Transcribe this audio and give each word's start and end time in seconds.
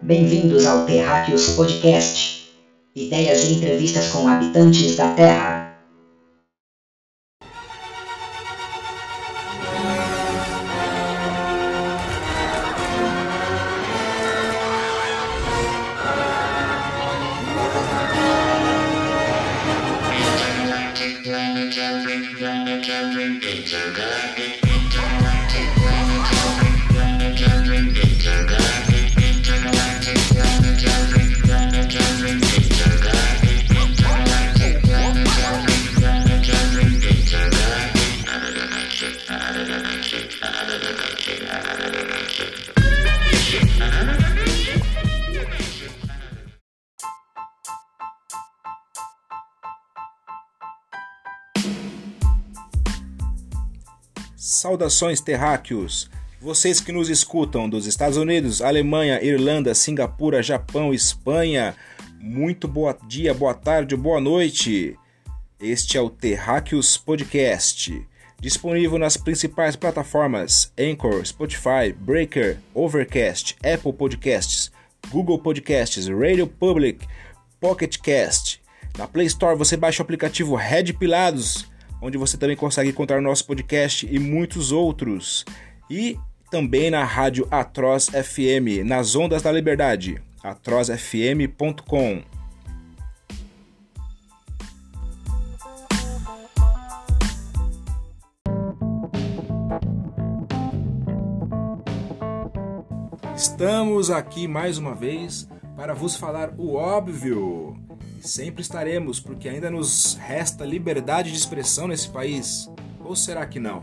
Bem-vindos 0.00 0.64
ao 0.64 0.84
Terráqueos 0.84 1.48
Podcast. 1.48 2.44
Ideias 2.94 3.42
e 3.42 3.50
entrevistas 3.50 4.06
com 4.06 4.28
habitantes 4.28 4.94
da 4.94 5.08
Terra. 5.08 5.57
Saudações 54.78 55.20
terráqueos! 55.20 56.08
Vocês 56.40 56.80
que 56.80 56.92
nos 56.92 57.10
escutam 57.10 57.68
dos 57.68 57.84
Estados 57.84 58.16
Unidos, 58.16 58.62
Alemanha, 58.62 59.20
Irlanda, 59.20 59.74
Singapura, 59.74 60.40
Japão, 60.40 60.94
Espanha, 60.94 61.74
muito 62.20 62.68
bom 62.68 62.94
dia, 63.08 63.34
boa 63.34 63.54
tarde, 63.54 63.96
boa 63.96 64.20
noite. 64.20 64.96
Este 65.58 65.98
é 65.98 66.00
o 66.00 66.08
Terráqueos 66.08 66.96
Podcast, 66.96 68.06
disponível 68.40 68.98
nas 68.98 69.16
principais 69.16 69.74
plataformas 69.74 70.72
Anchor, 70.78 71.26
Spotify, 71.26 71.92
Breaker, 71.92 72.58
Overcast, 72.72 73.56
Apple 73.56 73.92
Podcasts, 73.92 74.70
Google 75.10 75.40
Podcasts, 75.40 76.06
Radio 76.06 76.46
Public, 76.46 77.04
Pocket 77.60 77.98
Cast. 77.98 78.62
Na 78.96 79.08
Play 79.08 79.26
Store 79.26 79.58
você 79.58 79.76
baixa 79.76 80.00
o 80.00 80.04
aplicativo 80.04 80.54
Red 80.54 80.92
Pilados 80.92 81.66
onde 82.00 82.18
você 82.18 82.36
também 82.36 82.56
consegue 82.56 82.90
encontrar 82.90 83.20
nosso 83.20 83.46
podcast 83.46 84.06
e 84.10 84.18
muitos 84.18 84.72
outros. 84.72 85.44
E 85.90 86.18
também 86.50 86.90
na 86.90 87.04
rádio 87.04 87.46
Atroz 87.50 88.06
FM, 88.06 88.84
nas 88.84 89.14
ondas 89.14 89.42
da 89.42 89.52
liberdade, 89.52 90.20
atrozfm.com. 90.42 92.22
Estamos 103.36 104.10
aqui 104.10 104.48
mais 104.48 104.78
uma 104.78 104.94
vez 104.94 105.48
para 105.76 105.94
vos 105.94 106.16
falar 106.16 106.52
o 106.58 106.74
óbvio. 106.74 107.87
Sempre 108.28 108.60
estaremos, 108.60 109.18
porque 109.18 109.48
ainda 109.48 109.70
nos 109.70 110.12
resta 110.20 110.62
liberdade 110.62 111.30
de 111.30 111.38
expressão 111.38 111.88
nesse 111.88 112.10
país. 112.10 112.70
Ou 113.02 113.16
será 113.16 113.46
que 113.46 113.58
não? 113.58 113.82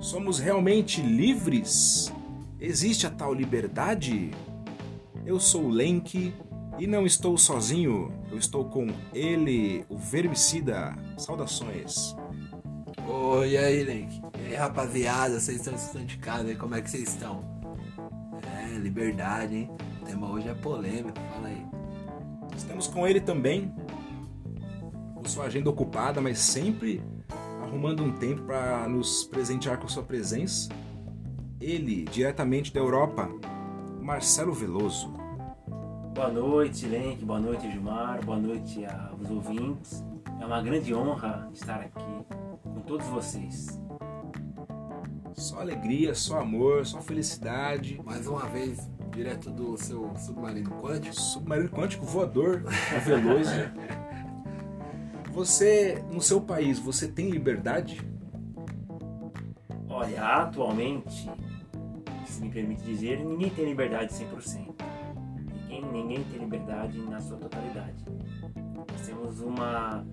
Somos 0.00 0.38
realmente 0.38 1.00
livres? 1.00 2.12
Existe 2.60 3.06
a 3.06 3.10
tal 3.10 3.32
liberdade? 3.32 4.32
Eu 5.24 5.40
sou 5.40 5.66
Lenk 5.66 6.34
e 6.78 6.86
não 6.86 7.06
estou 7.06 7.38
sozinho. 7.38 8.12
Eu 8.30 8.36
estou 8.36 8.66
com 8.66 8.86
ele, 9.14 9.82
o 9.88 9.96
Vermicida. 9.96 10.94
Saudações. 11.16 12.14
Oi, 13.08 13.52
e 13.52 13.56
aí, 13.56 13.82
Lenk? 13.82 14.20
E 14.40 14.46
aí, 14.48 14.54
rapaziada, 14.56 15.40
vocês 15.40 15.56
estão 15.56 15.74
estudando 15.74 16.06
de 16.06 16.18
casa 16.18 16.48
aí, 16.48 16.54
como 16.54 16.74
é 16.74 16.82
que 16.82 16.90
vocês 16.90 17.08
estão? 17.08 17.42
É, 18.42 18.76
liberdade, 18.76 19.56
hein? 19.56 19.70
O 20.02 20.04
tema 20.04 20.30
hoje 20.30 20.48
é 20.50 20.54
polêmico, 20.54 21.18
Estamos 22.68 22.86
com 22.86 23.08
ele 23.08 23.18
também, 23.18 23.72
com 25.14 25.24
sua 25.24 25.46
agenda 25.46 25.70
ocupada, 25.70 26.20
mas 26.20 26.38
sempre 26.38 27.02
arrumando 27.62 28.04
um 28.04 28.12
tempo 28.12 28.42
para 28.42 28.86
nos 28.86 29.24
presentear 29.24 29.78
com 29.78 29.88
sua 29.88 30.02
presença. 30.02 30.68
Ele, 31.58 32.04
diretamente 32.04 32.70
da 32.70 32.78
Europa, 32.78 33.26
Marcelo 34.02 34.52
Veloso. 34.52 35.10
Boa 36.14 36.28
noite, 36.28 36.84
Lenk, 36.86 37.24
boa 37.24 37.40
noite, 37.40 37.72
Gilmar, 37.72 38.22
boa 38.22 38.38
noite 38.38 38.84
aos 38.84 39.30
ouvintes. 39.30 40.04
É 40.38 40.44
uma 40.44 40.60
grande 40.60 40.94
honra 40.94 41.48
estar 41.54 41.80
aqui 41.80 42.26
com 42.62 42.80
todos 42.82 43.06
vocês. 43.06 43.80
Só 45.32 45.60
alegria, 45.60 46.14
só 46.14 46.40
amor, 46.40 46.84
só 46.84 47.00
felicidade. 47.00 47.98
Mais 48.04 48.26
uma 48.26 48.44
vez, 48.44 48.86
direto 49.10 49.50
do 49.50 49.76
seu 49.76 50.14
submarino 50.16 50.70
quântico. 50.80 51.14
Submarino 51.14 51.68
quântico 51.68 52.04
voador, 52.04 52.62
veloso. 53.04 53.50
Você, 55.32 56.02
no 56.10 56.20
seu 56.20 56.40
país, 56.40 56.80
você 56.80 57.06
tem 57.06 57.30
liberdade? 57.30 58.04
Olha, 59.88 60.20
atualmente, 60.20 61.30
se 62.26 62.42
me 62.42 62.50
permite 62.50 62.82
dizer, 62.82 63.24
ninguém 63.24 63.48
tem 63.50 63.64
liberdade 63.64 64.12
100%. 64.12 64.74
Ninguém, 65.68 65.92
ninguém 65.92 66.24
tem 66.24 66.40
liberdade 66.40 66.98
na 67.02 67.20
sua 67.20 67.36
totalidade. 67.36 68.04
Nós 68.90 69.06
temos 69.06 69.40
uma 69.40 70.04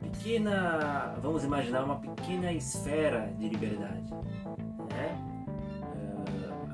pequena, 0.00 1.14
vamos 1.20 1.44
imaginar 1.44 1.84
uma 1.84 2.00
pequena 2.00 2.52
esfera 2.52 3.32
de 3.38 3.48
liberdade, 3.48 4.12
né? 4.90 5.27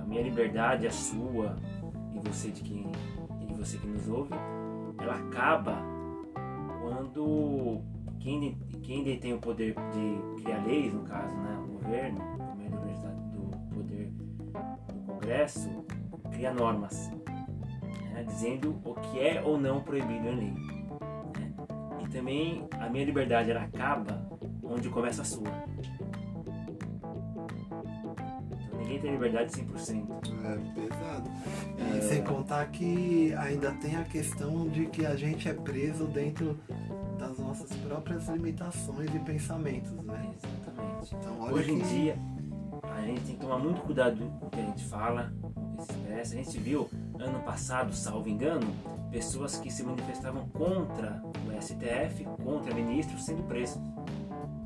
A 0.05 0.07
minha 0.07 0.23
liberdade, 0.23 0.87
a 0.87 0.91
sua 0.91 1.57
e 2.13 2.29
você 2.29 2.51
de 2.51 2.63
quem 2.63 2.93
e 3.41 3.47
de 3.47 3.55
você 3.55 3.79
que 3.79 3.87
nos 3.87 4.07
ouve, 4.07 4.35
ela 4.99 5.15
acaba 5.15 5.83
quando 6.83 7.81
quem, 8.21 8.59
quem 8.83 9.03
detém 9.03 9.33
o 9.33 9.39
poder 9.39 9.75
de 9.75 10.43
criar 10.43 10.63
leis, 10.67 10.93
no 10.93 11.05
caso, 11.05 11.35
né, 11.37 11.59
o 11.59 11.73
governo, 11.73 12.19
meio 12.55 12.71
do 12.71 13.75
poder 13.75 14.11
do 14.93 15.01
Congresso, 15.07 15.71
cria 16.31 16.53
normas, 16.53 17.11
né, 18.13 18.25
dizendo 18.25 18.79
o 18.85 18.95
que 18.95 19.21
é 19.21 19.43
ou 19.43 19.59
não 19.59 19.81
proibido 19.81 20.29
em 20.29 20.37
lei. 20.37 20.53
Né? 21.39 21.55
E 22.05 22.09
também 22.11 22.69
a 22.79 22.91
minha 22.91 23.07
liberdade 23.07 23.51
ela 23.51 23.63
acaba 23.63 24.29
onde 24.63 24.91
começa 24.91 25.23
a 25.23 25.25
sua. 25.25 25.65
Ninguém 28.95 29.01
tem 29.01 29.13
liberdade 29.13 29.53
100%. 29.53 30.07
É 30.45 30.81
pesado. 30.81 31.31
E 31.97 32.03
sem 32.03 32.23
contar 32.23 32.67
que 32.67 33.35
ainda 33.35 33.73
tem 33.73 33.97
a 33.97 34.05
questão 34.05 34.69
de 34.69 34.87
que 34.87 35.05
a 35.07 35.17
gente 35.17 35.49
é 35.49 35.53
preso 35.55 36.05
dentro 36.07 36.59
das 37.19 37.39
nossas 37.39 37.71
próprias 37.79 38.29
limitações 38.29 39.15
e 39.15 39.19
pensamentos, 39.21 39.91
né? 39.93 40.31
Exatamente. 40.37 41.15
Então, 41.15 41.41
olha 41.41 41.55
Hoje 41.55 41.73
em 41.73 41.81
que- 41.81 41.89
dia, 41.89 42.19
a 42.83 43.01
gente 43.03 43.21
tem 43.23 43.35
que 43.35 43.41
tomar 43.41 43.59
muito 43.59 43.81
cuidado 43.83 44.17
com 44.41 44.47
o 44.47 44.51
que 44.51 44.61
a 44.61 44.65
gente 44.65 44.85
fala, 44.85 45.33
com 45.41 45.49
o 45.49 45.77
que 45.77 45.83
se 45.85 45.93
expressa. 45.93 46.35
A 46.35 46.37
gente 46.43 46.59
viu, 46.59 46.89
ano 47.19 47.41
passado, 47.41 47.93
salvo 47.95 48.29
engano, 48.29 48.67
pessoas 49.11 49.59
que 49.59 49.71
se 49.71 49.83
manifestavam 49.83 50.49
contra 50.49 51.23
o 51.47 51.53
STF, 51.63 52.25
contra 52.43 52.75
ministros, 52.75 53.25
sendo 53.25 53.43
presos. 53.45 53.81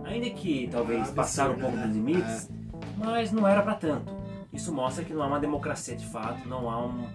Ainda 0.05 0.31
que 0.31 0.69
talvez 0.72 1.00
absurdo, 1.00 1.17
passaram 1.17 1.55
um 1.55 1.59
pouco 1.59 1.77
né? 1.77 1.87
dos 1.87 1.94
limites, 1.94 2.50
mas 2.97 3.31
não 3.31 3.47
era 3.47 3.62
para 3.62 3.75
tanto. 3.75 4.17
Isso 4.59 4.73
mostra 4.73 5.05
que 5.05 5.15
não 5.15 5.23
há 5.23 5.29
uma 5.29 5.39
democracia 5.39 5.95
de 5.95 6.05
fato, 6.05 6.49
não 6.49 6.69
há 6.69 6.85
um- 6.85 7.07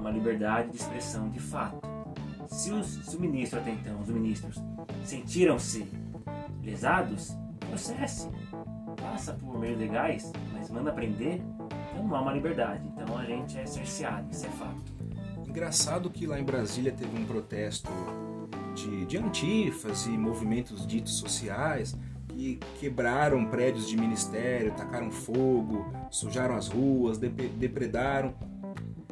uma 0.00 0.10
liberdade 0.10 0.70
de 0.70 0.76
expressão 0.76 1.30
de 1.30 1.38
fato. 1.38 1.80
Se, 2.48 2.72
os, 2.72 2.84
se 2.84 3.16
o 3.16 3.20
até 3.56 3.70
então, 3.70 4.00
os 4.00 4.08
ministros, 4.08 4.60
sentiram-se 5.04 5.86
lesados, 6.60 7.32
processe. 7.68 8.28
Passa 9.00 9.34
por 9.34 9.56
meios 9.56 9.78
legais, 9.78 10.32
mas 10.52 10.68
manda 10.68 10.90
prender, 10.90 11.40
então 11.92 12.08
não 12.08 12.16
há 12.16 12.20
uma 12.20 12.32
liberdade. 12.32 12.88
Então 12.88 13.16
a 13.16 13.24
gente 13.24 13.56
é 13.56 13.64
cerceado, 13.64 14.28
isso 14.28 14.44
é 14.44 14.50
fato. 14.50 14.82
Engraçado 15.46 16.10
que 16.10 16.26
lá 16.26 16.40
em 16.40 16.44
Brasília 16.44 16.90
teve 16.90 17.16
um 17.16 17.24
protesto 17.24 17.88
de, 18.74 19.06
de 19.06 19.16
antifas 19.16 20.06
e 20.06 20.10
movimentos 20.10 20.84
ditos 20.84 21.14
sociais 21.14 21.96
que 22.32 22.58
quebraram 22.80 23.44
prédios 23.46 23.86
de 23.88 23.96
ministério, 23.96 24.72
tacaram 24.74 25.10
fogo, 25.10 25.84
sujaram 26.10 26.54
as 26.56 26.68
ruas, 26.68 27.18
dep- 27.18 27.52
depredaram. 27.58 28.34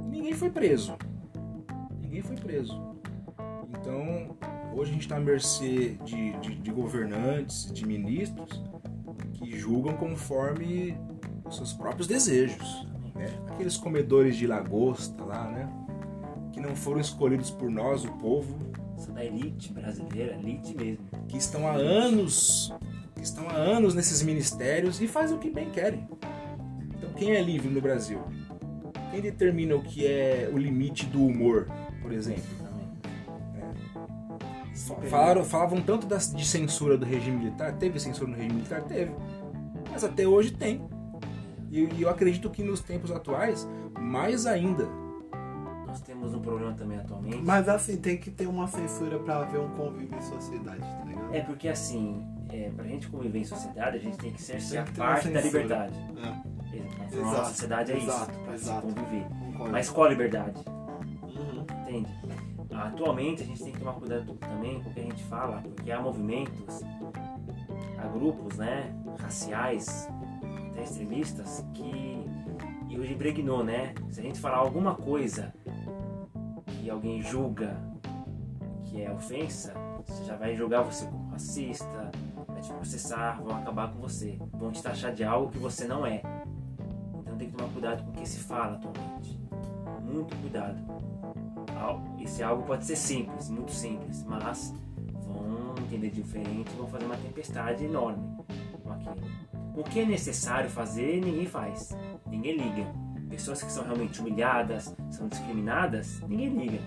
Ninguém 0.08 0.32
foi 0.32 0.50
preso. 0.50 0.96
Ninguém 2.00 2.22
foi 2.22 2.37
preso. 2.37 2.81
Então, 3.78 4.37
hoje 4.75 4.90
a 4.90 4.94
gente 4.94 5.02
está 5.02 5.17
à 5.17 5.20
mercê 5.20 5.96
de, 6.05 6.32
de, 6.38 6.55
de 6.56 6.70
governantes, 6.70 7.70
de 7.72 7.87
ministros 7.87 8.62
que 9.34 9.56
julgam 9.58 9.94
conforme 9.96 10.96
os 11.44 11.56
seus 11.56 11.73
próprios 11.73 12.06
desejos. 12.06 12.87
né? 13.14 13.26
Aqueles 13.50 13.76
comedores 13.76 14.37
de 14.37 14.46
lagosta 14.46 15.23
lá, 15.25 15.50
né? 15.50 15.69
Que 16.52 16.61
não 16.61 16.75
foram 16.75 17.00
escolhidos 17.00 17.50
por 17.50 17.70
nós, 17.70 18.05
o 18.05 18.12
povo. 18.19 18.58
São 18.96 19.14
da 19.14 19.25
elite 19.25 19.73
brasileira, 19.73 20.34
elite 20.34 20.75
mesmo. 20.76 21.06
Que 21.28 21.38
estão 21.38 21.66
há 21.66 21.73
anos, 21.73 22.70
estão 23.22 23.49
há 23.49 23.55
anos 23.55 23.94
nesses 23.94 24.22
ministérios 24.22 25.00
e 25.00 25.06
fazem 25.06 25.37
o 25.37 25.40
que 25.40 25.50
bem 25.50 25.70
querem. 25.70 26.08
Então 26.96 27.11
quem 27.14 27.32
é 27.32 27.43
livre 27.43 27.69
no 27.69 27.81
Brasil? 27.81 28.20
Quem 29.11 29.20
determina 29.20 29.75
o 29.75 29.82
que 29.82 30.06
é 30.06 30.49
o 30.52 30.56
limite 30.56 31.06
do 31.06 31.25
humor, 31.25 31.69
por 32.00 32.12
exemplo? 32.12 32.61
Falaram, 35.08 35.44
falavam 35.44 35.81
tanto 35.81 36.06
das, 36.06 36.32
de 36.32 36.46
censura 36.46 36.96
do 36.96 37.05
regime 37.05 37.37
militar. 37.37 37.76
Teve 37.76 37.99
censura 38.00 38.31
no 38.31 38.37
regime 38.37 38.55
militar? 38.55 38.82
Teve. 38.82 39.12
Mas 39.90 40.05
até 40.05 40.26
hoje 40.26 40.52
tem. 40.52 40.82
E, 41.70 41.81
e 41.81 42.02
eu 42.02 42.08
acredito 42.08 42.50
que 42.50 42.62
nos 42.62 42.81
tempos 42.81 43.11
atuais, 43.11 43.69
mais 43.99 44.46
ainda. 44.46 44.88
Nós 45.87 46.00
temos 46.00 46.34
um 46.34 46.40
problema 46.40 46.73
também 46.75 46.99
atualmente. 46.99 47.43
Mas 47.43 47.69
assim, 47.69 47.96
tem 47.96 48.16
que 48.16 48.31
ter 48.31 48.46
uma 48.46 48.66
censura 48.69 49.19
para 49.19 49.40
haver 49.40 49.61
um 49.61 49.70
convívio 49.70 50.16
em 50.16 50.23
sociedade, 50.23 50.81
tá 50.81 51.05
ligado? 51.05 51.34
É 51.34 51.40
porque 51.40 51.69
assim, 51.69 52.25
é, 52.52 52.70
pra 52.75 52.85
gente 52.85 53.08
conviver 53.08 53.38
em 53.41 53.44
sociedade, 53.44 53.97
a 53.97 54.00
gente 54.00 54.17
tem 54.19 54.32
que 54.32 54.43
ser 54.43 54.58
Tem 54.62 54.85
que 54.85 54.93
parte 54.93 55.29
da 55.29 55.41
liberdade. 55.41 55.94
É. 56.17 56.50
Exato. 57.12 57.25
Nossa 57.25 57.44
sociedade 57.50 57.93
é 57.93 57.97
exato, 57.97 58.31
isso, 58.31 58.41
pra 58.41 58.58
se 58.58 58.64
exato. 58.64 58.87
conviver. 58.87 59.26
Concordo. 59.29 59.73
Mas 59.73 59.91
qual 59.91 60.06
a 60.06 60.11
liberdade? 60.11 60.64
Uhum. 61.23 61.67
Entende? 61.82 62.08
Atualmente 62.73 63.43
a 63.43 63.47
gente 63.47 63.62
tem 63.62 63.73
que 63.73 63.79
tomar 63.79 63.94
cuidado 63.94 64.35
também 64.35 64.81
com 64.81 64.91
o 64.91 64.94
que 64.94 65.00
a 65.00 65.02
gente 65.02 65.23
fala, 65.25 65.62
porque 65.62 65.91
há 65.91 66.00
movimentos, 66.00 66.82
há 67.99 68.06
grupos, 68.06 68.56
né, 68.56 68.94
raciais, 69.19 70.08
até 70.70 70.82
extremistas, 70.85 71.64
que 71.75 72.25
e 72.88 72.99
hoje 72.99 73.12
impregnou, 73.12 73.62
né? 73.62 73.94
Se 74.11 74.20
a 74.20 74.23
gente 74.23 74.41
falar 74.41 74.56
alguma 74.56 74.94
coisa 74.97 75.55
que 76.67 76.91
alguém 76.91 77.23
julga 77.23 77.76
que 78.85 79.00
é 79.00 79.12
ofensa, 79.12 79.73
você 80.05 80.25
já 80.25 80.37
vai 80.37 80.56
julgar 80.56 80.82
você 80.82 81.06
como 81.06 81.29
racista, 81.31 82.11
te 82.60 82.72
processar, 82.72 83.40
vão 83.42 83.56
acabar 83.56 83.92
com 83.92 84.00
você, 84.00 84.38
vão 84.52 84.70
te 84.70 84.82
taxar 84.82 85.12
de 85.12 85.24
algo 85.24 85.50
que 85.50 85.58
você 85.58 85.86
não 85.86 86.06
é. 86.06 86.22
Então 87.18 87.36
tem 87.36 87.50
que 87.50 87.56
tomar 87.56 87.70
cuidado 87.72 88.04
com 88.04 88.10
o 88.10 88.12
que 88.14 88.28
se 88.28 88.38
fala 88.40 88.76
atualmente. 88.76 89.40
Muito 90.02 90.36
cuidado. 90.36 91.00
Esse 92.20 92.42
algo 92.42 92.62
pode 92.64 92.84
ser 92.84 92.96
simples, 92.96 93.48
muito 93.48 93.72
simples, 93.72 94.24
mas 94.24 94.74
vão 95.24 95.74
entender 95.78 96.10
diferente 96.10 96.70
vão 96.76 96.86
fazer 96.86 97.06
uma 97.06 97.16
tempestade 97.16 97.84
enorme 97.84 98.22
com 98.82 98.92
aquilo. 98.92 99.16
O 99.74 99.82
que 99.82 100.00
é 100.00 100.04
necessário 100.04 100.68
fazer, 100.68 101.20
ninguém 101.20 101.46
faz. 101.46 101.96
Ninguém 102.26 102.56
liga. 102.56 102.92
Pessoas 103.28 103.62
que 103.62 103.72
são 103.72 103.84
realmente 103.84 104.20
humilhadas, 104.20 104.94
são 105.10 105.28
discriminadas, 105.28 106.20
ninguém 106.28 106.48
liga. 106.48 106.80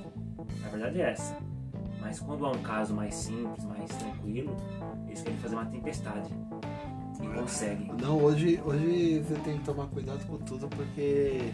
A 0.65 0.69
verdade 0.69 1.01
é 1.01 1.11
essa. 1.11 1.35
Mas 2.13 2.19
quando 2.19 2.45
há 2.45 2.51
um 2.51 2.61
caso 2.61 2.93
mais 2.93 3.15
simples, 3.15 3.65
mais 3.65 3.89
tranquilo, 3.89 4.55
eles 5.07 5.23
querem 5.23 5.39
fazer 5.39 5.55
uma 5.55 5.65
tempestade. 5.65 6.31
E 7.19 7.27
conseguem. 7.27 7.91
Não, 7.99 8.21
hoje, 8.21 8.61
hoje 8.63 9.17
você 9.23 9.33
tem 9.39 9.57
que 9.57 9.63
tomar 9.65 9.87
cuidado 9.87 10.23
com 10.27 10.37
tudo 10.37 10.67
porque 10.67 11.51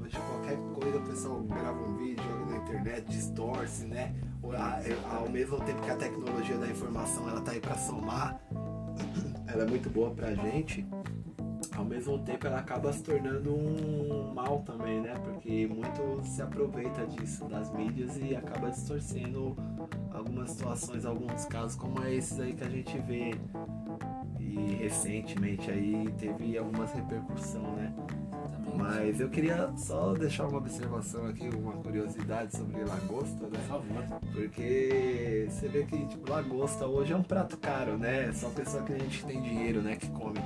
hoje 0.00 0.16
qualquer 0.28 0.56
coisa 0.72 0.98
o 0.98 1.02
pessoal 1.02 1.40
grava 1.42 1.82
um 1.82 1.96
vídeo, 1.96 2.22
joga 2.22 2.44
na 2.52 2.56
internet, 2.58 3.04
distorce, 3.08 3.86
né? 3.86 4.14
A- 4.56 5.16
Ao 5.16 5.28
mesmo 5.28 5.58
tempo 5.64 5.82
que 5.82 5.90
a 5.90 5.96
tecnologia 5.96 6.56
da 6.56 6.68
informação 6.68 7.28
ela 7.28 7.40
tá 7.40 7.50
aí 7.50 7.58
para 7.60 7.74
somar, 7.76 8.40
ela 9.52 9.64
é 9.64 9.66
muito 9.66 9.90
boa 9.90 10.12
pra 10.12 10.32
gente. 10.32 10.86
Ao 11.80 11.86
mesmo 11.86 12.18
tempo 12.18 12.46
ela 12.46 12.58
acaba 12.58 12.92
se 12.92 13.02
tornando 13.02 13.54
um 13.54 14.34
mal 14.34 14.58
também, 14.66 15.00
né? 15.00 15.14
Porque 15.24 15.66
muito 15.66 16.20
se 16.26 16.42
aproveita 16.42 17.06
disso 17.06 17.46
das 17.46 17.72
mídias 17.72 18.18
e 18.18 18.36
acaba 18.36 18.68
distorcendo 18.70 19.56
algumas 20.12 20.50
situações, 20.50 21.06
alguns 21.06 21.46
casos 21.46 21.76
como 21.76 22.04
esses 22.04 22.38
aí 22.38 22.52
que 22.52 22.62
a 22.62 22.68
gente 22.68 22.98
vê 22.98 23.30
e 24.38 24.74
recentemente 24.74 25.70
aí 25.70 26.12
teve 26.18 26.58
algumas 26.58 26.92
repercussão, 26.92 27.62
né? 27.74 27.94
Mas 28.76 29.18
eu 29.18 29.30
queria 29.30 29.72
só 29.74 30.12
deixar 30.12 30.48
uma 30.48 30.58
observação 30.58 31.26
aqui, 31.28 31.48
uma 31.48 31.72
curiosidade 31.72 32.54
sobre 32.58 32.84
lagosta, 32.84 33.38
Por 33.38 33.52
né? 33.52 33.58
favor. 33.66 34.20
Porque 34.34 35.48
você 35.48 35.66
vê 35.66 35.84
que 35.84 36.06
tipo, 36.08 36.30
lagosta 36.30 36.86
hoje 36.86 37.14
é 37.14 37.16
um 37.16 37.22
prato 37.22 37.56
caro, 37.56 37.96
né? 37.96 38.30
Só 38.34 38.50
pessoa 38.50 38.82
que 38.82 38.92
a 38.92 38.98
gente 38.98 39.24
tem 39.24 39.40
dinheiro, 39.40 39.80
né, 39.80 39.96
que 39.96 40.10
come. 40.10 40.38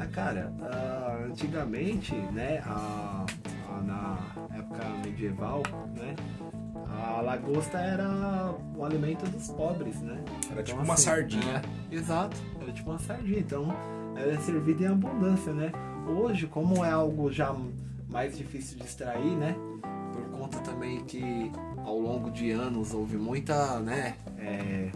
Mas 0.00 0.10
cara, 0.12 0.50
ah, 0.62 1.24
antigamente, 1.26 2.14
né, 2.14 2.62
a, 2.64 3.26
a- 3.68 3.82
na 3.82 4.16
época 4.56 4.82
medieval, 5.04 5.62
né, 5.94 6.16
a 6.88 7.20
lagosta 7.20 7.76
era 7.78 8.54
o 8.74 8.82
alimento 8.82 9.26
dos 9.30 9.48
pobres, 9.48 10.00
né? 10.00 10.18
Era 10.50 10.62
tipo 10.62 10.78
Então, 10.78 10.84
uma 10.84 10.94
assim, 10.94 11.02
sardinha. 11.04 11.62
é, 11.90 11.94
exato, 11.94 12.34
era 12.62 12.72
tipo 12.72 12.88
uma 12.88 12.98
sardinha. 12.98 13.40
Então, 13.40 13.68
ela 14.16 14.32
é 14.32 14.38
servida 14.38 14.84
em 14.84 14.86
abundância, 14.86 15.52
né? 15.52 15.70
Hoje, 16.08 16.46
como 16.46 16.82
é 16.82 16.90
algo 16.90 17.30
já 17.30 17.54
mais 18.08 18.38
difícil 18.38 18.78
de 18.78 18.84
extrair, 18.84 19.36
né? 19.36 19.54
Por 20.14 20.38
conta 20.38 20.58
também 20.60 21.04
que 21.04 21.52
ao 21.84 21.98
longo 21.98 22.30
de 22.30 22.50
anos 22.52 22.94
houve 22.94 23.18
muita, 23.18 23.78
né? 23.80 24.14
é, 24.38 24.90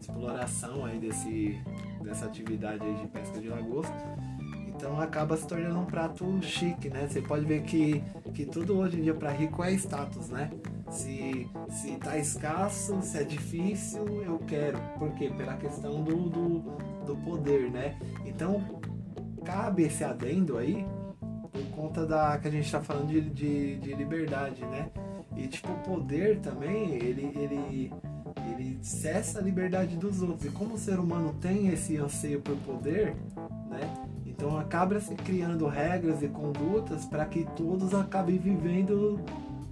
exploração 0.00 0.84
aí 0.84 0.98
desse, 0.98 1.60
dessa 2.02 2.26
atividade 2.26 2.84
aí 2.84 2.94
de 2.94 3.06
pesca 3.08 3.40
de 3.40 3.48
lagosta. 3.48 3.92
Então 4.76 5.00
acaba 5.00 5.36
se 5.38 5.46
tornando 5.46 5.78
um 5.80 5.86
prato 5.86 6.38
chique, 6.42 6.90
né? 6.90 7.08
Você 7.08 7.22
pode 7.22 7.46
ver 7.46 7.62
que, 7.62 8.04
que 8.34 8.44
tudo 8.44 8.76
hoje 8.78 8.98
em 8.98 9.02
dia 9.04 9.14
para 9.14 9.30
rico 9.30 9.64
é 9.64 9.72
status, 9.72 10.28
né? 10.28 10.50
Se, 10.90 11.48
se 11.70 11.96
tá 11.96 12.18
escasso, 12.18 13.00
se 13.00 13.18
é 13.18 13.24
difícil, 13.24 14.22
eu 14.22 14.38
quero. 14.46 14.78
Por 14.98 15.12
quê? 15.14 15.32
Pela 15.34 15.56
questão 15.56 16.04
do, 16.04 16.28
do, 16.28 16.58
do 17.06 17.16
poder, 17.16 17.70
né? 17.70 17.98
Então 18.26 18.62
cabe 19.44 19.84
esse 19.84 20.04
adendo 20.04 20.58
aí 20.58 20.86
por 21.50 21.64
conta 21.74 22.04
da 22.04 22.36
que 22.36 22.48
a 22.48 22.50
gente 22.50 22.70
tá 22.70 22.82
falando 22.82 23.08
de, 23.08 23.22
de, 23.22 23.76
de 23.78 23.94
liberdade, 23.94 24.62
né? 24.66 24.90
E 25.34 25.48
tipo, 25.48 25.72
o 25.72 25.78
poder 25.78 26.40
também, 26.40 26.94
ele, 26.96 27.32
ele, 27.34 27.92
ele 28.50 28.78
cessa 28.82 29.38
a 29.38 29.42
liberdade 29.42 29.96
dos 29.96 30.20
outros. 30.20 30.44
E 30.44 30.50
como 30.50 30.74
o 30.74 30.78
ser 30.78 30.98
humano 30.98 31.34
tem 31.40 31.68
esse 31.68 31.96
anseio 31.96 32.42
por 32.42 32.56
poder? 32.58 33.16
Então 34.36 34.58
acaba 34.58 35.00
se 35.00 35.14
criando 35.14 35.66
regras 35.66 36.22
e 36.22 36.28
condutas 36.28 37.06
para 37.06 37.24
que 37.24 37.44
todos 37.56 37.94
acabem 37.94 38.36
vivendo 38.38 39.18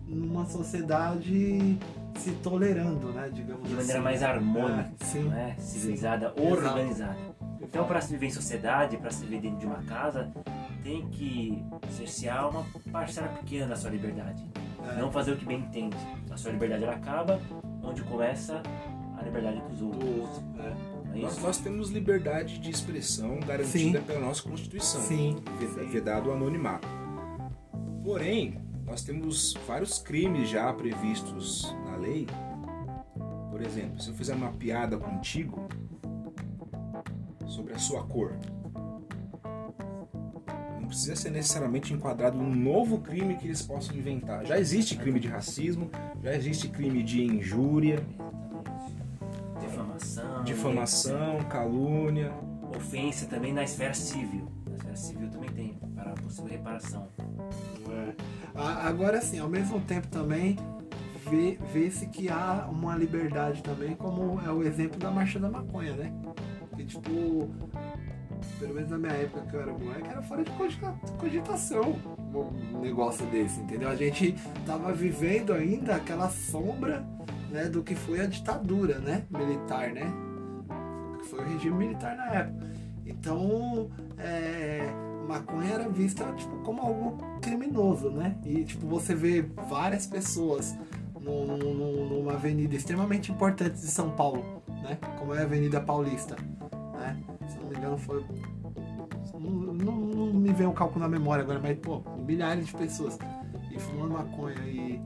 numa 0.08 0.46
sociedade 0.46 1.78
se 2.16 2.30
tolerando, 2.42 3.12
né? 3.12 3.28
Digamos 3.32 3.68
De 3.68 3.74
maneira 3.74 3.94
assim. 3.94 4.02
mais 4.02 4.22
harmônica, 4.22 4.90
É, 5.00 5.04
sim. 5.04 5.24
não 5.24 5.36
é? 5.36 5.54
Civilizada, 5.58 6.32
Sim. 6.36 6.50
organizada. 6.50 7.18
Então, 7.60 7.84
para 7.86 8.00
se 8.00 8.12
viver 8.12 8.26
em 8.26 8.30
sociedade, 8.30 8.96
para 8.96 9.10
se 9.10 9.24
viver 9.24 9.40
dentro 9.40 9.58
de 9.58 9.66
uma 9.66 9.82
casa, 9.82 10.32
tem 10.82 11.06
que 11.08 11.62
cercear 11.90 12.48
uma 12.48 12.64
parcela 12.92 13.28
pequena 13.28 13.66
da 13.66 13.76
sua 13.76 13.90
liberdade. 13.90 14.44
É. 14.92 15.00
Não 15.00 15.10
fazer 15.10 15.32
o 15.32 15.36
que 15.36 15.44
bem 15.44 15.58
entende. 15.58 15.96
A 16.30 16.36
sua 16.36 16.52
liberdade 16.52 16.84
ela 16.84 16.94
acaba 16.94 17.40
onde 17.82 18.02
começa 18.02 18.62
a 19.18 19.22
liberdade 19.22 19.60
dos 19.68 19.78
Do 19.78 19.86
outros. 19.86 20.20
outro, 20.20 20.44
é. 20.60 20.93
É 21.14 21.18
Nós, 21.18 21.38
nós 21.42 21.58
temos 21.58 21.90
liberdade 21.90 22.58
de 22.58 22.70
expressão 22.70 23.38
garantida 23.40 24.00
pela 24.00 24.20
nossa 24.20 24.42
Constituição. 24.42 25.00
Sim. 25.00 25.36
Ve- 25.58 25.84
Vedado 25.86 26.28
o 26.28 26.32
anonimato. 26.32 26.88
Porém, 28.02 28.58
nós 28.84 29.02
temos 29.02 29.54
vários 29.66 29.98
crimes 29.98 30.48
já 30.48 30.72
previstos 30.72 31.74
na 31.86 31.96
lei. 31.96 32.26
Por 33.50 33.62
exemplo, 33.62 34.00
se 34.00 34.08
eu 34.10 34.14
fizer 34.14 34.34
uma 34.34 34.52
piada 34.52 34.96
contigo 34.98 35.68
sobre 37.46 37.72
a 37.72 37.78
sua 37.78 38.02
cor, 38.04 38.32
não 40.80 40.88
precisa 40.88 41.16
ser 41.16 41.30
necessariamente 41.30 41.92
enquadrado 41.94 42.36
num 42.36 42.54
novo 42.54 42.98
crime 42.98 43.36
que 43.36 43.46
eles 43.46 43.62
possam 43.62 43.96
inventar. 43.96 44.44
Já 44.44 44.58
existe 44.58 44.96
crime 44.96 45.18
de 45.20 45.28
racismo, 45.28 45.90
já 46.22 46.34
existe 46.34 46.68
crime 46.68 47.02
de 47.02 47.24
injúria, 47.24 48.04
Difamação. 50.44 51.12
difamação, 51.14 51.48
calúnia. 51.48 52.32
Ofensa 52.76 53.26
também 53.26 53.52
na 53.52 53.62
esfera 53.64 53.94
civil. 53.94 54.48
Na 54.68 54.74
esfera 54.76 54.96
civil 54.96 55.28
também 55.30 55.50
tem 55.50 55.78
para 55.94 56.12
possível 56.12 56.50
reparação. 56.50 57.08
É. 57.90 58.14
Agora 58.86 59.20
sim, 59.20 59.38
ao 59.38 59.48
mesmo 59.48 59.80
tempo 59.80 60.06
também 60.08 60.56
vê- 61.30 61.58
vê-se 61.72 62.06
que 62.08 62.28
há 62.28 62.68
uma 62.70 62.96
liberdade 62.96 63.62
também, 63.62 63.94
como 63.94 64.40
é 64.44 64.50
o 64.50 64.62
exemplo 64.62 64.98
da 64.98 65.10
marcha 65.10 65.38
da 65.38 65.48
maconha, 65.50 65.94
né? 65.94 66.12
Que 66.76 66.84
tipo, 66.84 67.48
pelo 68.58 68.74
menos 68.74 68.90
na 68.90 68.98
minha 68.98 69.12
época 69.12 69.46
que 69.46 69.54
eu 69.56 69.60
era 69.60 69.72
moleque, 69.72 70.08
era 70.08 70.22
fora 70.22 70.42
de 70.44 70.50
cogita- 70.52 70.94
cogitação 71.18 71.96
um 72.72 72.80
negócio 72.80 73.24
desse, 73.26 73.60
entendeu? 73.60 73.88
A 73.88 73.94
gente 73.94 74.34
tava 74.66 74.92
vivendo 74.92 75.52
ainda 75.52 75.94
aquela 75.94 76.28
sombra 76.28 77.06
né, 77.50 77.66
do 77.68 77.82
que 77.84 77.94
foi 77.94 78.20
a 78.20 78.26
ditadura, 78.26 78.98
né? 78.98 79.22
Militar, 79.30 79.92
né? 79.92 80.12
Foi 81.34 81.44
o 81.44 81.48
regime 81.48 81.76
militar 81.76 82.16
na 82.16 82.26
época. 82.32 82.66
Então, 83.04 83.90
é, 84.18 84.88
maconha 85.26 85.74
era 85.74 85.88
vista 85.88 86.24
tipo, 86.34 86.56
como 86.58 86.80
algo 86.80 87.18
criminoso, 87.40 88.10
né? 88.10 88.36
E 88.44 88.64
tipo, 88.64 88.86
você 88.86 89.14
vê 89.14 89.42
várias 89.42 90.06
pessoas 90.06 90.76
numa 91.20 92.34
avenida 92.34 92.76
extremamente 92.76 93.32
importante 93.32 93.74
de 93.74 93.86
São 93.86 94.10
Paulo, 94.10 94.62
né? 94.82 94.98
Como 95.18 95.34
é 95.34 95.40
a 95.40 95.42
Avenida 95.42 95.80
Paulista, 95.80 96.36
né? 96.92 97.18
Se 97.48 97.58
não 97.58 97.68
me 97.68 97.76
engano 97.76 97.98
foi... 97.98 98.24
Não, 99.32 99.50
não, 99.74 99.96
não 99.96 100.26
me 100.32 100.52
vem 100.52 100.66
o 100.66 100.72
cálculo 100.72 101.00
na 101.00 101.08
memória 101.08 101.42
agora, 101.42 101.58
mas 101.60 101.76
pô, 101.78 102.02
milhares 102.24 102.66
de 102.66 102.74
pessoas 102.74 103.18
e 103.70 103.78
fumando 103.78 104.12
maconha 104.12 104.56
e, 104.64 105.00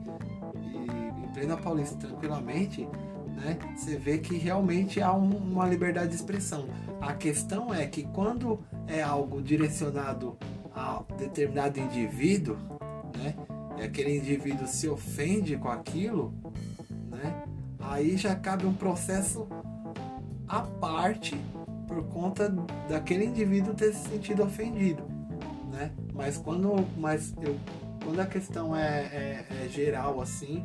e 0.61 1.23
em 1.23 1.27
plena 1.33 1.57
Paulista 1.57 1.95
tranquilamente, 1.95 2.87
né? 3.39 3.57
Você 3.75 3.97
vê 3.97 4.17
que 4.17 4.37
realmente 4.37 5.01
há 5.01 5.13
um, 5.13 5.35
uma 5.37 5.67
liberdade 5.67 6.09
de 6.09 6.15
expressão. 6.15 6.67
A 7.01 7.13
questão 7.13 7.73
é 7.73 7.85
que 7.85 8.03
quando 8.03 8.59
é 8.87 9.01
algo 9.01 9.41
direcionado 9.41 10.37
a 10.75 11.03
determinado 11.17 11.79
indivíduo, 11.79 12.57
né? 13.17 13.35
E 13.77 13.83
aquele 13.83 14.17
indivíduo 14.17 14.67
se 14.67 14.89
ofende 14.89 15.55
com 15.57 15.69
aquilo, 15.69 16.33
né? 17.09 17.43
Aí 17.79 18.17
já 18.17 18.35
cabe 18.35 18.65
um 18.65 18.73
processo 18.73 19.47
à 20.47 20.61
parte 20.61 21.39
por 21.87 22.03
conta 22.07 22.49
daquele 22.89 23.25
indivíduo 23.25 23.73
ter 23.73 23.93
se 23.93 24.09
sentido 24.09 24.43
ofendido, 24.43 25.03
né? 25.71 25.91
Mas 26.13 26.37
quando, 26.37 26.85
mas 26.97 27.33
eu, 27.41 27.57
quando 28.03 28.19
a 28.19 28.25
questão 28.25 28.75
é, 28.75 28.99
é, 29.11 29.45
é 29.65 29.69
geral 29.69 30.21
assim, 30.21 30.63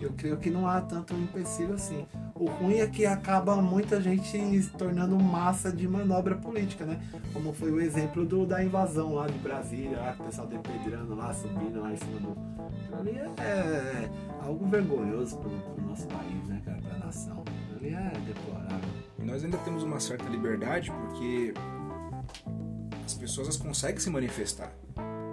eu 0.00 0.12
creio 0.12 0.36
que 0.36 0.50
não 0.50 0.66
há 0.66 0.80
tanto 0.80 1.14
empecilho 1.14 1.74
assim. 1.74 2.06
O 2.34 2.46
ruim 2.46 2.78
é 2.78 2.86
que 2.86 3.06
acaba 3.06 3.56
muita 3.56 4.00
gente 4.00 4.28
se 4.62 4.70
tornando 4.70 5.18
massa 5.18 5.72
de 5.72 5.88
manobra 5.88 6.34
política, 6.34 6.84
né? 6.84 7.00
Como 7.32 7.52
foi 7.52 7.70
o 7.70 7.80
exemplo 7.80 8.24
do, 8.24 8.46
da 8.46 8.62
invasão 8.62 9.14
lá 9.14 9.26
de 9.26 9.38
Brasília, 9.38 9.98
lá, 9.98 10.16
o 10.18 10.24
pessoal 10.24 10.46
depedrando 10.46 11.14
lá, 11.14 11.32
subindo 11.32 11.80
lá 11.80 11.92
em 11.92 11.96
cima 11.96 12.20
do. 12.20 12.36
Ali 12.98 13.18
é, 13.18 13.42
é 13.42 14.10
algo 14.42 14.66
vergonhoso 14.66 15.38
pro, 15.38 15.50
pro 15.50 15.86
nosso 15.86 16.06
país, 16.08 16.48
né, 16.48 16.60
cara? 16.64 16.78
Pra 16.82 16.98
nação. 16.98 17.42
Ali 17.76 17.94
é 17.94 18.12
deplorável. 18.26 18.90
E 19.18 19.24
nós 19.24 19.42
ainda 19.42 19.56
temos 19.58 19.82
uma 19.82 19.98
certa 19.98 20.28
liberdade 20.28 20.90
porque 20.90 21.54
as 23.04 23.14
pessoas 23.14 23.56
conseguem 23.56 23.98
se 23.98 24.10
manifestar. 24.10 24.72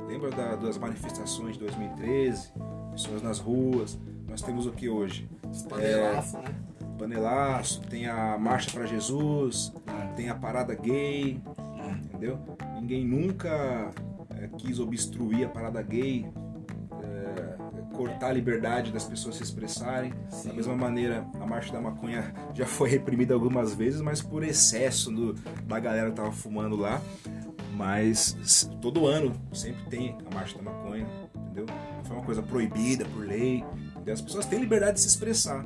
Lembra 0.08 0.30
da, 0.30 0.56
das 0.56 0.78
manifestações 0.78 1.54
de 1.54 1.60
2013? 1.60 2.52
Pessoas 2.92 3.22
nas 3.22 3.40
ruas. 3.40 4.00
Nós 4.34 4.42
temos 4.42 4.66
o 4.66 4.72
que 4.72 4.90
hoje? 4.90 5.30
Os 5.48 5.62
panelaços, 5.62 6.34
né? 6.34 6.56
Panelaço, 6.98 7.82
tem 7.82 8.08
a 8.08 8.36
Marcha 8.36 8.72
para 8.72 8.88
Jesus, 8.88 9.72
É. 9.86 10.08
tem 10.16 10.28
a 10.28 10.34
Parada 10.34 10.74
Gay, 10.74 11.40
entendeu? 12.06 12.40
Ninguém 12.82 13.06
nunca 13.06 13.92
é, 14.32 14.48
quis 14.58 14.80
obstruir 14.80 15.46
a 15.46 15.50
Parada 15.50 15.84
Gay, 15.84 16.26
é, 17.04 17.94
cortar 17.96 18.30
a 18.30 18.34
liberdade 18.34 18.92
das 18.92 19.04
pessoas 19.06 19.36
se 19.36 19.44
expressarem. 19.44 20.12
Sim. 20.30 20.48
Da 20.50 20.54
mesma 20.56 20.76
maneira, 20.76 21.28
a 21.40 21.46
Marcha 21.46 21.72
da 21.72 21.80
Maconha 21.80 22.34
já 22.56 22.66
foi 22.66 22.90
reprimida 22.90 23.36
algumas 23.36 23.76
vezes, 23.76 24.02
mas 24.02 24.20
por 24.20 24.44
excesso 24.44 25.12
do- 25.12 25.34
da 25.68 25.80
galera 25.80 26.10
que 26.10 26.16
tava 26.16 26.32
fumando 26.32 26.76
lá. 26.76 27.00
Mas 27.76 28.68
todo 28.82 29.06
ano 29.06 29.32
sempre 29.54 29.84
tem 29.92 30.18
a 30.32 30.34
Marcha 30.34 30.58
da 30.58 30.64
Maconha, 30.64 31.06
entendeu? 31.36 31.68
Não 31.98 32.04
foi 32.04 32.16
uma 32.18 32.26
coisa 32.26 32.42
proibida 32.42 33.06
por 33.06 33.26
lei. 33.28 33.64
As 34.12 34.22
pessoas 34.22 34.46
têm 34.46 34.60
liberdade 34.60 34.94
de 34.96 35.02
se 35.02 35.08
expressar. 35.08 35.66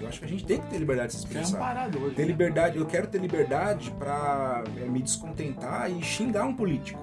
Eu 0.00 0.08
acho 0.08 0.18
que 0.18 0.24
a 0.24 0.28
gente 0.28 0.44
tem 0.44 0.60
que 0.60 0.66
ter 0.68 0.78
liberdade 0.78 1.12
de 1.12 1.18
se 1.18 1.24
é 1.24 1.28
expressar. 1.28 1.56
amparado 1.56 1.98
hoje. 1.98 2.14
Ter 2.14 2.22
né? 2.22 2.28
liberdade, 2.28 2.76
eu 2.78 2.86
quero 2.86 3.06
ter 3.06 3.18
liberdade 3.18 3.90
pra 3.92 4.62
é, 4.76 4.84
me 4.86 5.00
descontentar 5.02 5.90
e 5.90 6.02
xingar 6.02 6.44
um 6.44 6.54
político. 6.54 7.00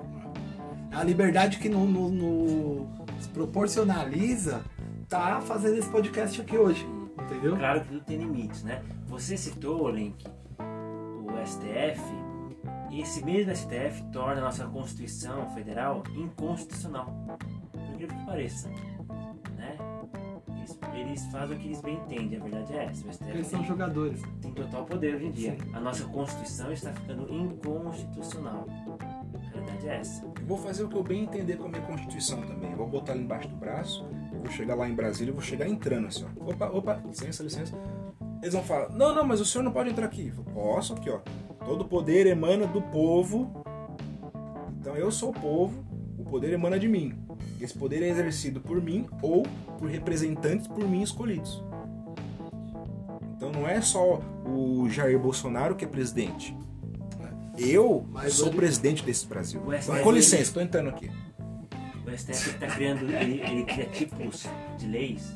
A 0.91 1.03
liberdade 1.03 1.57
que 1.57 1.69
no, 1.69 1.85
no- 1.85 2.09
no- 2.11 2.87
se 3.19 3.29
proporcionaliza 3.29 4.61
tá 5.09 5.41
fazendo 5.41 5.77
esse 5.77 5.89
podcast 5.89 6.39
aqui 6.39 6.57
hoje. 6.57 6.85
Entendeu? 7.19 7.57
Claro 7.57 7.81
que 7.81 7.87
tudo 7.87 8.01
tem 8.01 8.17
limites, 8.17 8.63
né? 8.63 8.83
Você 9.07 9.37
citou, 9.37 9.89
Link, 9.89 10.25
o 10.59 11.45
STF, 11.45 12.01
e 12.91 13.01
esse 13.01 13.23
mesmo 13.25 13.51
STF 13.55 14.03
torna 14.11 14.39
a 14.41 14.45
nossa 14.45 14.65
Constituição 14.65 15.49
Federal 15.51 16.03
inconstitucional. 16.15 17.11
Por 17.71 17.81
incrível 17.93 18.15
que 18.17 18.25
pareça. 18.25 18.69
Eles, 20.63 20.79
eles 20.93 21.25
fazem 21.25 21.57
o 21.57 21.59
que 21.59 21.67
eles 21.67 21.81
bem 21.81 21.95
entendem, 21.95 22.39
a 22.39 22.43
verdade 22.43 22.73
é 22.73 22.85
essa. 22.85 23.05
Eles 23.27 23.47
são 23.47 23.59
tem, 23.59 23.67
jogadores. 23.67 24.21
tem 24.41 24.53
total 24.53 24.85
poder 24.85 25.15
hoje 25.15 25.25
em 25.25 25.31
dia. 25.31 25.51
Sim. 25.51 25.75
A 25.75 25.79
nossa 25.81 26.05
Constituição 26.05 26.71
está 26.71 26.93
ficando 26.93 27.31
inconstitucional. 27.33 28.65
A 28.99 29.57
verdade 29.57 29.89
é 29.89 29.95
essa. 29.97 30.23
Eu 30.23 30.47
vou 30.47 30.57
fazer 30.57 30.83
o 30.83 30.89
que 30.89 30.95
eu 30.95 31.03
bem 31.03 31.23
entender 31.23 31.57
com 31.57 31.65
a 31.65 31.69
minha 31.69 31.81
Constituição 31.81 32.41
também. 32.43 32.71
Eu 32.71 32.77
vou 32.77 32.87
botar 32.87 33.11
ela 33.11 33.21
embaixo 33.21 33.49
do 33.49 33.55
braço, 33.57 34.07
eu 34.31 34.39
vou 34.39 34.51
chegar 34.51 34.75
lá 34.75 34.87
em 34.87 34.95
Brasília, 34.95 35.31
eu 35.31 35.35
vou 35.35 35.43
chegar 35.43 35.67
entrando 35.67 36.07
assim, 36.07 36.25
ó. 36.25 36.49
Opa, 36.49 36.67
opa, 36.67 37.01
licença, 37.05 37.43
licença. 37.43 37.77
Eles 38.41 38.53
vão 38.53 38.63
falar, 38.63 38.89
não, 38.89 39.13
não, 39.13 39.25
mas 39.25 39.41
o 39.41 39.45
senhor 39.45 39.63
não 39.63 39.71
pode 39.71 39.89
entrar 39.89 40.05
aqui. 40.05 40.33
Eu 40.35 40.43
Posso, 40.45 40.93
aqui, 40.93 41.09
ó. 41.09 41.19
Todo 41.65 41.85
poder 41.85 42.27
emana 42.27 42.67
do 42.67 42.81
povo. 42.81 43.63
Então 44.79 44.95
eu 44.95 45.11
sou 45.11 45.29
o 45.29 45.33
povo, 45.33 45.83
o 46.17 46.23
poder 46.23 46.53
emana 46.53 46.77
de 46.77 46.87
mim. 46.87 47.22
Esse 47.59 47.77
poder 47.77 48.01
é 48.03 48.09
exercido 48.09 48.59
por 48.61 48.81
mim 48.81 49.07
ou 49.21 49.43
por 49.77 49.89
representantes 49.89 50.67
por 50.67 50.87
mim 50.87 51.01
escolhidos. 51.01 51.61
Então 53.35 53.51
não 53.51 53.67
é 53.67 53.81
só 53.81 54.19
o 54.45 54.89
Jair 54.89 55.19
Bolsonaro 55.19 55.75
que 55.75 55.85
é 55.85 55.87
presidente. 55.87 56.55
Eu 57.57 58.05
Mas 58.11 58.33
sou 58.33 58.47
ele- 58.47 58.57
presidente 58.57 59.03
desse 59.03 59.27
Brasil. 59.27 59.61
O 59.65 59.71
STF 59.73 60.01
Com 60.01 60.11
licença, 60.11 60.41
estou 60.43 60.61
entrando 60.63 60.89
aqui. 60.89 61.09
O 62.05 62.09
STF 62.17 62.49
está 62.51 62.67
criando, 62.67 63.03
ele, 63.09 63.41
ele 63.41 63.63
cria 63.65 63.85
tipos 63.85 64.45
de 64.77 64.87
leis 64.87 65.35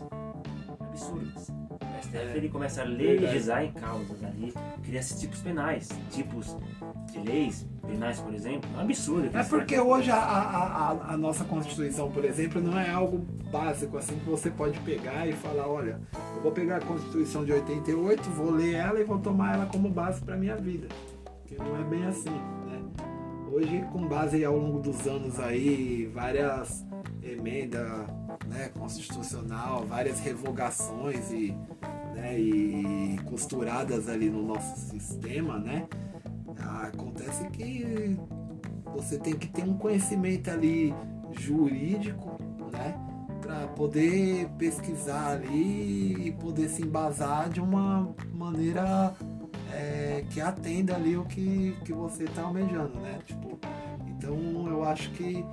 absurdas. 0.79 1.47
STF 2.17 2.37
ele 2.37 2.49
começa 2.49 2.81
a 2.81 2.85
legislar 2.85 3.63
em 3.63 3.71
causas 3.71 4.23
ali, 4.23 4.53
cria 4.83 4.99
esses 4.99 5.19
tipos 5.19 5.39
penais, 5.41 5.89
tipos 6.11 6.55
de 7.11 7.19
leis 7.19 7.65
penais, 7.85 8.19
por 8.19 8.33
exemplo, 8.33 8.69
um 8.75 8.79
absurdo. 8.79 9.29
É 9.37 9.43
porque 9.43 9.79
hoje 9.79 10.11
a, 10.11 10.17
a, 10.17 10.91
a- 10.91 11.13
a 11.13 11.17
nossa 11.17 11.43
Constituição, 11.45 12.11
por 12.11 12.25
exemplo, 12.25 12.61
não 12.61 12.77
é 12.77 12.89
algo 12.89 13.19
básico 13.51 13.97
assim 13.97 14.17
que 14.19 14.29
você 14.29 14.49
pode 14.49 14.77
pegar 14.81 15.25
e 15.27 15.33
falar, 15.33 15.67
olha, 15.67 15.99
eu 16.35 16.41
vou 16.41 16.51
pegar 16.51 16.77
a 16.77 16.81
Constituição 16.81 17.45
de 17.45 17.53
88, 17.53 18.29
vou 18.31 18.51
ler 18.51 18.73
ela 18.75 18.99
e 18.99 19.03
vou 19.03 19.19
tomar 19.19 19.53
ela 19.55 19.65
como 19.67 19.89
base 19.89 20.21
para 20.21 20.35
minha 20.35 20.55
vida. 20.57 20.87
Que 21.45 21.55
não 21.57 21.79
é 21.79 21.83
bem 21.85 22.05
assim, 22.05 22.29
né? 22.29 22.81
Hoje, 23.49 23.81
com 23.93 24.05
base 24.05 24.43
ao 24.43 24.57
longo 24.57 24.79
dos 24.81 25.07
anos 25.07 25.39
aí, 25.39 26.11
várias 26.13 26.85
emendas 27.23 27.87
né, 28.47 28.69
constitucional, 28.77 29.85
várias 29.87 30.19
revogações 30.19 31.31
e, 31.31 31.55
né, 32.17 32.39
e 32.39 33.17
costuradas 33.25 34.09
ali 34.09 34.29
no 34.29 34.41
nosso 34.43 34.79
sistema, 34.89 35.59
né? 35.59 35.87
Acontece 36.59 37.47
que 37.49 38.17
você 38.85 39.19
tem 39.19 39.35
que 39.35 39.47
ter 39.47 39.63
um 39.63 39.77
conhecimento 39.77 40.49
ali 40.49 40.93
jurídico, 41.31 42.39
né? 42.71 42.97
Para 43.39 43.67
poder 43.67 44.49
pesquisar 44.57 45.33
ali 45.33 46.27
e 46.27 46.31
poder 46.31 46.67
se 46.69 46.81
embasar 46.81 47.49
de 47.49 47.61
uma 47.61 48.13
maneira 48.33 49.13
é, 49.71 50.25
que 50.29 50.41
atenda 50.41 50.95
ali 50.95 51.15
o 51.15 51.25
que, 51.25 51.77
que 51.85 51.93
você 51.93 52.23
está 52.23 52.41
almejando, 52.41 52.99
né? 52.99 53.19
Tipo, 53.25 53.59
então 54.07 54.67
eu 54.67 54.83
acho 54.83 55.11
que 55.11 55.45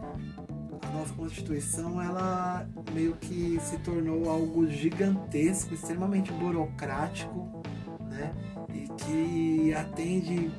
a 0.95 0.99
nossa 0.99 1.13
Constituição 1.15 2.01
ela 2.01 2.67
meio 2.93 3.15
que 3.17 3.59
se 3.61 3.79
tornou 3.79 4.29
algo 4.31 4.67
gigantesco, 4.67 5.75
extremamente 5.75 6.33
burocrático, 6.33 7.49
né? 8.11 8.33
E 8.73 8.89
que 8.97 9.75
atende, 9.75 10.51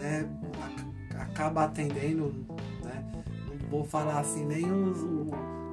né? 0.00 0.28
ac- 0.62 0.94
Acaba 1.16 1.64
atendendo, 1.64 2.32
né? 2.82 3.04
Não 3.48 3.68
vou 3.68 3.84
falar 3.84 4.20
assim 4.20 4.44
nem 4.44 4.70
os, 4.70 5.00
o- 5.00 5.26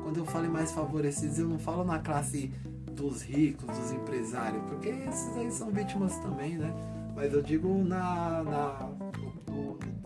quando 0.03 0.17
eu 0.17 0.25
falo 0.25 0.49
mais 0.49 0.71
favorecidos, 0.71 1.37
eu 1.39 1.47
não 1.47 1.59
falo 1.59 1.83
na 1.83 1.99
classe 1.99 2.51
dos 2.91 3.21
ricos, 3.21 3.65
dos 3.77 3.91
empresários, 3.91 4.61
porque 4.67 4.89
esses 4.89 5.35
aí 5.37 5.51
são 5.51 5.69
vítimas 5.71 6.17
também, 6.19 6.57
né? 6.57 6.73
Mas 7.15 7.33
eu 7.33 7.41
digo 7.41 7.83
na, 7.83 8.43
na 8.43 8.89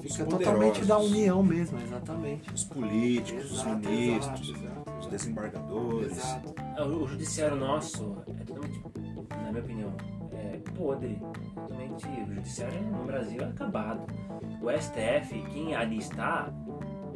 o- 0.05 0.07
Os 0.07 0.15
fica 0.17 0.29
totalmente 0.29 0.79
poderosos. 0.79 0.87
da 0.87 0.97
união 0.99 1.43
mesmo, 1.43 1.79
exatamente. 1.79 2.53
Os 2.53 2.63
políticos, 2.63 3.51
Exato, 3.51 3.69
os 3.79 3.87
ministros, 3.87 4.49
exato, 4.49 4.91
os 4.99 5.07
desembargadores. 5.07 6.11
Exato. 6.17 6.55
É, 6.77 6.81
O, 6.83 7.03
o 7.03 7.07
judiciário 7.07 7.55
nosso 7.57 8.17
é 8.39 8.43
totalmente, 8.43 8.81
na 9.43 9.51
minha 9.51 9.63
opinião, 9.63 9.93
é 10.31 10.59
podre. 10.75 11.19
Totalmente, 11.55 12.07
o 12.07 12.33
judiciário 12.35 12.81
no 12.81 13.05
Brasil 13.05 13.41
é 13.41 13.45
acabado. 13.45 14.01
O 14.61 14.69
STF, 14.71 15.41
quem 15.51 15.75
ali 15.75 15.97
está, 15.97 16.49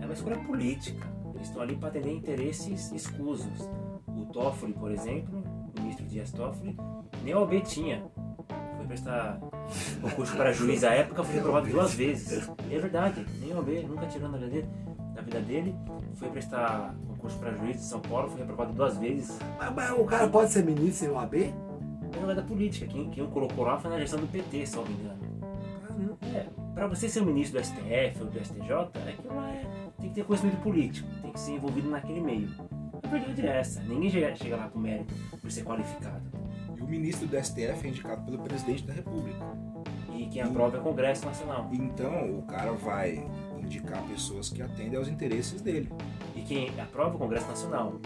é 0.01 0.05
uma 0.05 0.13
escolha 0.13 0.37
política. 0.39 1.07
Eles 1.35 1.47
estão 1.47 1.61
ali 1.61 1.75
para 1.75 1.89
atender 1.89 2.13
interesses 2.13 2.91
escusos. 2.91 3.69
O 4.07 4.25
Toffoli, 4.25 4.73
por 4.73 4.91
exemplo, 4.91 5.41
o 5.77 5.81
ministro 5.81 6.05
Dias 6.05 6.31
Toffoli, 6.31 6.75
nem 7.23 7.33
a 7.33 7.39
OB 7.39 7.61
tinha. 7.61 8.03
Foi 8.79 8.87
prestar 8.87 9.37
concurso 10.01 10.37
para 10.37 10.53
juiz 10.53 10.85
à 10.85 10.93
época, 10.93 11.21
foi 11.21 11.35
reprovado 11.35 11.67
duas 11.67 11.93
vezes. 11.93 12.49
É 12.71 12.79
verdade, 12.79 13.25
nem 13.41 13.51
a 13.51 13.59
OB, 13.59 13.83
nunca 13.83 14.07
tirou 14.07 14.29
na 14.29 14.37
vida 14.37 14.49
dele. 14.49 14.69
vida 15.21 15.41
dele, 15.41 15.75
foi 16.15 16.29
prestar 16.29 16.95
concurso 17.05 17.37
para 17.39 17.51
juiz 17.51 17.75
de 17.75 17.83
São 17.83 17.99
Paulo, 17.99 18.29
foi 18.29 18.39
reprovado 18.39 18.71
duas 18.71 18.97
vezes. 18.97 19.37
Mas, 19.57 19.73
mas 19.75 19.91
o 19.91 20.05
cara 20.05 20.29
pode 20.29 20.49
ser 20.51 20.63
ministro 20.63 20.93
sem 20.93 21.09
o 21.09 21.19
AB? 21.19 21.53
É 22.15 22.21
jogada 22.21 22.41
política. 22.41 22.87
Quem, 22.87 23.09
quem 23.09 23.21
o 23.21 23.27
colocou 23.27 23.65
lá 23.65 23.77
foi 23.77 23.91
na 23.91 23.99
gestão 23.99 24.17
do 24.17 24.27
PT, 24.27 24.65
se 24.65 24.77
não 24.77 24.85
me 24.85 24.93
engano. 24.93 25.19
É, 26.33 26.47
pra 26.73 26.87
você 26.87 27.09
ser 27.09 27.21
um 27.21 27.25
ministro 27.25 27.59
do 27.59 27.65
STF 27.65 28.21
ou 28.21 28.27
do 28.27 28.39
STJ, 28.39 28.71
é 29.05 29.11
que 29.11 29.27
é, 29.27 29.91
tem 29.99 30.09
que 30.09 30.15
ter 30.15 30.23
conhecimento 30.23 30.61
político, 30.61 31.09
tem 31.21 31.33
que 31.33 31.39
ser 31.39 31.51
envolvido 31.51 31.89
naquele 31.89 32.21
meio. 32.21 32.49
A 33.03 33.07
verdade 33.09 33.45
é 33.45 33.59
essa, 33.59 33.81
ninguém 33.81 34.09
chega, 34.09 34.33
chega 34.35 34.55
lá 34.55 34.69
com 34.69 34.79
mérito 34.79 35.13
por 35.41 35.51
ser 35.51 35.65
qualificado. 35.65 36.38
E 36.79 36.81
o 36.81 36.87
ministro 36.87 37.27
do 37.27 37.37
STF 37.37 37.85
é 37.85 37.87
indicado 37.87 38.23
pelo 38.23 38.39
presidente 38.39 38.83
da 38.83 38.93
República. 38.93 39.45
E 40.15 40.25
quem 40.27 40.41
aprova 40.41 40.77
é 40.77 40.79
o 40.79 40.83
Congresso 40.83 41.25
Nacional. 41.25 41.69
Então 41.73 42.39
o 42.39 42.43
cara 42.43 42.71
vai 42.71 43.25
indicar 43.59 44.01
pessoas 44.03 44.49
que 44.49 44.61
atendem 44.61 44.97
aos 44.97 45.07
interesses 45.07 45.61
dele. 45.61 45.91
E 46.35 46.41
quem 46.41 46.69
aprova 46.79 47.11
é 47.11 47.15
o 47.15 47.19
Congresso 47.19 47.47
Nacional. 47.47 47.99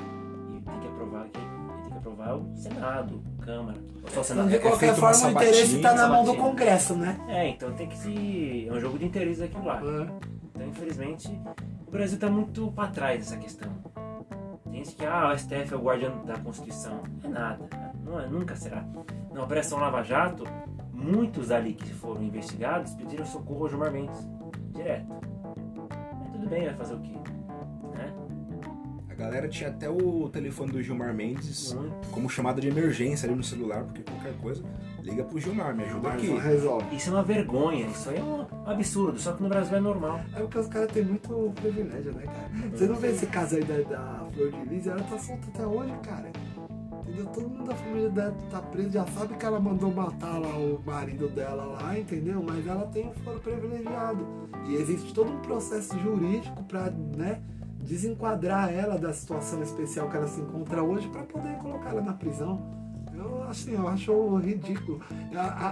E 0.50 0.62
tem 0.62 0.80
que 0.80 0.88
aprovar 0.88 1.28
quem 1.30 1.42
tem 1.84 1.92
que 1.92 1.98
aprovar 1.98 2.30
é 2.30 2.34
o 2.34 2.56
Senado, 2.56 3.24
Câmara. 3.42 3.78
Ou 4.04 4.10
só 4.10 4.22
o 4.22 4.24
Senado. 4.24 4.50
de 4.50 4.56
é 4.56 4.60
qualquer 4.60 4.94
feito 4.94 5.00
uma 5.00 5.14
forma, 5.14 5.28
o 5.28 5.44
interesse 5.44 5.76
está 5.76 5.94
na 5.94 6.08
mão 6.08 6.24
do. 6.24 6.36
Congresso, 6.36 6.96
né? 6.96 7.20
É, 7.28 7.50
então 7.50 7.72
tem 7.74 7.88
que 7.88 7.98
se. 7.98 8.68
É 8.68 8.74
um 8.74 8.80
jogo 8.80 8.98
de 8.98 9.06
interesses 9.06 9.42
aquilo 9.42 9.66
lá. 9.66 9.82
Então, 10.56 10.68
infelizmente, 10.68 11.30
o 11.88 11.92
Brasil 11.92 12.16
está 12.16 12.30
muito 12.30 12.72
para 12.72 12.90
trás 12.90 13.20
dessa 13.20 13.38
questão. 13.38 13.72
Tem 14.64 14.84
gente 14.84 14.96
que, 14.96 15.06
ah, 15.06 15.32
o 15.32 15.38
STF 15.38 15.74
é 15.74 15.78
o 15.78 15.82
guardião 15.82 16.26
da 16.26 16.38
Constituição. 16.38 17.04
É 17.24 17.28
nada, 17.28 17.66
não 18.04 18.20
é, 18.20 18.28
nunca 18.28 18.56
será. 18.56 18.86
Na 19.34 19.44
Operação 19.44 19.80
Lava 19.80 20.04
Jato, 20.04 20.44
muitos 20.92 21.52
ali 21.52 21.74
que 21.74 21.94
foram 21.94 22.22
investigados 22.24 22.94
pediram 22.94 23.26
socorro 23.26 23.64
ao 23.64 23.70
Gilmar 23.70 23.92
Mendes, 23.92 24.28
direto. 24.74 25.08
Mas 26.20 26.30
tudo 26.32 26.48
bem, 26.48 26.66
vai 26.66 26.76
fazer 26.76 26.96
o 26.96 27.00
quê? 27.00 27.14
Né? 27.96 28.14
A 29.10 29.14
galera 29.16 29.48
tinha 29.48 29.70
até 29.70 29.90
o 29.90 30.30
telefone 30.30 30.72
do 30.72 30.82
Gilmar 30.82 31.14
Mendes 31.14 31.74
Muito. 31.74 32.10
como 32.10 32.30
chamada 32.30 32.60
de 32.60 32.68
emergência 32.68 33.28
ali 33.28 33.36
no 33.36 33.44
celular, 33.44 33.84
porque 33.84 34.02
qualquer 34.02 34.34
coisa, 34.38 34.64
liga 35.02 35.24
pro 35.24 35.40
Gilmar, 35.40 35.76
me 35.76 35.84
ajuda 35.84 36.10
aqui. 36.10 36.28
resolve. 36.28 36.96
Isso 36.96 37.10
é 37.10 37.14
uma 37.14 37.24
vergonha, 37.24 37.88
isso 37.88 38.10
aí 38.10 38.18
é 38.18 38.24
um 38.24 38.46
absurdo, 38.66 39.20
só 39.20 39.34
que 39.34 39.44
no 39.44 39.50
Brasil 39.50 39.78
é 39.78 39.80
normal. 39.80 40.20
É 40.36 40.40
porque 40.40 40.58
os 40.58 40.68
caras 40.68 40.92
têm 40.92 41.06
muito 41.06 41.54
privilégio, 41.56 42.12
né, 42.14 42.24
cara? 42.24 42.70
Você 42.72 42.88
não 42.88 42.96
vê 42.96 43.10
esse 43.10 43.28
caso 43.28 43.56
aí 43.56 43.64
da, 43.64 43.78
da 43.90 44.26
Flor 44.32 44.52
de 44.52 44.66
Lis, 44.70 44.88
ela 44.88 45.02
tá 45.04 45.18
solta 45.18 45.48
até 45.48 45.66
hoje, 45.66 45.94
cara. 46.04 46.32
Entendeu? 47.04 47.26
Todo 47.28 47.50
mundo 47.50 47.66
da 47.66 47.76
família 47.76 48.10
dela 48.10 48.36
tá 48.50 48.62
preso, 48.62 48.92
já 48.92 49.06
sabe 49.08 49.36
que 49.36 49.46
ela 49.46 49.60
mandou 49.60 49.92
matar 49.92 50.40
lá 50.40 50.58
o 50.58 50.82
marido 50.86 51.28
dela 51.30 51.66
lá, 51.66 52.00
entendeu? 52.00 52.42
Mas 52.42 52.66
ela 52.66 52.88
tem 52.88 53.08
um 53.08 53.14
foro 53.24 53.40
privilegiado. 53.40 54.26
E 54.68 54.76
existe 54.76 55.14
todo 55.14 55.32
um 55.32 55.40
processo 55.40 55.98
jurídico 56.00 56.64
pra, 56.64 56.90
né, 56.90 57.42
desenquadrar 57.80 58.74
ela 58.74 58.98
da 58.98 59.12
situação 59.14 59.62
especial 59.62 60.10
que 60.10 60.16
ela 60.16 60.28
se 60.28 60.40
encontra 60.40 60.82
hoje 60.82 61.10
pra 61.10 61.24
poder 61.24 61.58
colocar 61.58 61.90
ela 61.90 62.02
na 62.02 62.14
prisão. 62.14 62.62
Eu 63.14 63.44
assim, 63.44 63.74
eu 63.74 63.88
acho 63.88 64.38
ridículo. 64.38 65.02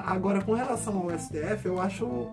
Agora, 0.06 0.42
com 0.42 0.54
relação 0.54 0.98
ao 0.98 1.18
STF, 1.18 1.66
eu 1.66 1.80
acho 1.82 2.30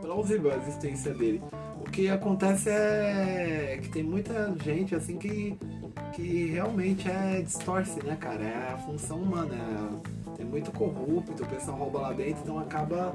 plausível 0.00 0.50
a 0.50 0.56
existência 0.56 1.14
dele. 1.14 1.42
O 1.80 1.84
que 1.84 2.08
acontece 2.08 2.68
é 2.68 3.78
que 3.82 3.88
tem 3.88 4.02
muita 4.02 4.54
gente 4.62 4.94
assim 4.94 5.16
que, 5.16 5.58
que 6.20 6.46
realmente 6.46 7.08
é 7.08 7.40
distorce, 7.40 8.04
né, 8.04 8.16
cara? 8.16 8.42
É 8.42 8.72
a 8.74 8.78
função 8.78 9.18
humana. 9.18 9.54
é- 9.54 10.36
tem 10.36 10.46
muito 10.46 10.70
corrupto, 10.72 11.42
o 11.42 11.46
pessoal 11.46 11.76
rouba 11.76 12.00
lá 12.00 12.12
dentro, 12.12 12.40
então 12.42 12.58
acaba, 12.58 13.14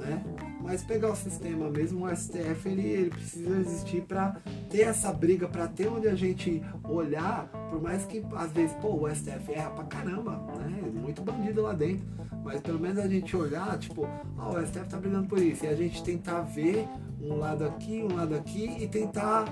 né? 0.00 0.22
Mas 0.62 0.82
pegar 0.82 1.10
o 1.10 1.16
sistema 1.16 1.68
mesmo, 1.68 2.06
o 2.06 2.08
STF 2.08 2.68
ele, 2.70 2.88
ele 2.88 3.10
precisa 3.10 3.58
existir 3.58 4.00
para 4.02 4.36
ter 4.70 4.82
essa 4.82 5.12
briga, 5.12 5.46
para 5.46 5.68
ter 5.68 5.88
onde 5.88 6.08
a 6.08 6.14
gente 6.14 6.62
olhar, 6.88 7.48
por 7.68 7.82
mais 7.82 8.06
que 8.06 8.24
às 8.34 8.50
vezes, 8.50 8.74
pô, 8.80 8.94
o 8.94 9.08
STF 9.14 9.52
erra 9.52 9.70
pra 9.70 9.84
caramba, 9.84 10.42
né? 10.58 10.90
Muito 10.94 11.20
bandido 11.20 11.60
lá 11.62 11.74
dentro. 11.74 12.06
Mas 12.42 12.60
pelo 12.62 12.78
menos 12.78 12.98
a 12.98 13.08
gente 13.08 13.36
olhar, 13.36 13.78
tipo, 13.78 14.02
o 14.38 14.66
STF 14.66 14.88
tá 14.88 14.96
brigando 14.96 15.28
por 15.28 15.38
isso. 15.38 15.64
E 15.66 15.68
a 15.68 15.74
gente 15.74 16.02
tentar 16.02 16.40
ver 16.40 16.88
um 17.20 17.36
lado 17.36 17.64
aqui, 17.66 18.02
um 18.02 18.16
lado 18.16 18.34
aqui 18.34 18.74
e 18.80 18.88
tentar, 18.88 19.44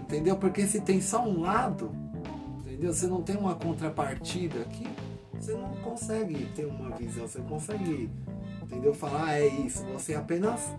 entendeu? 0.00 0.36
Porque 0.36 0.66
se 0.68 0.80
tem 0.80 1.00
só 1.00 1.24
um 1.26 1.40
lado, 1.40 1.90
entendeu? 2.80 2.94
Você 2.94 3.06
não 3.06 3.22
tem 3.22 3.36
uma 3.36 3.54
contrapartida 3.54 4.62
aqui, 4.62 4.86
você 5.38 5.52
não 5.52 5.68
consegue 5.76 6.46
ter 6.54 6.64
uma 6.64 6.96
visão, 6.96 7.28
você 7.28 7.40
consegue, 7.42 8.10
entendeu? 8.62 8.94
Falar, 8.94 9.26
ah, 9.26 9.38
é 9.38 9.46
isso. 9.46 9.84
Você 9.92 10.14
apenas 10.14 10.74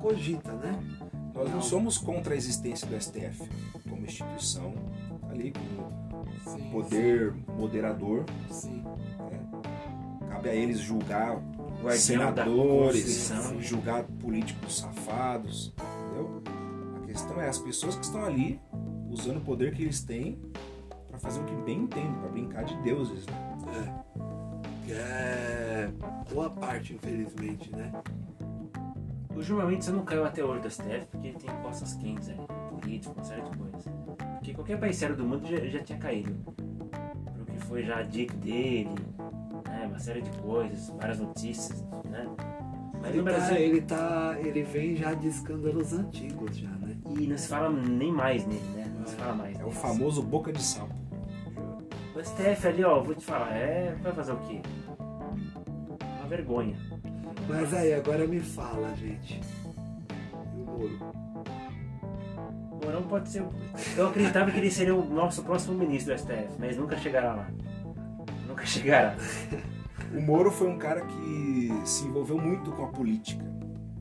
cogita, 0.00 0.52
né? 0.52 0.78
Nós 1.34 1.48
não 1.48 1.56
Não. 1.56 1.62
somos 1.62 1.98
contra 1.98 2.34
a 2.34 2.36
existência 2.36 2.86
do 2.86 3.00
STF 3.00 3.48
como 3.88 4.04
instituição, 4.04 4.72
ali 5.28 5.52
como 5.52 5.90
Sim, 6.44 6.70
poder 6.70 7.34
moderador. 7.58 8.24
Sim. 8.48 8.84
Cabe 10.28 10.48
a 10.48 10.54
eles 10.54 10.78
julgar 10.78 11.42
senadores, 11.96 13.32
julgar 13.58 14.04
políticos 14.04 14.78
safados, 14.78 15.72
entendeu? 16.04 16.42
A 17.02 17.06
questão 17.06 17.40
é 17.40 17.48
as 17.48 17.58
pessoas 17.58 17.96
que 17.96 18.04
estão 18.04 18.24
ali 18.24 18.60
usando 19.08 19.38
o 19.38 19.40
poder 19.40 19.74
que 19.74 19.82
eles 19.82 20.02
têm 20.02 20.38
fazer 21.20 21.40
o 21.40 21.44
que 21.44 21.54
bem 21.56 21.80
entendem, 21.80 22.12
para 22.14 22.28
brincar 22.28 22.64
de 22.64 22.76
deuses. 22.82 23.26
Né? 23.26 23.34
É. 23.76 24.86
Que 24.86 24.92
é 24.92 25.90
boa 26.32 26.50
parte, 26.50 26.94
infelizmente, 26.94 27.70
né? 27.74 27.92
O 29.34 29.42
Gilmar 29.42 29.66
Mendes 29.66 29.88
não 29.88 30.04
caiu 30.04 30.24
até 30.24 30.44
hoje 30.44 30.60
do 30.62 30.70
STF 30.70 31.06
porque 31.10 31.28
ele 31.28 31.38
tem 31.38 31.50
costas 31.62 31.94
quentes 31.94 32.28
aí, 32.28 32.36
político, 32.68 33.14
uma 33.14 33.24
série 33.24 33.42
de 33.42 33.56
coisas. 33.56 33.84
Porque 34.34 34.52
qualquer 34.54 34.78
país 34.78 34.96
sério 34.96 35.16
do 35.16 35.24
mundo 35.24 35.46
já, 35.46 35.56
já 35.66 35.82
tinha 35.82 35.98
caído. 35.98 36.34
Pro 37.34 37.44
que 37.46 37.58
foi 37.66 37.82
já 37.84 38.02
dito 38.02 38.36
dele, 38.36 38.90
né, 39.66 39.86
uma 39.86 39.98
série 39.98 40.20
de 40.22 40.30
coisas, 40.38 40.90
várias 40.90 41.20
notícias, 41.20 41.82
né? 42.06 42.26
Mas 43.00 43.10
Ele 43.14 43.18
no 43.18 43.24
tá, 43.24 43.30
Brasil. 43.30 43.56
ele 43.56 43.80
tá. 43.80 44.36
Ele 44.40 44.62
vem 44.62 44.96
já 44.96 45.14
de 45.14 45.28
escândalos 45.28 45.92
antigos 45.94 46.56
já, 46.58 46.68
né? 46.68 46.96
E 47.18 47.26
não 47.26 47.38
se 47.38 47.48
fala 47.48 47.70
nem 47.70 48.12
mais 48.12 48.46
nele, 48.46 48.60
né? 48.74 48.92
Não 48.98 49.06
se 49.06 49.14
fala 49.16 49.34
mais. 49.34 49.58
É 49.58 49.64
o 49.64 49.70
famoso 49.70 50.22
boca 50.22 50.52
de 50.52 50.62
sapo. 50.62 50.94
O 52.20 52.22
STF 52.22 52.68
ali, 52.68 52.84
ó, 52.84 53.00
vou 53.00 53.14
te 53.14 53.24
falar, 53.24 53.56
é. 53.56 53.96
Vai 54.02 54.12
fazer 54.12 54.32
o 54.32 54.36
quê? 54.40 54.60
Uma 54.98 56.28
vergonha. 56.28 56.76
Mas 57.48 57.72
aí, 57.72 57.94
agora 57.94 58.26
me 58.26 58.40
fala, 58.40 58.94
gente. 58.94 59.40
E 60.54 60.60
o 60.60 60.66
Moro? 60.66 60.98
O 62.72 62.84
Mourão 62.84 63.02
pode 63.04 63.30
ser. 63.30 63.42
Eu 63.96 64.08
acreditava 64.08 64.50
que 64.50 64.58
ele 64.58 64.70
seria 64.70 64.94
o 64.94 65.02
nosso 65.02 65.42
próximo 65.42 65.78
ministro 65.78 66.14
do 66.14 66.20
STF, 66.20 66.56
mas 66.58 66.76
nunca 66.76 66.94
chegará 66.98 67.34
lá. 67.34 67.50
Nunca 68.46 68.66
chegará. 68.66 69.16
O 70.12 70.20
Moro 70.20 70.50
foi 70.50 70.66
um 70.66 70.76
cara 70.76 71.02
que 71.02 71.70
se 71.84 72.04
envolveu 72.04 72.36
muito 72.36 72.72
com 72.72 72.84
a 72.84 72.88
política. 72.88 73.44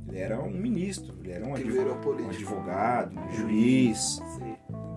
Ele 0.08 0.18
era 0.18 0.42
um 0.42 0.50
ministro, 0.50 1.16
ele 1.24 1.32
era 1.32 1.46
um, 1.46 1.54
advogado, 1.54 2.24
um 2.24 2.30
advogado, 2.30 3.20
um 3.20 3.32
juiz, 3.32 4.20
Sim. 4.40 4.49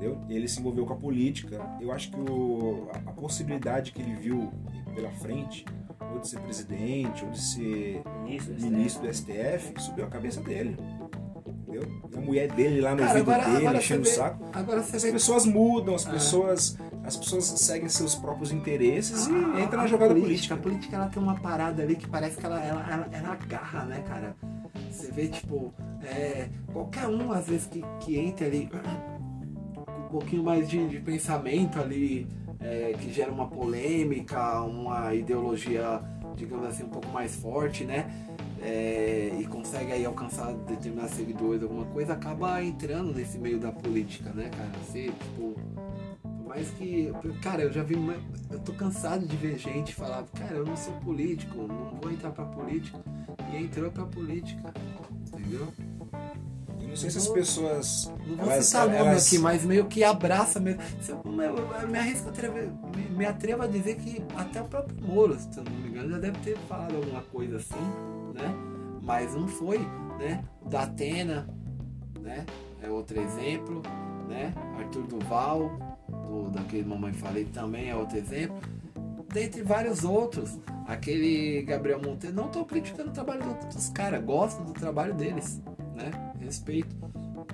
Entendeu? 0.03 0.19
Ele 0.29 0.49
se 0.49 0.59
envolveu 0.61 0.85
com 0.85 0.93
a 0.95 0.97
política. 0.97 1.61
Eu 1.81 1.93
acho 1.93 2.11
que 2.11 2.19
o- 2.21 2.89
a, 2.93 3.11
a 3.11 3.13
possibilidade 3.13 3.93
que 3.93 4.03
ele 4.03 4.15
viu 4.17 4.51
pela 4.95 5.11
frente, 5.13 5.65
ou 6.13 6.19
de 6.19 6.29
ser 6.29 6.41
presidente, 6.41 7.25
ou 7.25 7.31
de 7.31 7.41
ser 7.41 8.03
Ministro 8.25 8.53
do 8.55 8.59
STF. 8.61 8.71
ministro 8.71 9.03
do 9.03 9.15
STF, 9.15 9.75
subiu 9.79 10.05
a 10.05 10.09
cabeça 10.09 10.41
dele. 10.41 10.77
Entendeu? 11.47 11.83
E 12.13 12.17
a 12.17 12.21
mulher 12.21 12.53
dele 12.53 12.81
lá 12.81 12.91
no 12.93 12.99
Cara, 12.99 13.15
vídeo 13.15 13.33
agora, 13.33 13.45
dele, 13.49 13.57
agora, 13.67 13.79
enchendo 13.79 14.01
o 14.03 14.05
vê, 14.05 14.11
saco. 14.11 14.45
agora 14.53 14.83
você 14.83 14.97
As 14.97 15.03
vê. 15.03 15.13
pessoas 15.13 15.47
mudam, 15.47 15.95
as 15.95 16.07
Ah. 16.07 16.11
pessoas, 16.11 16.79
as 17.05 17.17
pessoas 17.17 17.45
seguem 17.45 17.89
seus 17.89 18.15
próprios 18.15 18.53
interesses 18.53 19.29
Ah, 19.29 19.59
e 19.59 19.63
entram 19.63 19.81
na 19.81 19.87
jogada 19.87 20.13
política. 20.15 20.19
política. 20.19 20.55
A 20.55 20.59
política 20.59 20.97
ela 20.97 21.07
tem 21.09 21.23
uma 21.23 21.41
parada 21.41 21.83
ali 21.83 21.97
que 21.97 22.07
parece 22.09 22.37
que 22.37 22.45
ela, 22.45 22.61
ela, 22.63 22.87
ela, 22.93 23.09
ela 23.13 23.33
agarra, 23.33 23.85
né, 23.87 24.03
cara? 24.07 24.37
Você 24.91 25.11
vê, 25.11 25.29
tipo, 25.29 25.73
é, 26.05 26.49
qualquer 26.73 27.07
um, 27.09 27.33
às 27.33 27.47
vezes, 27.47 27.67
que, 27.67 27.83
que 28.01 28.19
entra 28.19 28.47
ali 28.47 28.69
pouquinho 30.13 30.43
mais 30.43 30.69
de, 30.69 30.87
de 30.87 31.01
pensamento 31.01 31.81
ali, 31.81 32.27
é, 32.61 32.95
que 33.01 33.11
gera 33.11 33.33
uma 33.33 33.49
polêmica, 33.49 34.61
uma 34.61 35.15
ideologia, 35.15 36.01
digamos 36.37 36.67
assim, 36.67 36.85
um 36.85 36.91
pouco 36.91 37.09
mais 37.09 37.35
forte, 37.35 37.85
né? 37.85 38.29
É, 38.61 39.35
e 39.41 39.45
consegue 39.47 39.91
aí 39.91 40.05
alcançar 40.05 40.53
determinados 40.53 41.15
seguidores, 41.15 41.63
alguma 41.63 41.87
coisa, 41.87 42.13
acaba 42.13 42.63
entrando 42.63 43.13
nesse 43.13 43.39
meio 43.39 43.59
da 43.59 43.73
política, 43.73 44.31
né, 44.31 44.51
cara? 44.51 44.71
Você, 44.85 45.07
tipo, 45.07 45.55
por 46.23 46.49
mais 46.49 46.71
que. 46.71 47.13
Cara, 47.43 47.63
eu 47.63 47.73
já 47.73 47.83
vi. 47.83 47.97
Eu 48.51 48.61
tô 48.61 48.73
cansado 48.75 49.27
de 49.27 49.37
ver 49.37 49.59
gente 49.59 49.95
falar, 49.95 50.25
cara, 50.35 50.57
eu 50.57 50.67
não 50.67 50.77
sou 50.77 50.93
político, 50.95 51.57
não 51.67 51.99
vou 52.01 52.13
entrar 52.13 52.31
pra 52.31 52.45
política. 52.45 53.01
E 53.53 53.57
entrou 53.57 53.91
pra 53.91 54.05
política. 54.05 54.73
Entendeu? 55.33 55.67
Eu 56.93 56.95
não 56.95 56.97
sei 56.97 57.11
se 57.11 57.19
as 57.19 57.29
pessoas. 57.29 58.13
Não 58.27 58.37
vou 58.37 58.51
elas, 58.53 58.67
citar 58.67 58.87
nome 58.87 58.99
elas- 58.99 59.27
aqui, 59.27 59.39
mas 59.39 59.65
meio 59.65 59.87
que 59.87 60.05
abraça 60.05 60.61
mesmo. 60.61 60.83
Se 61.01 61.11
eu, 61.11 61.23
eu, 61.25 61.57
eu 61.57 61.89
me 61.89 61.99
arrisco 61.99 62.29
a 62.29 62.31
atrever- 62.31 62.71
me, 62.95 63.03
me 63.17 63.25
atrevo 63.25 63.63
a 63.63 63.67
dizer 63.67 63.97
que 63.97 64.23
até 64.37 64.61
o 64.61 64.67
próprio 64.67 64.97
Moro, 65.07 65.39
se 65.39 65.49
eu 65.57 65.65
não 65.65 65.73
me 65.73 65.89
engano, 65.89 66.11
já 66.11 66.19
deve 66.19 66.39
ter 66.41 66.57
falado 66.69 66.95
alguma 66.97 67.23
coisa 67.23 67.57
assim, 67.57 67.81
né? 68.35 68.55
Mas 69.01 69.35
não 69.35 69.49
foi, 69.49 69.79
né? 70.19 70.45
O 70.61 70.69
da 70.69 70.83
Atena, 70.83 71.49
né? 72.21 72.45
é 72.83 72.91
outro 72.91 73.19
exemplo, 73.21 73.81
né? 74.29 74.53
Arthur 74.79 75.07
Duval, 75.07 75.71
do, 76.09 76.51
daquele 76.51 76.85
Mamãe 76.85 77.13
Falei 77.13 77.45
também 77.47 77.89
é 77.91 77.97
outro 77.97 78.19
exemplo. 78.19 78.57
Dentre 79.33 79.63
vários 79.63 80.05
outros. 80.05 80.59
Aquele 80.87 81.63
Gabriel 81.63 82.01
Monteiro, 82.03 82.37
não 82.37 82.47
estou 82.47 82.65
criticando 82.67 83.09
o 83.11 83.13
trabalho 83.13 83.41
dos 83.73 83.89
caras, 83.91 84.23
gosto 84.23 84.63
do 84.65 84.73
trabalho 84.73 85.15
deles, 85.15 85.63
né? 85.95 86.11
Respeito. 86.43 86.95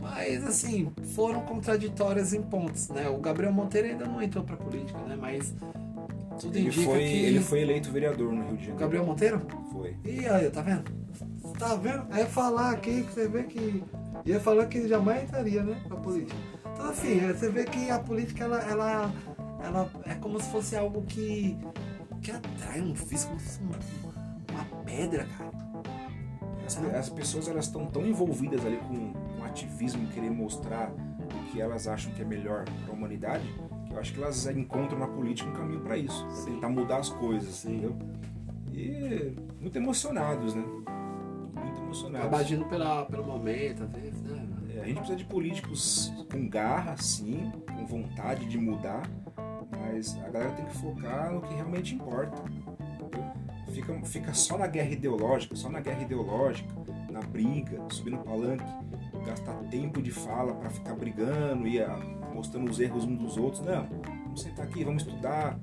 Mas 0.00 0.44
assim, 0.44 0.92
foram 1.14 1.40
contraditórias 1.42 2.32
em 2.32 2.42
pontos, 2.42 2.88
né? 2.88 3.08
O 3.08 3.18
Gabriel 3.18 3.52
Monteiro 3.52 3.88
ainda 3.88 4.06
não 4.06 4.22
entrou 4.22 4.44
pra 4.44 4.56
política, 4.56 4.98
né? 5.00 5.16
Mas 5.20 5.54
tudo 6.38 6.56
Ele 6.56 6.68
indica 6.68 6.84
foi, 6.84 6.98
que. 6.98 7.24
ele 7.24 7.40
foi 7.40 7.60
eleito 7.60 7.90
vereador 7.90 8.32
no 8.32 8.42
Rio 8.42 8.48
de 8.48 8.54
O 8.54 8.58
Janeiro. 8.58 8.76
Gabriel 8.78 9.04
Monteiro? 9.04 9.42
Foi. 9.72 9.96
Ih, 10.04 10.26
aí, 10.26 10.50
tá 10.50 10.62
vendo? 10.62 10.84
Tá 11.58 11.74
vendo? 11.74 12.06
Aí 12.10 12.24
falar 12.26 12.70
aqui 12.70 13.02
que 13.02 13.12
você 13.12 13.28
vê 13.28 13.42
que. 13.44 13.82
Ia 14.24 14.40
falar 14.40 14.66
que 14.66 14.78
ele 14.78 14.88
jamais 14.88 15.24
entraria, 15.24 15.62
né? 15.62 15.80
Pra 15.86 15.96
política. 15.96 16.36
Então 16.72 16.90
assim, 16.90 17.20
é, 17.20 17.32
você 17.32 17.48
vê 17.48 17.64
que 17.64 17.90
a 17.90 17.98
política 17.98 18.44
ela, 18.44 18.60
ela, 18.60 19.12
ela 19.64 19.90
é 20.04 20.14
como 20.14 20.40
se 20.40 20.48
fosse 20.50 20.76
algo 20.76 21.02
que. 21.02 21.56
que 22.22 22.30
atrai 22.30 22.80
um 22.80 22.94
fosse 22.94 23.26
uma, 23.60 23.78
uma 24.52 24.84
pedra, 24.84 25.26
cara. 25.36 25.67
As, 26.68 26.76
as 26.94 27.08
pessoas 27.08 27.48
elas 27.48 27.64
estão 27.64 27.86
tão 27.86 28.06
envolvidas 28.06 28.64
ali 28.66 28.76
com, 28.76 29.14
com 29.14 29.44
ativismo, 29.44 30.02
em 30.02 30.06
querer 30.08 30.30
mostrar 30.30 30.90
o 30.90 31.50
que 31.50 31.62
elas 31.62 31.88
acham 31.88 32.12
que 32.12 32.20
é 32.20 32.24
melhor 32.26 32.66
para 32.84 32.92
a 32.92 32.94
humanidade, 32.94 33.44
que 33.86 33.94
eu 33.94 33.98
acho 33.98 34.12
que 34.12 34.22
elas 34.22 34.46
encontram 34.48 34.98
na 34.98 35.08
política 35.08 35.48
um 35.48 35.54
caminho 35.54 35.80
para 35.80 35.96
isso, 35.96 36.26
tentar 36.44 36.68
mudar 36.68 36.98
as 36.98 37.08
coisas, 37.08 37.54
Sim. 37.54 37.78
entendeu? 37.78 37.96
E 38.70 39.34
muito 39.58 39.76
emocionados, 39.76 40.54
né? 40.54 40.62
Muito 40.62 41.80
emocionados. 41.80 42.26
Acaba 42.26 42.42
agindo 42.42 42.66
pela, 42.66 43.06
pelo 43.06 43.24
momento, 43.24 43.84
às 43.84 43.90
vezes, 43.90 44.20
né? 44.20 44.46
É, 44.76 44.80
a 44.82 44.84
gente 44.84 44.96
precisa 44.96 45.16
de 45.16 45.24
políticos 45.24 46.12
com 46.30 46.46
garra, 46.50 46.98
sim, 46.98 47.50
com 47.66 47.86
vontade 47.86 48.44
de 48.46 48.58
mudar, 48.58 49.08
mas 49.70 50.16
a 50.22 50.28
galera 50.28 50.52
tem 50.52 50.66
que 50.66 50.76
focar 50.76 51.32
no 51.32 51.40
que 51.40 51.54
realmente 51.54 51.94
importa. 51.94 52.42
Fica, 53.70 53.94
fica 54.04 54.34
só 54.34 54.56
na 54.56 54.66
guerra 54.66 54.90
ideológica, 54.90 55.54
só 55.54 55.68
na 55.68 55.80
guerra 55.80 56.02
ideológica, 56.02 56.74
na 57.10 57.20
briga, 57.20 57.82
subir 57.90 58.10
no 58.10 58.18
palanque, 58.18 58.64
gastar 59.26 59.54
tempo 59.70 60.00
de 60.02 60.10
fala 60.10 60.54
para 60.54 60.70
ficar 60.70 60.94
brigando 60.94 61.66
e 61.66 61.78
mostrando 62.34 62.70
os 62.70 62.80
erros 62.80 63.04
uns 63.04 63.18
dos 63.18 63.36
outros. 63.36 63.64
Não, 63.64 63.86
vamos 64.24 64.42
sentar 64.42 64.66
aqui, 64.66 64.84
vamos 64.84 65.02
estudar. 65.02 65.58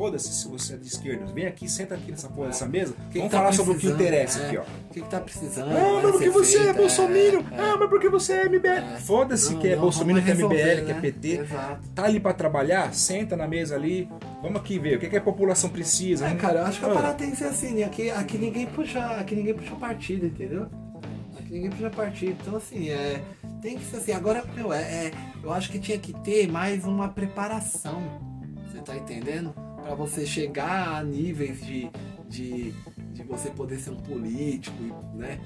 Foda-se 0.00 0.32
se 0.32 0.48
você 0.48 0.72
é 0.72 0.76
de 0.78 0.86
esquerda. 0.86 1.26
Vem 1.26 1.44
aqui, 1.44 1.68
senta 1.68 1.94
aqui 1.94 2.10
nessa 2.10 2.26
porra 2.26 2.46
dessa 2.46 2.64
mesa. 2.66 2.94
Quem 3.12 3.20
vamos 3.20 3.32
tá 3.32 3.36
falar 3.36 3.52
sobre 3.52 3.74
o 3.74 3.78
que 3.78 3.86
interessa 3.86 4.40
é. 4.40 4.46
aqui, 4.46 4.56
ó. 4.56 4.62
O 4.62 4.92
que, 4.94 5.02
que 5.02 5.08
tá 5.10 5.20
precisando? 5.20 5.72
Ah, 5.76 6.00
mas 6.02 6.12
porque 6.12 6.30
você 6.30 6.56
é 6.56 6.62
feito, 6.62 6.76
bolsominion. 6.78 7.40
é. 7.52 7.60
Ah, 7.60 7.76
mas 7.78 7.90
porque 7.90 8.08
você 8.08 8.32
é 8.32 8.48
MBL. 8.48 8.66
É. 8.66 8.96
Foda-se 9.00 9.54
que 9.56 9.68
é 9.68 9.76
bolsominion, 9.76 10.22
que 10.24 10.30
é 10.30 10.34
MBL, 10.34 10.48
resolver, 10.48 10.84
que 10.86 10.90
é 10.90 10.94
né? 10.94 11.00
PT. 11.02 11.28
Exato. 11.40 11.88
Tá 11.94 12.04
ali 12.04 12.18
pra 12.18 12.32
trabalhar? 12.32 12.94
Senta 12.94 13.36
na 13.36 13.46
mesa 13.46 13.74
ali. 13.74 14.08
Vamos 14.40 14.58
aqui 14.58 14.78
ver 14.78 14.96
o 14.96 15.00
que, 15.00 15.06
que 15.10 15.18
a 15.18 15.20
população 15.20 15.68
precisa. 15.68 16.24
É, 16.24 16.28
Vamos- 16.28 16.42
cara, 16.42 16.60
eu 16.60 16.64
acho 16.64 16.80
que 16.80 16.86
a 16.86 16.92
Ah, 16.92 16.94
parada 16.94 17.14
tem 17.16 17.30
que 17.32 17.36
ser 17.36 17.44
assim, 17.44 17.74
né? 17.74 17.84
Aqui, 17.84 18.08
aqui 18.10 18.38
ninguém 18.38 18.64
puxa. 18.68 19.04
Aqui 19.04 19.36
ninguém 19.36 19.52
puxa 19.52 19.74
partido, 19.76 20.24
entendeu? 20.24 20.66
Aqui 21.38 21.52
ninguém 21.52 21.68
puxa 21.68 21.90
partido. 21.90 22.38
Então 22.40 22.56
assim, 22.56 22.88
é. 22.88 23.20
Tem 23.60 23.76
que 23.76 23.84
ser 23.84 23.98
assim. 23.98 24.12
Agora, 24.12 24.42
meu, 24.56 24.72
é, 24.72 24.80
é- 24.80 25.10
eu 25.44 25.52
acho 25.52 25.70
que 25.70 25.78
tinha 25.78 25.98
que 25.98 26.14
ter 26.20 26.50
mais 26.50 26.86
uma 26.86 27.06
preparação. 27.10 28.02
Você 28.72 28.78
tá 28.78 28.96
entendendo? 28.96 29.52
Pra 29.82 29.94
você 29.94 30.26
chegar 30.26 30.96
a 30.96 31.02
níveis 31.02 31.60
de, 31.64 31.90
de, 32.28 32.72
de 33.12 33.22
você 33.22 33.50
poder 33.50 33.78
ser 33.78 33.90
um 33.90 33.96
político, 33.96 34.82
né? 35.14 35.40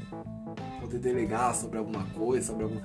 Poder 0.81 0.99
delegar 0.99 1.55
sobre 1.55 1.79
alguma 1.79 2.05
coisa, 2.11 2.47
sobre 2.49 2.65
algum. 2.65 2.81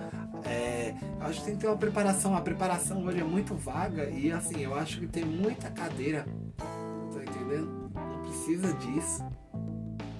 É, 0.45 0.95
acho 1.19 1.39
que 1.39 1.45
tem 1.47 1.55
que 1.55 1.61
ter 1.61 1.67
uma 1.67 1.77
preparação. 1.77 2.35
A 2.35 2.41
preparação 2.41 3.03
hoje 3.03 3.19
é 3.19 3.23
muito 3.23 3.55
vaga 3.55 4.09
e 4.09 4.31
assim, 4.31 4.61
eu 4.61 4.73
acho 4.75 4.99
que 4.99 5.07
tem 5.07 5.25
muita 5.25 5.69
cadeira 5.69 6.25
Tá 7.13 7.23
entendendo? 7.23 7.91
Não 7.93 8.21
precisa 8.21 8.73
disso. 8.73 9.23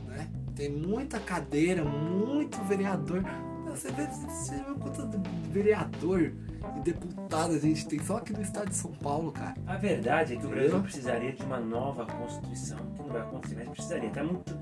Né? 0.08 0.28
Tem 0.56 0.70
muita 0.70 1.20
cadeira, 1.20 1.84
muito 1.84 2.58
vereador. 2.63 3.24
Você 3.68 3.92
vê, 3.92 4.08
você 4.08 4.56
vê 4.56 4.74
quanto 4.80 5.22
vereador 5.52 6.34
e 6.78 6.82
deputado 6.82 7.54
a 7.54 7.60
gente 7.60 7.88
tem 7.88 8.00
só 8.00 8.18
aqui 8.18 8.34
no 8.34 8.42
estado 8.42 8.70
de 8.70 8.76
São 8.76 8.92
Paulo, 8.92 9.32
cara. 9.32 9.56
A 9.66 9.78
verdade 9.78 10.34
é 10.34 10.38
que 10.38 10.46
o 10.46 10.48
Entendeu? 10.48 10.70
Brasil 10.70 10.84
precisaria 10.84 11.32
de 11.34 11.44
uma 11.44 11.60
nova 11.60 12.06
Constituição, 12.06 12.78
que 12.96 13.02
não 13.02 13.10
vai 13.10 13.22
acontecer, 13.22 13.56
mas 13.56 13.70
precisaria. 13.70 14.10
Tá 14.10 14.24
muito. 14.24 14.58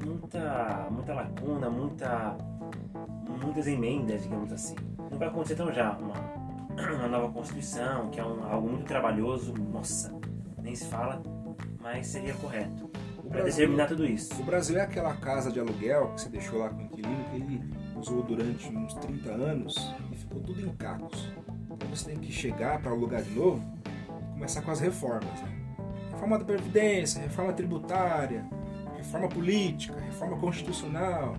é 0.00 0.04
muita, 0.04 0.88
muita 0.90 1.14
lacuna, 1.14 1.70
muita, 1.70 2.36
muitas 3.42 3.66
emendas, 3.66 4.22
digamos 4.22 4.52
assim. 4.52 4.76
Não 5.10 5.18
vai 5.18 5.28
acontecer 5.28 5.56
tão 5.56 5.72
já 5.72 5.92
uma, 5.92 6.14
uma 6.94 7.08
nova 7.08 7.32
Constituição, 7.32 8.10
que 8.10 8.20
é 8.20 8.24
um, 8.24 8.44
algo 8.44 8.68
muito 8.68 8.86
trabalhoso, 8.86 9.52
nossa, 9.72 10.14
nem 10.62 10.74
se 10.74 10.86
fala, 10.86 11.22
mas 11.80 12.06
seria 12.06 12.34
correto. 12.34 12.90
Para 13.28 13.42
determinar 13.42 13.86
tudo 13.86 14.06
isso. 14.06 14.40
O 14.40 14.44
Brasil 14.44 14.78
é 14.78 14.82
aquela 14.82 15.14
casa 15.16 15.50
de 15.50 15.58
aluguel 15.58 16.12
que 16.14 16.20
você 16.20 16.28
deixou 16.28 16.58
lá 16.58 16.68
com 16.68 16.82
o 16.82 16.84
inquilino 16.84 17.24
que 17.24 17.36
ele 17.36 17.83
usou 18.04 18.22
durante 18.22 18.68
uns 18.68 18.92
30 18.94 19.30
anos 19.30 19.94
e 20.12 20.16
ficou 20.16 20.40
tudo 20.42 20.60
em 20.60 20.68
cacos. 20.76 21.32
Então 21.70 21.88
você 21.88 22.10
tem 22.10 22.18
que 22.18 22.30
chegar 22.30 22.80
para 22.80 22.90
alugar 22.90 23.22
de 23.22 23.30
novo 23.30 23.62
e 23.80 24.32
começar 24.34 24.60
com 24.60 24.70
as 24.70 24.80
reformas, 24.80 25.40
né? 25.40 25.48
Reforma 26.10 26.38
da 26.38 26.44
Previdência, 26.44 27.22
reforma 27.22 27.52
tributária, 27.54 28.44
reforma 28.96 29.28
política, 29.28 29.98
reforma 30.00 30.36
constitucional. 30.36 31.34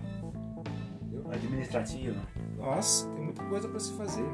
Administrativa. 1.32 2.20
Nossa, 2.56 3.08
tem 3.10 3.24
muita 3.24 3.44
coisa 3.44 3.68
para 3.68 3.80
se 3.80 3.92
fazer. 3.94 4.26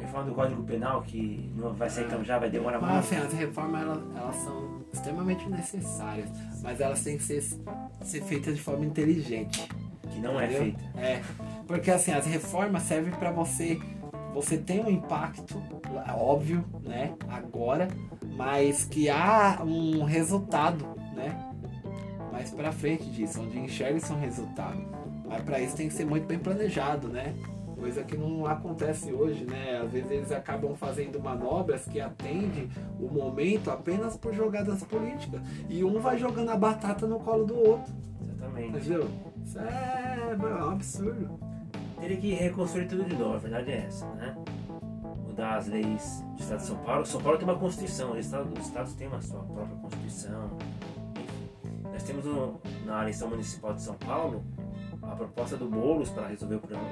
Reforma 0.00 0.24
do 0.26 0.34
Código 0.34 0.62
Penal, 0.62 1.02
que 1.02 1.52
não 1.56 1.72
vai 1.74 1.90
ser 1.90 2.08
tão 2.08 2.24
já, 2.24 2.38
vai 2.38 2.50
demorar 2.50 2.80
Mas 2.80 2.90
muito. 2.90 3.14
assim, 3.14 3.26
as 3.26 3.32
reformas 3.32 3.82
elas, 3.82 4.16
elas 4.16 4.36
são 4.36 4.84
extremamente 4.92 5.48
necessárias, 5.48 6.30
mas 6.62 6.80
elas 6.80 7.02
têm 7.02 7.16
que 7.16 7.22
ser, 7.22 7.42
ser 8.02 8.22
feitas 8.22 8.56
de 8.56 8.62
forma 8.62 8.84
inteligente. 8.84 9.68
Que 10.10 10.20
não 10.20 10.40
é 10.40 10.44
Entendeu? 10.44 10.62
feita. 10.62 10.98
É, 10.98 11.22
porque 11.66 11.90
assim, 11.90 12.12
as 12.12 12.26
reformas 12.26 12.82
servem 12.82 13.12
para 13.12 13.30
você 13.30 13.80
você 14.32 14.56
ter 14.56 14.84
um 14.84 14.90
impacto, 14.90 15.60
é 16.06 16.12
óbvio, 16.12 16.64
né, 16.84 17.14
agora, 17.28 17.88
mas 18.36 18.84
que 18.84 19.08
há 19.08 19.60
um 19.64 20.04
resultado, 20.04 20.86
né, 21.14 21.34
mais 22.30 22.50
para 22.50 22.70
frente 22.70 23.04
disso, 23.10 23.40
onde 23.40 23.58
enxerga-se 23.58 24.12
um 24.12 24.20
resultado. 24.20 24.80
Mas 25.26 25.42
para 25.42 25.60
isso 25.60 25.76
tem 25.76 25.88
que 25.88 25.94
ser 25.94 26.04
muito 26.04 26.26
bem 26.26 26.38
planejado, 26.38 27.08
né? 27.08 27.34
Coisa 27.76 28.02
que 28.02 28.16
não 28.16 28.46
acontece 28.46 29.12
hoje, 29.12 29.44
né? 29.44 29.80
Às 29.84 29.90
vezes 29.90 30.10
eles 30.10 30.32
acabam 30.32 30.74
fazendo 30.74 31.20
manobras 31.20 31.84
que 31.84 32.00
atendem 32.00 32.68
o 32.98 33.08
momento 33.08 33.70
apenas 33.70 34.16
por 34.16 34.34
jogadas 34.34 34.82
políticas. 34.84 35.40
E 35.68 35.84
um 35.84 36.00
vai 36.00 36.16
jogando 36.16 36.50
a 36.50 36.56
batata 36.56 37.06
no 37.06 37.20
colo 37.20 37.44
do 37.44 37.56
outro. 37.56 37.92
Exatamente. 38.22 38.78
Entendeu? 38.78 39.08
Isso 39.48 39.58
é, 39.60 40.36
mano, 40.36 40.58
é 40.58 40.64
um 40.64 40.70
absurdo. 40.72 41.40
Teria 41.98 42.16
que 42.18 42.34
reconstruir 42.34 42.86
tudo 42.86 43.04
de 43.04 43.16
novo, 43.16 43.34
a 43.36 43.38
verdade 43.38 43.70
é 43.72 43.86
essa, 43.86 44.06
né? 44.14 44.36
Mudar 45.26 45.56
as 45.56 45.66
leis 45.68 46.22
do 46.36 46.42
Estado 46.42 46.58
de 46.58 46.66
São 46.66 46.76
Paulo. 46.76 47.06
São 47.06 47.20
Paulo 47.22 47.38
tem 47.38 47.48
uma 47.48 47.58
Constituição, 47.58 48.12
os 48.12 48.18
estados, 48.18 48.52
os 48.58 48.66
estados 48.66 48.92
têm 48.92 49.08
uma 49.08 49.22
sua 49.22 49.40
própria 49.44 49.74
Constituição. 49.76 50.50
Enfim, 51.64 51.82
nós 51.90 52.02
temos 52.02 52.24
no- 52.26 52.60
na 52.84 53.02
eleição 53.02 53.28
municipal 53.30 53.72
de 53.72 53.80
São 53.80 53.94
Paulo 53.94 54.44
a 55.02 55.16
proposta 55.16 55.56
do 55.56 55.66
Boulos 55.66 56.10
para 56.10 56.26
resolver 56.26 56.56
o 56.56 56.60
problema, 56.60 56.84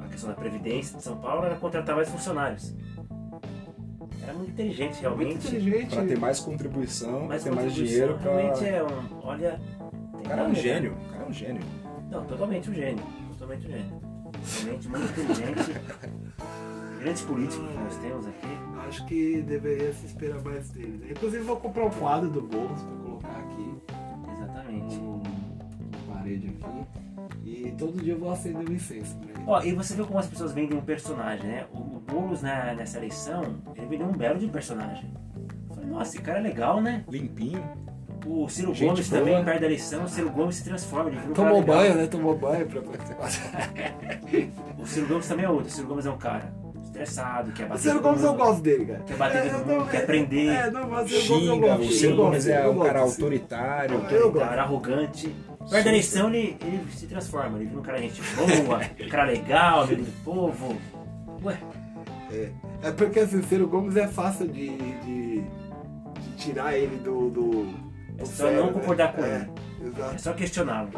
a 0.00 0.08
questão 0.08 0.30
da 0.30 0.34
Previdência 0.36 0.96
de 0.96 1.02
São 1.04 1.18
Paulo 1.18 1.44
era 1.44 1.56
contratar 1.56 1.94
mais 1.94 2.08
funcionários. 2.08 2.74
Era 4.22 4.32
muito 4.32 4.50
inteligente, 4.52 5.00
realmente. 5.02 5.32
Muito 5.34 5.46
inteligente. 5.46 5.94
Para 5.94 6.06
ter 6.06 6.18
mais 6.18 6.40
contribuição, 6.40 7.18
para 7.18 7.28
Mais 7.28 7.44
ter 7.44 7.50
mais 7.50 7.66
contribuição, 7.68 7.84
dinheiro 8.06 8.18
para. 8.18 8.32
Realmente 8.32 8.66
é 8.66 8.82
um. 8.82 9.26
Olha. 9.26 9.60
O 10.14 10.22
cara 10.22 10.42
é 10.42 10.44
um 10.44 10.48
né? 10.48 10.54
gênio, 10.54 10.92
o 10.94 11.12
cara 11.12 11.24
é 11.24 11.28
um 11.28 11.32
gênio. 11.32 11.62
Não, 12.10 12.24
totalmente 12.24 12.70
um 12.70 12.74
gênio. 12.74 13.04
Totalmente 13.30 13.66
um 13.66 13.70
gênio. 13.70 14.00
Realmente 14.62 14.88
muito 14.88 15.20
inteligente. 15.20 15.80
Grandes 17.00 17.22
políticos 17.22 17.68
que 17.70 17.78
nós 17.78 17.96
temos 17.98 18.26
aqui. 18.26 18.48
Acho 18.88 19.06
que 19.06 19.42
deveria 19.42 19.92
se 19.92 20.06
esperar 20.06 20.42
mais 20.42 20.70
dele. 20.70 20.98
né? 20.98 21.08
Inclusive 21.12 21.42
vou 21.44 21.56
comprar 21.56 21.84
o 21.86 21.90
quadro 21.90 22.28
do 22.28 22.40
Boulos 22.42 22.82
pra 22.82 22.96
colocar 22.96 23.38
aqui 23.38 23.74
Exatamente. 24.32 24.96
na 24.96 26.14
parede 26.14 26.48
aqui. 26.48 26.86
E 27.44 27.72
todo 27.78 28.02
dia 28.02 28.14
eu 28.14 28.18
vou 28.18 28.30
acender 28.32 28.68
um 28.68 28.72
incenso 28.72 29.16
pra 29.16 29.30
ele. 29.30 29.42
Ó, 29.46 29.62
e 29.62 29.72
você 29.72 29.94
viu 29.94 30.06
como 30.06 30.18
as 30.18 30.26
pessoas 30.26 30.52
vendem 30.52 30.76
um 30.76 30.82
personagem, 30.82 31.46
né? 31.46 31.66
O 31.72 31.88
o 31.98 32.00
Boulos 32.00 32.42
na, 32.42 32.74
nessa 32.74 32.96
eleição, 32.98 33.56
ele 33.74 33.86
vendeu 33.86 34.06
um 34.06 34.12
belo 34.12 34.38
de 34.38 34.46
um 34.46 34.48
personagem. 34.48 35.12
Eu 35.68 35.74
falei, 35.74 35.90
nossa, 35.90 36.14
esse 36.14 36.22
cara 36.22 36.38
é 36.38 36.42
legal, 36.42 36.80
né? 36.80 37.04
Limpinho. 37.08 37.62
O 38.30 38.48
Ciro 38.48 38.74
Gente 38.74 38.88
Gomes 38.88 39.08
boa. 39.08 39.20
também, 39.22 39.44
perto 39.44 39.60
da 39.60 39.66
eleição, 39.66 40.04
o 40.04 40.08
Ciro 40.08 40.30
Gomes 40.30 40.56
se 40.56 40.64
transforma, 40.64 41.10
ele 41.10 41.18
Tomou 41.34 41.62
banho, 41.62 41.94
né? 41.94 42.06
Tomou 42.06 42.36
banho 42.36 42.66
pra 42.66 42.80
O 44.78 44.86
Ciro 44.86 45.06
Gomes 45.06 45.26
também 45.26 45.44
é 45.46 45.48
outro, 45.48 45.66
o 45.66 45.70
Ciro 45.70 45.86
Gomes 45.88 46.06
é 46.06 46.10
um 46.10 46.18
cara 46.18 46.52
estressado, 46.84 47.52
quer 47.52 47.64
O 47.64 47.68
bater 47.68 47.80
Ciro 47.82 47.94
todo 47.94 48.02
Gomes 48.04 48.24
eu 48.24 48.34
gosto 48.34 48.62
dele, 48.62 48.86
cara. 48.86 49.00
Quer 49.06 49.16
bater 49.16 49.46
É, 49.46 49.48
todo 49.50 49.58
mundo, 49.66 49.78
não- 49.78 49.86
quer 49.86 49.96
é, 50.02 50.06
prender. 50.06 50.48
É, 50.48 50.70
não, 50.70 50.88
mas 50.88 51.10
eu 51.12 51.18
gosto, 51.18 51.32
eu 51.32 51.40
Xinga, 51.40 51.66
gosto. 51.68 51.82
o 51.82 51.92
Ciro 51.92 52.16
Gomes 52.16 52.46
é 52.46 52.68
um 52.68 52.78
cara 52.78 53.06
Ciro. 53.06 53.24
autoritário. 53.24 54.00
Cara 54.34 54.62
arrogante. 54.62 55.34
Perto 55.70 55.84
da 55.84 55.90
eleição 55.90 56.28
ele, 56.28 56.56
ele 56.62 56.82
se 56.92 57.06
transforma, 57.06 57.58
ele 57.58 57.66
vira 57.66 57.78
um 57.80 57.82
cara 57.82 57.98
gente 57.98 58.22
boa, 58.34 58.80
um 59.04 59.08
cara 59.08 59.24
legal, 59.24 59.82
amigo 59.82 60.02
do 60.02 60.24
povo. 60.24 60.76
Ué, 61.44 61.58
É, 62.32 62.48
é 62.84 62.90
porque 62.92 63.20
assim, 63.20 63.38
o 63.38 63.44
Ciro 63.44 63.68
Gomes 63.68 63.94
é 63.96 64.06
fácil 64.08 64.48
de, 64.48 64.68
de, 65.02 65.40
de 65.42 66.30
tirar 66.38 66.74
ele 66.76 66.96
do, 66.96 67.28
do 67.30 67.87
É 68.18 68.24
só 68.24 68.44
sério, 68.44 68.64
não 68.64 68.72
concordar 68.72 69.12
com 69.14 69.22
é, 69.22 69.28
ele. 69.28 69.50
é 69.82 69.86
Exato, 69.86 70.20
só 70.22 70.32
questioná-lo. 70.32 70.90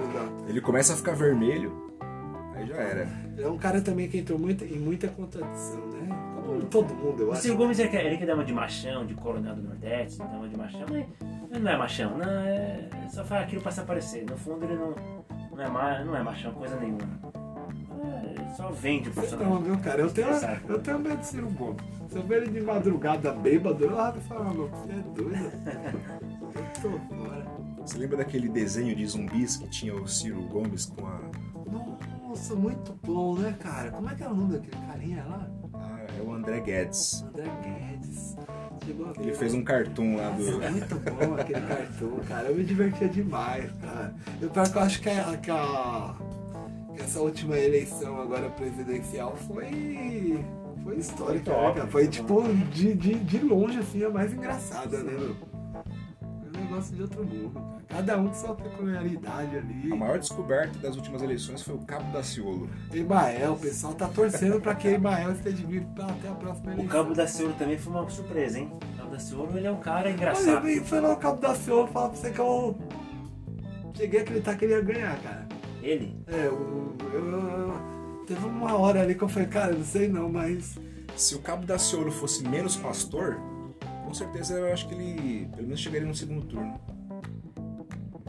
Ele 0.48 0.60
começa 0.60 0.94
a 0.94 0.96
ficar 0.96 1.14
vermelho, 1.14 1.92
aí 2.54 2.66
já 2.66 2.76
era. 2.76 3.08
É 3.38 3.46
um 3.48 3.58
cara 3.58 3.80
também 3.80 4.08
que 4.08 4.18
entrou 4.18 4.38
muito, 4.38 4.64
em 4.64 4.78
muita 4.78 5.08
contradição, 5.08 5.86
né? 5.88 6.08
Como 6.34 6.62
todo 6.64 6.94
mundo, 6.94 7.22
eu 7.22 7.28
O 7.28 7.32
acho. 7.32 7.42
Ciro 7.42 7.56
Gomes 7.56 7.78
ele 7.78 7.88
quer, 7.88 8.04
ele 8.06 8.16
quer 8.16 8.26
dar 8.26 8.34
uma 8.34 8.44
de 8.44 8.52
machão, 8.52 9.06
de 9.06 9.14
coronel 9.14 9.54
do 9.54 9.62
Nordeste, 9.62 10.18
dá 10.18 10.24
uma 10.24 10.48
de 10.48 10.56
machão, 10.56 10.86
mas 10.90 11.06
ele 11.50 11.60
não 11.60 11.70
é 11.70 11.76
machão, 11.76 12.18
não, 12.18 12.30
é 12.30 12.88
só 13.10 13.24
faz 13.24 13.42
aquilo 13.44 13.60
pra 13.62 13.70
se 13.72 13.80
aparecer. 13.80 14.24
No 14.24 14.36
fundo 14.36 14.64
ele 14.64 14.76
não, 14.76 14.94
não, 15.52 15.88
é, 15.88 16.04
não 16.04 16.16
é 16.16 16.22
machão, 16.22 16.52
coisa 16.52 16.76
nenhuma. 16.76 17.20
É, 18.02 18.26
ele 18.40 18.54
só 18.56 18.70
vende 18.70 19.08
o 19.10 19.12
Sei 19.12 19.38
não, 19.38 19.60
viu, 19.62 19.78
cara? 19.78 20.00
Eu 20.00 20.10
tenho, 20.10 20.28
eu 20.68 20.80
tenho 20.80 20.98
medo 20.98 21.18
de 21.18 21.26
Ciro 21.26 21.50
Gomes. 21.50 21.82
Se 22.08 22.16
eu 22.16 22.22
ver 22.22 22.42
ele 22.42 22.58
de 22.58 22.60
madrugada 22.64 23.32
bêbado, 23.32 23.84
eu 23.84 23.94
lá 23.94 24.12
falo, 24.12 24.54
meu, 24.54 24.68
você 24.68 24.92
é 24.92 25.02
doido. 25.14 25.52
Eu 26.52 26.82
tô 26.82 26.98
fora. 27.14 27.46
Você 27.86 27.98
lembra 27.98 28.16
daquele 28.18 28.48
desenho 28.48 28.94
de 28.96 29.06
zumbis 29.06 29.56
que 29.56 29.68
tinha 29.68 29.94
o 29.94 30.06
Ciro 30.08 30.42
Gomes 30.48 30.86
com 30.86 31.06
a. 31.06 31.20
Nossa, 32.28 32.54
muito 32.56 32.92
bom, 33.04 33.36
né, 33.36 33.54
cara? 33.60 33.90
Como 33.92 34.08
é 34.08 34.14
que 34.14 34.22
é 34.22 34.28
o 34.28 34.34
nome 34.34 34.52
daquele 34.54 34.86
carinha 34.86 35.24
lá? 35.28 35.48
Ah, 35.74 35.98
é 36.18 36.22
o 36.22 36.32
André 36.32 36.60
Guedes. 36.60 37.22
André 37.22 37.50
Guedes. 37.62 38.36
Ele 39.20 39.34
fez 39.34 39.54
um 39.54 39.62
cartoon 39.62 40.16
lá 40.16 40.30
Nossa, 40.30 40.50
do. 40.52 40.70
muito 40.72 40.94
bom 40.98 41.34
aquele 41.34 41.60
cartão, 41.60 42.10
cara. 42.28 42.48
Eu 42.48 42.56
me 42.56 42.64
divertia 42.64 43.08
demais, 43.08 43.70
cara. 43.80 44.14
Eu, 44.40 44.50
pior 44.50 44.68
que 44.68 44.76
eu 44.78 44.82
acho 44.82 45.00
que, 45.00 45.08
a, 45.10 45.36
que, 45.36 45.50
a- 45.50 46.14
essa 46.98 47.20
última 47.20 47.56
eleição 47.58 48.20
agora 48.20 48.48
presidencial 48.50 49.36
foi. 49.36 50.44
Foi 50.82 50.96
histórica, 50.96 51.52
Foi 51.52 51.54
top, 51.62 51.78
né? 51.78 51.86
Foi 51.86 51.90
foi 52.04 52.08
tipo, 52.08 52.42
de, 52.72 52.94
de, 52.94 53.14
de 53.14 53.38
longe, 53.40 53.78
assim, 53.78 54.02
a 54.02 54.08
mais 54.10 54.32
engraçada, 54.32 55.02
né, 55.02 55.12
meu? 55.12 55.36
Foi 55.36 56.48
um 56.56 56.64
negócio 56.64 56.96
de 56.96 57.02
outro 57.02 57.24
mundo, 57.24 57.50
cara. 57.54 57.80
Cada 57.90 58.18
um 58.18 58.28
com 58.28 58.34
sua 58.34 58.54
peculiaridade 58.54 59.56
ali. 59.58 59.92
A 59.92 59.96
maior 59.96 60.18
descoberta 60.18 60.78
das 60.78 60.96
últimas 60.96 61.20
eleições 61.22 61.60
foi 61.60 61.74
o 61.74 61.78
Cabo 61.80 62.10
da 62.12 62.22
Ciolo. 62.22 62.70
Emael, 62.94 63.52
o 63.54 63.58
pessoal 63.58 63.92
tá 63.94 64.08
torcendo 64.08 64.60
pra 64.60 64.74
que 64.74 64.88
Emael 64.88 65.32
esteja 65.32 65.66
vivo 65.66 65.86
pra 65.94 66.06
até 66.06 66.28
a 66.28 66.32
próxima 66.32 66.70
O 66.70 66.72
eleição. 66.74 66.88
Cabo 66.92 67.14
da 67.14 67.26
Ciolo 67.26 67.52
também 67.54 67.76
foi 67.76 67.92
uma 67.92 68.08
surpresa, 68.08 68.58
hein? 68.58 68.70
O 68.72 68.96
Cabo 68.96 69.10
da 69.10 69.18
Ciolo 69.18 69.58
ele 69.58 69.66
é 69.66 69.72
um 69.72 69.80
cara 69.80 70.06
Olha, 70.08 70.14
engraçado. 70.14 70.68
eu 70.68 70.84
fui 70.84 71.00
lá 71.00 71.08
no 71.10 71.16
Cabo 71.16 71.40
da 71.40 71.54
Ciolo 71.54 71.88
falar 71.88 72.08
pra 72.08 72.16
você 72.18 72.30
que 72.30 72.38
eu 72.38 72.78
cheguei 73.94 74.20
a 74.20 74.22
acreditar 74.22 74.54
que 74.56 74.64
ele 74.64 74.74
ia 74.74 74.80
ganhar, 74.80 75.20
cara. 75.20 75.48
Ele, 75.82 76.14
É, 76.26 76.46
eu, 76.46 76.94
eu- 77.12 77.30
eu- 77.30 78.24
teve 78.26 78.44
uma 78.46 78.76
hora 78.76 79.00
ali 79.02 79.14
que 79.14 79.22
eu 79.22 79.28
falei, 79.28 79.48
cara, 79.48 79.72
não 79.74 79.84
sei 79.84 80.08
não, 80.08 80.28
mas 80.28 80.78
Se 81.16 81.34
o 81.34 81.40
Cabo 81.40 81.66
da 81.66 81.78
Ciolo 81.78 82.10
fosse 82.12 82.46
menos 82.46 82.76
pastor, 82.76 83.38
com 84.04 84.14
certeza 84.14 84.54
eu 84.54 84.72
acho 84.72 84.88
que 84.88 84.94
ele 84.94 85.48
pelo 85.52 85.64
menos 85.64 85.80
chegaria 85.80 86.06
no 86.06 86.14
segundo 86.14 86.42
turno. 86.46 86.80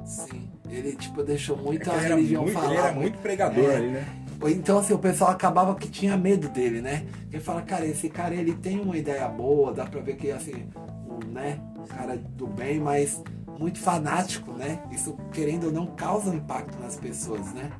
sim, 0.06 0.50
ele 0.70 0.96
tipo 0.96 1.24
deixou 1.24 1.58
É 1.58 1.62
muita 1.62 1.90
que 1.92 1.96
ele, 1.96 2.06
era 2.06 2.16
religião 2.16 2.42
muito, 2.44 2.54
falar. 2.54 2.70
ele 2.70 2.78
era 2.78 2.92
muito 2.94 3.18
pregador 3.20 3.70
É. 3.70 3.76
ali, 3.76 3.88
né? 3.92 4.06
Então 4.48 4.80
assim, 4.80 4.94
o 4.94 5.00
pessoal 5.00 5.30
acabava 5.30 5.76
que 5.76 5.88
tinha 5.88 6.18
medo 6.18 6.50
dele, 6.50 6.82
né? 6.82 7.06
Ele 7.32 7.40
fala, 7.42 7.62
cara, 7.62 7.86
esse 7.86 8.10
cara 8.10 8.34
ele 8.34 8.54
tem 8.54 8.80
uma 8.82 8.98
ideia 8.98 9.28
boa, 9.28 9.72
dá 9.72 9.86
pra 9.86 10.02
ver 10.02 10.16
que 10.16 10.32
assim, 10.32 10.68
o, 11.08 11.24
né, 11.32 11.60
cara 11.96 12.18
do 12.18 12.48
bem, 12.48 12.80
mas 12.80 13.22
muito 13.62 13.80
fanático, 13.80 14.52
né? 14.54 14.82
Isso 14.91 15.15
querendo 15.32 15.65
ou 15.67 15.71
não 15.71 15.86
causa 15.86 16.34
impacto 16.36 16.78
nas 16.80 16.95
pessoas, 16.95 17.54
né? 17.54 17.71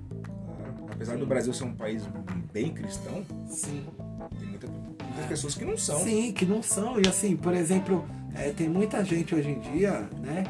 Claro. 0.56 0.86
Apesar 0.92 1.18
do 1.18 1.26
Brasil 1.26 1.52
ser 1.54 1.64
um 1.64 1.74
país 1.74 2.04
bem 2.54 2.72
cristão, 2.72 3.24
Sim. 3.48 3.84
tem 4.40 4.48
muita- 4.50 4.68
muitas 4.68 5.26
pessoas 5.28 5.56
que 5.56 5.66
não 5.66 5.76
são. 5.76 6.00
Sim, 6.00 6.32
que 6.32 6.46
não 6.46 6.62
são. 6.62 7.00
E 7.02 7.08
assim, 7.08 7.36
por 7.36 7.54
exemplo, 7.56 8.06
é, 8.36 8.52
tem 8.52 8.70
muita 8.70 9.04
gente 9.04 9.34
hoje 9.34 9.50
em 9.50 9.60
dia, 9.60 10.08
né? 10.22 10.44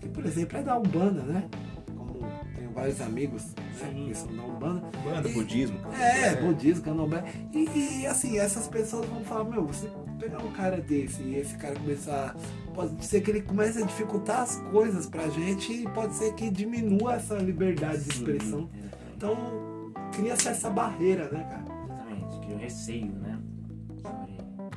Que, 0.00 0.08
por 0.08 0.26
exemplo, 0.26 0.58
é 0.58 0.62
da 0.62 0.76
Umbanda, 0.78 1.22
né? 1.22 1.48
Como 1.96 2.18
tenho 2.54 2.70
vários 2.72 3.00
amigos 3.00 3.42
né, 3.80 4.04
que 4.08 4.14
são 4.14 4.36
da 4.36 4.42
Umbanda. 4.42 4.82
Banda, 5.02 5.28
E- 5.28 5.32
budismo. 5.32 5.78
É, 5.98 6.36
budismo, 6.36 6.84
candomblé. 6.84 7.24
E, 7.54 8.02
e, 8.02 8.06
assim, 8.06 8.38
essas 8.38 8.68
pessoas 8.68 9.06
vão 9.06 9.24
falar, 9.24 9.44
meu, 9.44 9.66
você 9.66 9.88
pegar 10.24 10.42
um 10.42 10.50
cara 10.52 10.80
desse 10.80 11.22
e 11.22 11.36
esse 11.36 11.56
cara 11.56 11.74
começar. 11.74 12.34
Pode 12.74 13.04
ser 13.04 13.20
que 13.20 13.30
ele 13.30 13.42
comece 13.42 13.82
a 13.82 13.86
dificultar 13.86 14.40
as 14.40 14.56
coisas 14.70 15.06
pra 15.06 15.28
gente 15.28 15.72
e 15.72 15.88
pode 15.90 16.14
ser 16.14 16.32
que 16.34 16.50
diminua 16.50 17.14
essa 17.14 17.36
liberdade 17.36 18.04
de 18.04 18.10
expressão. 18.10 18.68
Sim, 18.72 18.90
Então, 19.16 19.92
cria-se 20.12 20.48
essa 20.48 20.70
barreira, 20.70 21.30
né, 21.30 21.44
cara? 21.44 21.64
Exatamente, 21.84 22.40
cria 22.40 22.56
um 22.56 22.58
receio, 22.58 23.12
né? 23.12 23.38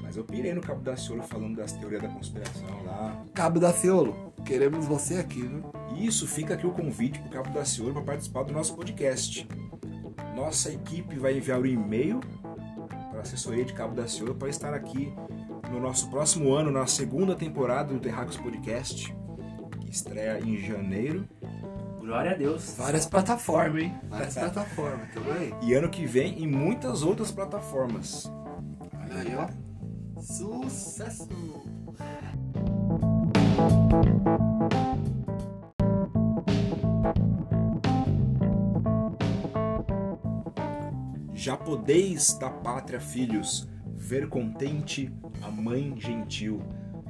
Mas 0.02 0.16
eu 0.18 0.24
pirei 0.24 0.54
no 0.54 0.62
Cabo 0.62 0.82
da 0.82 0.96
Ciolo 0.96 1.24
falando 1.24 1.58
das 1.58 1.72
teorias 1.74 2.02
da 2.02 2.10
conspiração 2.10 2.84
lá. 2.86 3.26
Cabo 3.34 3.60
da 3.60 3.74
Ciolo, 3.74 4.34
queremos 4.46 4.86
você 4.86 5.16
aqui, 5.16 5.42
viu? 5.42 5.64
E 5.96 6.06
isso 6.06 6.28
fica 6.28 6.54
aqui 6.54 6.68
o 6.68 6.72
convite 6.72 7.20
pro 7.20 7.30
Cabo 7.30 7.50
da 7.50 7.66
Ciolo 7.66 7.94
para 7.94 8.04
participar 8.04 8.44
do 8.44 8.54
nosso 8.54 8.76
podcast. 8.76 9.48
Nossa 10.36 10.72
equipe 10.72 11.18
vai 11.18 11.38
enviar 11.38 11.60
o 11.60 11.66
e-mail 11.66 12.20
para 13.10 13.20
a 13.20 13.22
assessoria 13.22 13.66
de 13.66 13.74
Cabo 13.74 13.96
da 13.96 14.08
Ciolo 14.08 14.36
para 14.36 14.48
estar 14.48 14.74
aqui 14.74 15.12
no 15.69 15.80
nosso 15.80 16.10
próximo 16.10 16.53
ano, 16.53 16.71
na 16.71 16.88
segunda 16.88 17.36
temporada 17.36 17.93
do 17.93 17.99
Terracos 17.99 18.38
Podcast, 18.38 19.13
que 19.82 19.89
estreia 19.89 20.39
em 20.39 20.58
janeiro. 20.58 21.27
Glória 21.99 22.32
a 22.32 22.36
Deus. 22.36 22.75
Várias 22.77 23.06
plataformas, 23.06 23.84
hein? 23.84 23.95
Várias 24.10 24.34
plataformas, 24.34 25.10
bem? 25.13 25.53
E 25.63 25.73
ano 25.73 25.89
que 25.89 26.06
vem 26.06 26.41
em 26.41 26.47
muitas 26.47 27.03
outras 27.03 27.32
plataformas. 27.32 28.32
Olha 28.93 29.21
aí, 29.21 29.36
ó. 29.36 29.47
Sucesso! 30.21 31.27
Já 41.34 41.56
podeis 41.56 42.34
da 42.39 42.49
pátria, 42.49 42.99
filhos, 42.99 43.69
ver 44.08 44.30
contente 44.30 45.13
a 45.41 45.52
mãe 45.52 45.93
gentil. 45.98 46.62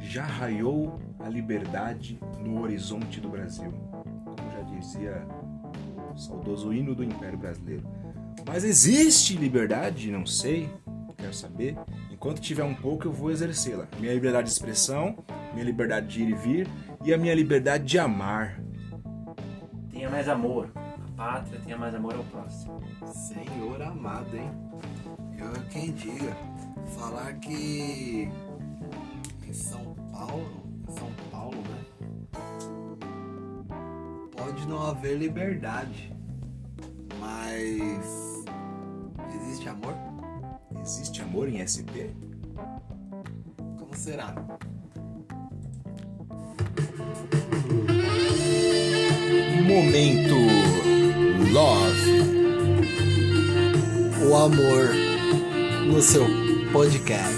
Já 0.02 0.26
raiou 0.26 1.00
a 1.20 1.30
liberdade 1.30 2.20
no 2.44 2.62
horizonte 2.62 3.22
do 3.22 3.30
Brasil. 3.30 3.72
Como 4.02 4.52
já 4.52 4.62
dizia 4.64 5.28
o 6.12 6.18
saudoso 6.18 6.74
hino 6.74 6.96
do 6.96 7.04
Império 7.04 7.38
Brasileiro. 7.38 7.88
Mas 8.48 8.64
existe 8.64 9.36
liberdade? 9.36 10.10
Não 10.10 10.26
sei, 10.26 10.68
quero 11.18 11.34
saber. 11.36 11.78
Enquanto 12.12 12.42
tiver 12.42 12.64
um 12.64 12.74
pouco, 12.74 13.06
eu 13.06 13.12
vou 13.12 13.30
exercê-la. 13.30 13.88
Minha 14.00 14.14
liberdade 14.16 14.48
de 14.48 14.54
expressão, 14.54 15.16
minha 15.54 15.66
liberdade 15.66 16.08
de 16.08 16.24
ir 16.24 16.30
e 16.30 16.34
vir 16.34 16.68
e 17.06 17.14
a 17.14 17.18
minha 17.18 17.36
liberdade 17.36 17.86
de 17.86 18.00
amar. 18.00 18.60
Tenha 19.92 20.10
mais 20.10 20.28
amor. 20.28 20.72
A 20.76 21.12
pátria 21.16 21.60
tenha 21.60 21.78
mais 21.78 21.94
amor 21.94 22.16
ao 22.16 22.24
próximo. 22.24 22.82
Senhor 23.06 23.80
amado, 23.84 24.36
hein? 24.36 24.50
Eu 25.38 25.52
quem 25.70 25.92
diga. 25.92 26.57
Falar 26.96 27.34
que 27.40 28.30
em 29.48 29.54
São 29.54 29.96
Paulo, 30.12 30.64
em 30.88 30.92
São 30.94 31.12
Paulo, 31.32 31.58
né? 31.58 31.86
Pode 34.36 34.68
não 34.68 34.82
haver 34.88 35.18
liberdade, 35.18 36.14
mas 37.20 38.44
existe 39.36 39.70
amor? 39.70 39.94
Existe 40.82 41.22
amor 41.22 41.50
em 41.50 41.66
SP? 41.66 42.12
Como 43.78 43.94
será? 43.94 44.34
Momento 49.68 50.36
Love. 51.52 52.18
O 54.30 54.36
amor 54.36 54.90
no 55.88 56.02
seu 56.02 56.47
podcast. 56.78 57.34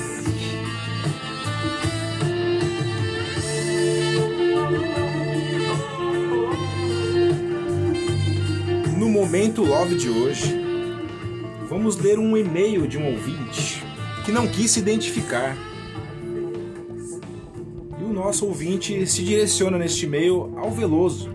No 8.97 9.08
Momento 9.08 9.63
Love 9.63 9.95
de 9.95 10.10
hoje, 10.10 10.54
vamos 11.69 11.95
ler 11.95 12.19
um 12.19 12.36
e-mail 12.36 12.86
de 12.86 12.97
um 12.97 13.13
ouvinte 13.13 13.82
que 14.25 14.32
não 14.34 14.45
quis 14.45 14.71
se 14.71 14.80
identificar. 14.80 15.56
E 17.97 18.04
o 18.04 18.12
nosso 18.12 18.45
ouvinte 18.45 19.08
se 19.08 19.23
direciona 19.23 19.78
neste 19.78 20.06
e-mail 20.06 20.54
ao 20.58 20.69
Veloso. 20.69 21.34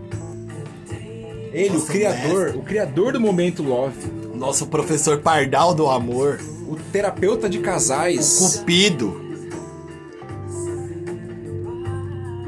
Ele, 1.51 1.69
o 1.69 1.73
Nosso 1.73 1.87
criador, 1.87 2.43
mestre. 2.43 2.59
o 2.59 2.61
criador 2.61 3.13
do 3.13 3.19
Momento 3.19 3.63
Love, 3.63 3.97
Nosso 4.35 4.67
professor 4.67 5.21
Pardal 5.21 5.73
do 5.73 5.89
amor. 5.89 6.39
O 6.67 6.75
terapeuta 6.91 7.49
de 7.49 7.59
casais. 7.59 8.39
Cupido. 8.39 9.21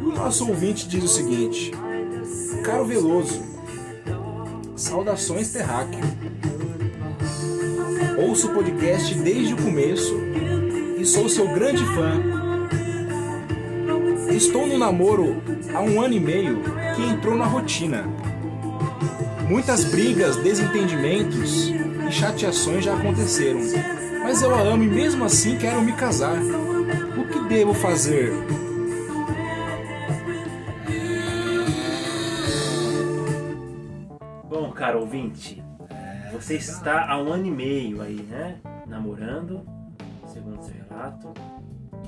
E 0.01 0.05
o 0.05 0.13
nosso 0.13 0.47
ouvinte 0.47 0.87
diz 0.87 1.03
o 1.03 1.07
seguinte: 1.07 1.71
Caro 2.63 2.85
Veloso, 2.85 3.41
Saudações 4.75 5.51
Terráqueo. 5.51 6.01
Ouço 8.17 8.47
o 8.47 8.53
podcast 8.53 9.13
desde 9.15 9.53
o 9.53 9.57
começo 9.57 10.15
e 10.97 11.05
sou 11.05 11.29
seu 11.29 11.47
grande 11.53 11.85
fã. 11.85 12.37
Estou 14.31 14.67
no 14.67 14.77
namoro 14.77 15.41
há 15.73 15.81
um 15.81 16.01
ano 16.01 16.13
e 16.13 16.19
meio 16.19 16.61
que 16.95 17.01
entrou 17.03 17.35
na 17.35 17.45
rotina. 17.45 18.05
Muitas 19.47 19.85
brigas, 19.85 20.35
desentendimentos 20.37 21.69
e 21.69 22.11
chateações 22.11 22.83
já 22.83 22.95
aconteceram, 22.95 23.61
mas 24.27 24.41
eu 24.41 24.53
a 24.53 24.59
amo 24.59 24.83
e 24.83 24.87
mesmo 24.87 25.23
assim 25.23 25.57
quero 25.57 25.81
me 25.81 25.93
casar. 25.93 26.35
O 26.37 27.27
que 27.29 27.47
devo 27.47 27.73
fazer? 27.73 28.29
Bom, 34.49 34.69
caro 34.73 34.99
ouvinte, 34.99 35.63
você 36.33 36.55
está 36.55 37.09
há 37.09 37.17
um 37.17 37.31
ano 37.31 37.45
e 37.45 37.51
meio 37.51 38.01
aí, 38.01 38.21
né? 38.23 38.59
Namorando, 38.85 39.65
segundo 40.25 40.61
seu 40.61 40.75
relato. 40.75 41.33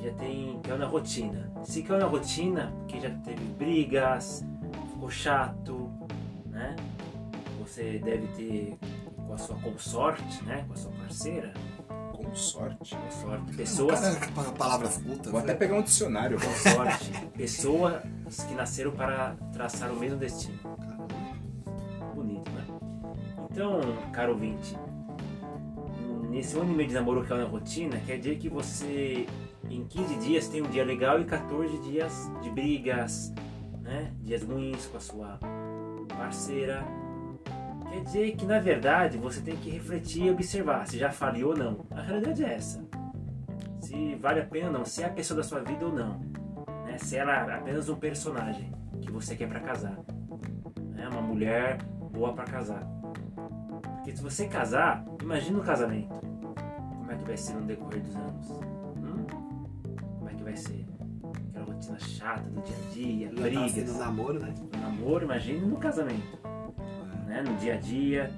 Já 0.03 0.11
tem 0.15 0.59
caiu 0.61 0.77
na 0.77 0.87
rotina. 0.87 1.49
Se 1.63 1.81
caiu 1.83 2.01
na 2.01 2.05
rotina, 2.05 2.73
porque 2.79 2.99
já 2.99 3.11
teve 3.11 3.45
brigas, 3.57 4.45
ficou 4.91 5.09
chato, 5.09 5.89
né? 6.47 6.75
Você 7.61 7.97
deve 8.03 8.27
ter 8.35 8.77
com 9.25 9.33
a 9.33 9.37
sua 9.37 9.55
consorte, 9.61 10.43
né? 10.43 10.65
Com 10.67 10.73
a 10.73 10.75
sua 10.75 10.91
parceira, 10.91 11.53
Com 12.29 12.35
sorte. 12.35 12.95
pessoas 13.55 13.99
Cara, 13.99 14.31
pa- 14.33 14.43
palavras 14.57 14.97
cultas. 14.97 15.31
Vou 15.31 15.39
até 15.39 15.53
né? 15.53 15.57
pegar 15.59 15.75
um 15.75 15.81
dicionário. 15.81 16.37
com 16.39 16.69
sorte, 16.69 17.11
pessoas 17.35 18.03
que 18.47 18.53
nasceram 18.53 18.91
para 18.91 19.35
traçar 19.53 19.91
o 19.91 19.95
mesmo 19.95 20.17
destino. 20.19 20.57
Bonito, 22.13 22.49
né? 22.51 22.65
Então, 23.51 23.79
caro 24.13 24.33
ouvinte, 24.33 24.77
nesse 26.29 26.57
ano 26.57 26.71
e 26.71 26.75
meio 26.75 26.87
de 26.89 26.93
namoro 26.95 27.23
que 27.25 27.33
é 27.33 27.37
na 27.37 27.45
rotina, 27.45 27.97
quer 28.05 28.17
dizer 28.17 28.37
que 28.37 28.47
você 28.49 29.25
em 29.69 29.85
15 29.85 30.15
dias 30.17 30.47
tem 30.47 30.61
um 30.61 30.69
dia 30.69 30.83
legal 30.85 31.19
e 31.19 31.25
14 31.25 31.77
dias 31.79 32.29
de 32.41 32.49
brigas, 32.49 33.33
né? 33.81 34.13
Dias 34.21 34.43
ruins 34.43 34.85
com 34.85 34.97
a 34.97 34.99
sua 34.99 35.39
parceira. 36.17 36.83
Quer 37.89 38.03
dizer 38.03 38.35
que 38.35 38.45
na 38.45 38.59
verdade 38.59 39.17
você 39.17 39.41
tem 39.41 39.55
que 39.57 39.69
refletir 39.71 40.25
e 40.25 40.31
observar 40.31 40.87
se 40.87 40.97
já 40.97 41.11
falhou 41.11 41.51
ou 41.51 41.57
não. 41.57 41.85
A 41.91 42.01
realidade 42.01 42.43
é 42.43 42.53
essa. 42.53 42.83
Se 43.79 44.15
vale 44.15 44.41
a 44.41 44.45
pena 44.45 44.67
ou 44.67 44.73
não, 44.73 44.85
se 44.85 45.01
é 45.01 45.07
a 45.07 45.09
pessoa 45.09 45.37
da 45.37 45.43
sua 45.43 45.61
vida 45.61 45.85
ou 45.85 45.91
não. 45.91 46.19
Né? 46.85 46.97
Se 46.99 47.17
ela 47.17 47.51
é 47.51 47.55
apenas 47.55 47.89
um 47.89 47.95
personagem 47.95 48.71
que 49.01 49.11
você 49.11 49.35
quer 49.35 49.47
pra 49.49 49.59
casar. 49.59 49.97
Né? 50.91 51.07
Uma 51.07 51.21
mulher 51.21 51.77
boa 52.11 52.33
pra 52.33 52.45
casar. 52.45 52.87
Porque 53.81 54.15
se 54.15 54.21
você 54.21 54.47
casar, 54.47 55.03
imagina 55.21 55.59
o 55.59 55.63
casamento. 55.63 56.13
Como 56.97 57.11
é 57.11 57.15
que 57.15 57.23
vai 57.25 57.37
ser 57.37 57.53
no 57.53 57.65
decorrer 57.65 58.01
dos 58.01 58.15
anos? 58.15 58.49
Hum? 58.49 59.25
Como 60.17 60.29
é 60.29 60.33
que 60.33 60.43
vai 60.43 60.55
ser? 60.55 60.85
Aquela 61.49 61.65
rotina 61.65 61.99
chata 61.99 62.49
do 62.49 62.61
dia 62.61 62.75
a 62.75 62.93
dia, 62.93 63.29
tá 63.29 63.41
brigas. 63.41 63.71
sendo 63.71 63.93
namoro, 63.97 64.39
né? 64.39 64.53
No 64.73 64.79
namoro, 64.79 65.25
imagine 65.25 65.65
no 65.65 65.77
casamento. 65.77 66.39
Né? 67.29 67.41
No 67.47 67.55
dia 67.57 67.75
a 67.75 67.77
dia. 67.77 68.31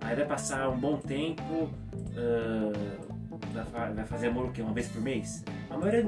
Aí 0.00 0.16
vai 0.16 0.24
passar 0.26 0.68
um 0.70 0.78
bom 0.78 0.96
tempo. 0.96 1.68
ah, 2.16 3.08
vai, 3.52 3.64
fa- 3.64 3.90
vai 3.90 4.04
fazer 4.06 4.28
amor 4.28 4.46
o 4.46 4.50
quê? 4.52 4.62
Uma 4.62 4.72
vez 4.72 4.88
por 4.88 5.00
mês? 5.02 5.44
A 5.70 5.76
maioria 5.76 6.04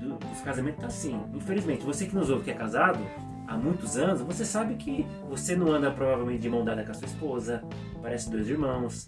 do- 0.00 0.16
dos 0.18 0.40
casamentos 0.42 0.80
tá 0.80 0.86
assim. 0.88 1.18
Infelizmente, 1.32 1.84
você 1.84 2.06
que 2.06 2.14
nos 2.14 2.28
ouve 2.28 2.44
que 2.44 2.50
é 2.50 2.54
casado 2.54 2.98
há 3.46 3.56
muitos 3.56 3.96
anos, 3.96 4.20
você 4.20 4.44
sabe 4.44 4.74
que 4.74 5.06
você 5.28 5.54
não 5.56 5.68
anda 5.72 5.90
provavelmente 5.90 6.40
de 6.40 6.48
mão 6.50 6.64
dada 6.64 6.84
com 6.84 6.90
a 6.90 6.94
sua 6.94 7.06
esposa. 7.06 7.62
Parece 8.02 8.30
dois 8.30 8.48
irmãos. 8.48 9.06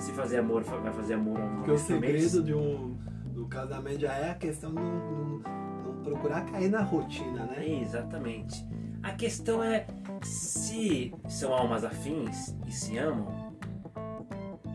Se 0.00 0.12
fazer 0.12 0.38
amor, 0.38 0.62
vai 0.62 0.92
fazer 0.92 1.14
amor 1.14 1.38
uma 1.38 1.56
Porque 1.56 1.70
o 1.72 1.74
vez 1.76 1.86
por 1.86 2.00
mês. 2.00 2.22
segredo 2.30 2.46
de 2.46 2.54
um, 2.54 2.96
do 3.34 3.46
casamento 3.46 4.00
já 4.00 4.12
é 4.14 4.30
a 4.30 4.34
questão 4.34 4.70
de 4.70 4.76
não, 4.76 4.84
não- 4.84 5.38
não 5.84 6.02
procurar 6.04 6.42
cair 6.46 6.70
na 6.70 6.82
rotina, 6.82 7.44
né? 7.46 7.80
Exatamente. 7.82 8.64
A 9.02 9.12
questão 9.12 9.62
é 9.62 9.86
se 10.22 11.12
são 11.28 11.52
almas 11.52 11.84
afins 11.84 12.54
e 12.66 12.72
se 12.72 12.98
amam, 12.98 13.52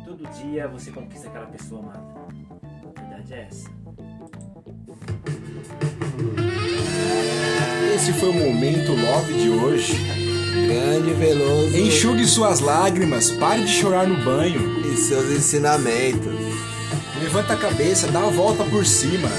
todo 0.05 0.27
dia 0.41 0.67
você 0.67 0.91
conquista 0.91 1.27
aquela 1.27 1.47
pessoa 1.47 1.81
amada. 1.81 2.03
A 2.95 3.01
verdade 3.01 3.33
é 3.33 3.47
essa. 3.49 3.69
Esse 7.95 8.13
foi 8.13 8.29
o 8.29 8.33
momento 8.33 8.91
love 8.91 9.33
de 9.33 9.49
hoje. 9.49 9.93
Grande 10.67 11.13
Veloso 11.13 11.77
Enxugue 11.77 12.25
suas 12.25 12.59
lágrimas, 12.59 13.31
pare 13.31 13.63
de 13.63 13.69
chorar 13.69 14.07
no 14.07 14.23
banho. 14.23 14.81
e 14.91 14.97
seus 14.97 15.29
ensinamentos. 15.31 16.33
Levanta 17.21 17.53
a 17.53 17.57
cabeça, 17.57 18.11
dá 18.11 18.19
a 18.19 18.29
volta 18.29 18.63
por 18.65 18.85
cima. 18.85 19.29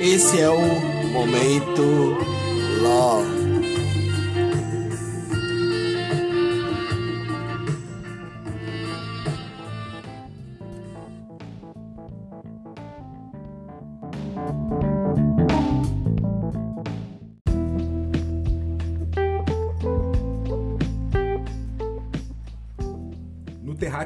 Esse 0.00 0.40
é 0.40 0.48
o 0.48 0.60
momento 1.12 1.82
Love. 2.80 3.33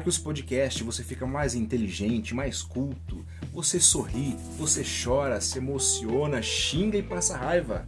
No 0.09 0.11
Terráqueos 0.11 0.25
Podcast 0.25 0.83
você 0.83 1.03
fica 1.03 1.27
mais 1.27 1.53
inteligente, 1.53 2.33
mais 2.33 2.63
culto. 2.63 3.23
Você 3.53 3.79
sorri, 3.79 4.35
você 4.57 4.83
chora, 4.83 5.39
se 5.39 5.59
emociona, 5.59 6.41
xinga 6.41 6.97
e 6.97 7.03
passa 7.03 7.37
raiva. 7.37 7.87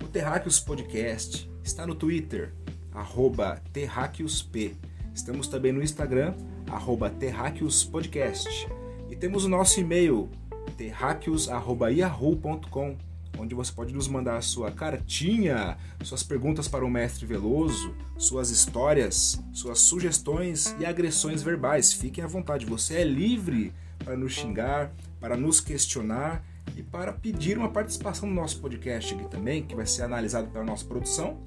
O 0.00 0.06
Terráqueos 0.06 0.60
Podcast 0.60 1.50
está 1.64 1.84
no 1.88 1.96
Twitter, 1.96 2.54
arroba 2.92 3.60
terráqueosp. 3.72 4.76
Estamos 5.12 5.48
também 5.48 5.72
no 5.72 5.82
Instagram, 5.82 6.36
arroba 6.70 7.10
terráqueospodcast. 7.10 8.68
E 9.10 9.16
temos 9.16 9.44
o 9.44 9.48
nosso 9.48 9.80
e-mail, 9.80 10.30
terráqueos.yahoo.com, 10.76 12.96
onde 13.38 13.54
você 13.54 13.72
pode 13.72 13.94
nos 13.94 14.08
mandar 14.08 14.42
sua 14.42 14.70
cartinha, 14.70 15.76
suas 16.02 16.22
perguntas 16.22 16.68
para 16.68 16.84
o 16.84 16.90
mestre 16.90 17.26
Veloso, 17.26 17.94
suas 18.16 18.50
histórias, 18.50 19.42
suas 19.52 19.80
sugestões 19.80 20.74
e 20.78 20.86
agressões 20.86 21.42
verbais. 21.42 21.92
Fiquem 21.92 22.22
à 22.24 22.26
vontade, 22.26 22.66
você 22.66 22.96
é 22.96 23.04
livre 23.04 23.72
para 23.98 24.16
nos 24.16 24.32
xingar, 24.32 24.92
para 25.20 25.36
nos 25.36 25.60
questionar 25.60 26.44
e 26.76 26.82
para 26.82 27.12
pedir 27.12 27.58
uma 27.58 27.70
participação 27.70 28.28
no 28.28 28.34
nosso 28.34 28.60
podcast 28.60 29.14
aqui 29.14 29.28
também, 29.28 29.62
que 29.62 29.74
vai 29.74 29.86
ser 29.86 30.02
analisado 30.02 30.48
pela 30.48 30.64
nossa 30.64 30.84
produção. 30.84 31.40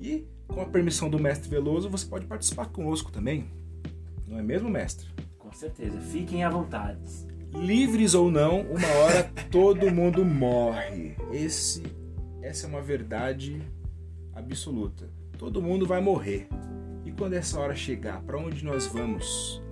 E 0.00 0.26
com 0.46 0.60
a 0.60 0.66
permissão 0.66 1.10
do 1.10 1.18
mestre 1.18 1.48
Veloso, 1.48 1.88
você 1.88 2.06
pode 2.06 2.26
participar 2.26 2.66
conosco 2.66 3.10
também. 3.10 3.50
Não 4.26 4.38
é 4.38 4.42
mesmo, 4.42 4.68
mestre? 4.68 5.08
Com 5.38 5.52
certeza. 5.52 5.98
Fiquem 6.00 6.44
à 6.44 6.50
vontade. 6.50 7.00
Livres 7.54 8.14
ou 8.14 8.30
não, 8.30 8.60
uma 8.60 8.88
hora 9.02 9.24
todo 9.50 9.90
mundo 9.90 10.24
morre. 10.24 11.16
Esse, 11.32 11.82
essa 12.42 12.66
é 12.66 12.68
uma 12.68 12.82
verdade 12.82 13.60
absoluta. 14.34 15.08
Todo 15.38 15.62
mundo 15.62 15.86
vai 15.86 16.00
morrer. 16.00 16.48
E 17.04 17.12
quando 17.12 17.34
essa 17.34 17.58
hora 17.58 17.74
chegar, 17.74 18.20
para 18.22 18.38
onde 18.38 18.64
nós 18.64 18.86
vamos? 18.86 19.62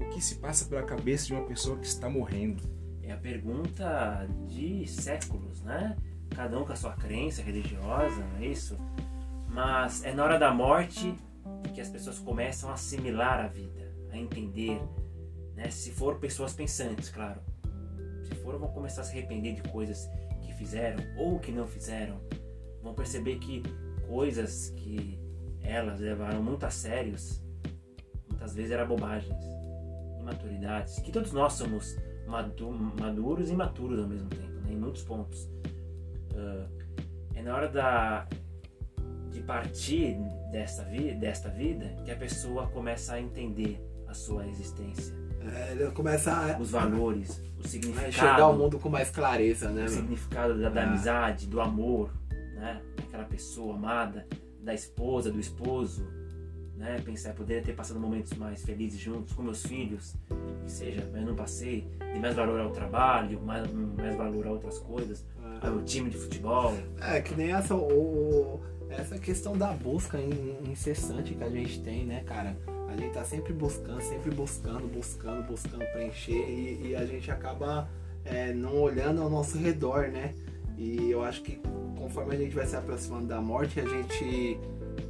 O 0.00 0.08
que 0.08 0.22
se 0.22 0.36
passa 0.36 0.64
pela 0.64 0.82
cabeça 0.82 1.26
de 1.26 1.34
uma 1.34 1.44
pessoa 1.44 1.76
que 1.78 1.86
está 1.86 2.08
morrendo? 2.08 2.62
É 3.02 3.12
a 3.12 3.16
pergunta 3.16 4.28
de 4.46 4.86
séculos, 4.86 5.62
né? 5.62 5.96
Cada 6.34 6.58
um 6.58 6.64
com 6.64 6.72
a 6.72 6.76
sua 6.76 6.92
crença 6.92 7.42
religiosa, 7.42 8.22
não 8.32 8.38
é 8.38 8.46
isso? 8.46 8.76
Mas 9.48 10.04
é 10.04 10.12
na 10.12 10.24
hora 10.24 10.38
da 10.38 10.52
morte 10.52 11.14
que 11.74 11.80
as 11.80 11.88
pessoas 11.88 12.18
começam 12.18 12.70
a 12.70 12.74
assimilar 12.74 13.40
a 13.40 13.48
vida, 13.48 13.92
a 14.12 14.16
entender, 14.16 14.80
né? 15.58 15.68
Se 15.70 15.90
for 15.90 16.18
pessoas 16.18 16.54
pensantes, 16.54 17.10
claro. 17.10 17.40
Se 18.22 18.34
for, 18.36 18.56
vão 18.58 18.68
começar 18.68 19.00
a 19.02 19.04
se 19.04 19.10
arrepender 19.12 19.54
de 19.54 19.62
coisas 19.68 20.08
que 20.40 20.52
fizeram 20.54 21.02
ou 21.16 21.38
que 21.40 21.50
não 21.50 21.66
fizeram. 21.66 22.20
Vão 22.82 22.94
perceber 22.94 23.38
que 23.38 23.62
coisas 24.06 24.70
que 24.70 25.18
elas 25.60 26.00
levaram 26.00 26.42
muito 26.42 26.64
a 26.64 26.70
sérios, 26.70 27.42
muitas 28.28 28.54
vezes 28.54 28.70
eram 28.70 28.86
bobagens, 28.86 29.36
imaturidades, 30.20 31.00
que 31.00 31.10
todos 31.10 31.32
nós 31.32 31.54
somos 31.54 31.96
madu- 32.26 32.70
maduros 32.70 33.50
e 33.50 33.52
imaturos 33.52 33.98
ao 33.98 34.08
mesmo 34.08 34.28
tempo, 34.30 34.60
né? 34.60 34.72
em 34.72 34.76
muitos 34.76 35.02
pontos. 35.02 35.50
Ah, 36.34 36.66
é 37.34 37.42
na 37.42 37.54
hora 37.54 37.68
da, 37.68 38.28
de 39.30 39.40
partir 39.42 40.16
vi, 40.90 41.14
desta 41.14 41.50
vida 41.50 41.96
que 42.04 42.10
a 42.10 42.16
pessoa 42.16 42.68
começa 42.68 43.14
a 43.14 43.20
entender 43.20 43.84
a 44.06 44.14
sua 44.14 44.46
existência, 44.46 45.14
É, 45.54 45.72
ele 45.72 45.90
começa 45.92 46.32
a 46.32 46.58
os 46.58 46.70
valores, 46.70 47.42
o 47.62 47.66
significado, 47.66 48.08
enxergar 48.08 48.48
o 48.48 48.56
mundo 48.56 48.78
com 48.78 48.88
mais 48.88 49.10
clareza, 49.10 49.70
né, 49.70 49.84
o 49.84 49.88
significado 49.88 50.60
da, 50.60 50.68
da 50.68 50.82
Ah. 50.82 50.88
amizade, 50.88 51.46
do 51.46 51.60
amor, 51.60 52.10
né? 52.54 52.80
Daquela 52.96 53.24
pessoa 53.24 53.74
amada, 53.74 54.26
da 54.62 54.74
esposa, 54.74 55.30
do 55.30 55.40
esposo, 55.40 56.06
né? 56.76 56.96
Pensar, 57.04 57.32
poderia 57.34 57.62
ter 57.62 57.72
passado 57.74 57.98
momentos 57.98 58.32
mais 58.34 58.62
felizes 58.64 59.00
juntos 59.00 59.32
com 59.34 59.42
meus 59.42 59.62
filhos, 59.64 60.14
que 60.64 60.70
seja, 60.70 61.08
mas 61.12 61.24
não 61.24 61.34
passei. 61.34 61.88
Dei 61.98 62.20
mais 62.20 62.34
valor 62.34 62.60
ao 62.60 62.70
trabalho, 62.70 63.40
mais, 63.42 63.66
mais 63.72 64.16
valor 64.16 64.46
a 64.46 64.50
outras 64.52 64.78
coisas, 64.78 65.24
ao 65.62 65.82
time 65.82 66.08
de 66.10 66.16
futebol. 66.16 66.72
É, 67.00 67.20
que 67.20 67.34
nem 67.34 67.52
essa, 67.52 67.74
o, 67.74 68.60
essa 68.90 69.18
questão 69.18 69.56
da 69.56 69.72
busca 69.72 70.18
incessante 70.70 71.34
que 71.34 71.42
a 71.42 71.48
gente 71.50 71.80
tem, 71.82 72.04
né, 72.06 72.22
cara? 72.24 72.56
A 72.88 72.96
gente 72.96 73.12
tá 73.12 73.24
sempre 73.24 73.52
buscando, 73.52 74.00
sempre 74.00 74.30
buscando, 74.30 74.88
buscando, 74.88 75.46
buscando 75.46 75.84
preencher 75.92 76.32
e, 76.32 76.88
e 76.88 76.96
a 76.96 77.04
gente 77.04 77.30
acaba 77.30 77.88
é, 78.24 78.52
não 78.52 78.80
olhando 78.80 79.22
ao 79.22 79.30
nosso 79.30 79.58
redor, 79.58 80.08
né? 80.08 80.34
E 80.76 81.10
eu 81.10 81.22
acho 81.22 81.42
que 81.42 81.60
conforme 81.98 82.34
a 82.34 82.38
gente 82.38 82.54
vai 82.54 82.66
se 82.66 82.76
aproximando 82.76 83.26
da 83.26 83.40
morte, 83.40 83.80
a 83.80 83.86
gente 83.86 84.58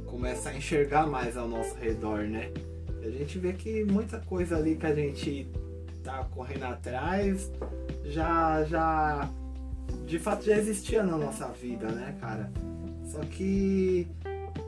começa 0.05 0.49
a 0.49 0.57
enxergar 0.57 1.07
mais 1.07 1.37
ao 1.37 1.47
nosso 1.47 1.75
redor, 1.75 2.23
né? 2.23 2.51
E 3.01 3.05
a 3.07 3.11
gente 3.11 3.39
vê 3.39 3.53
que 3.53 3.85
muita 3.85 4.19
coisa 4.19 4.57
ali 4.57 4.75
que 4.75 4.85
a 4.85 4.93
gente 4.93 5.47
tá 6.03 6.25
correndo 6.25 6.63
atrás 6.63 7.51
já 8.03 8.63
já 8.65 9.29
de 10.05 10.19
fato 10.19 10.45
já 10.45 10.57
existia 10.57 11.03
na 11.03 11.17
nossa 11.17 11.47
vida, 11.49 11.87
né, 11.87 12.17
cara? 12.19 12.51
Só 13.05 13.19
que 13.19 14.07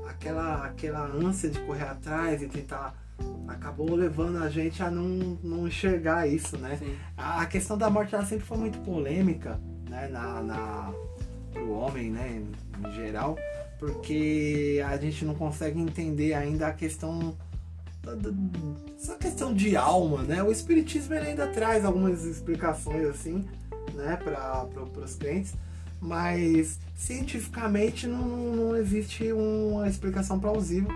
aquela 0.07 0.65
aquela 0.65 1.05
ânsia 1.05 1.49
de 1.49 1.59
correr 1.61 1.83
atrás 1.83 2.41
e 2.41 2.47
tentar 2.47 3.00
acabou 3.47 3.95
levando 3.95 4.37
a 4.37 4.49
gente 4.49 4.81
a 4.81 4.89
não, 4.89 5.37
não 5.43 5.67
enxergar 5.67 6.27
isso, 6.27 6.57
né? 6.57 6.79
A, 7.17 7.41
a 7.41 7.45
questão 7.45 7.77
da 7.77 7.89
morte 7.89 8.15
ela 8.15 8.25
sempre 8.25 8.45
foi 8.45 8.57
muito 8.57 8.79
polêmica, 8.79 9.59
né, 9.89 10.07
na, 10.07 10.41
na 10.41 10.93
pro 11.51 11.69
homem, 11.71 12.09
né, 12.09 12.41
em, 12.41 12.91
geral 12.93 13.37
porque 13.81 14.79
a 14.85 14.95
gente 14.95 15.25
não 15.25 15.33
consegue 15.33 15.81
entender 15.81 16.35
ainda 16.35 16.67
a 16.67 16.71
questão 16.71 17.35
essa 18.95 19.15
questão 19.15 19.53
de 19.53 19.75
alma, 19.75 20.21
né? 20.23 20.41
O 20.41 20.51
espiritismo 20.51 21.15
ainda 21.15 21.47
traz 21.47 21.83
algumas 21.83 22.23
explicações 22.23 23.07
assim, 23.07 23.45
né, 23.93 24.17
para 24.17 24.67
os 25.03 25.15
crentes, 25.15 25.53
mas 25.99 26.79
cientificamente 26.95 28.05
não, 28.07 28.27
não 28.55 28.75
existe 28.75 29.31
uma 29.31 29.87
explicação 29.87 30.39
plausível 30.39 30.89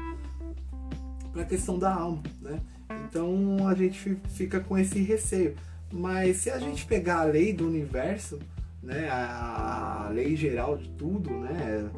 para 1.36 1.44
a 1.44 1.46
questão 1.46 1.78
da 1.78 1.94
alma, 1.94 2.24
né? 2.42 2.62
Então 3.10 3.68
a 3.68 3.76
gente 3.76 4.18
fica 4.30 4.62
com 4.62 4.78
esse 4.78 5.00
receio. 5.00 5.54
Mas 5.92 6.38
se 6.38 6.50
a 6.50 6.58
gente 6.58 6.86
pegar 6.86 7.20
a 7.20 7.24
lei 7.26 7.52
do 7.52 7.68
universo, 7.68 8.40
né, 8.82 9.10
a, 9.10 10.06
a 10.06 10.10
lei 10.10 10.36
geral 10.36 10.78
de 10.78 10.88
tudo, 10.92 11.30
né, 11.30 11.90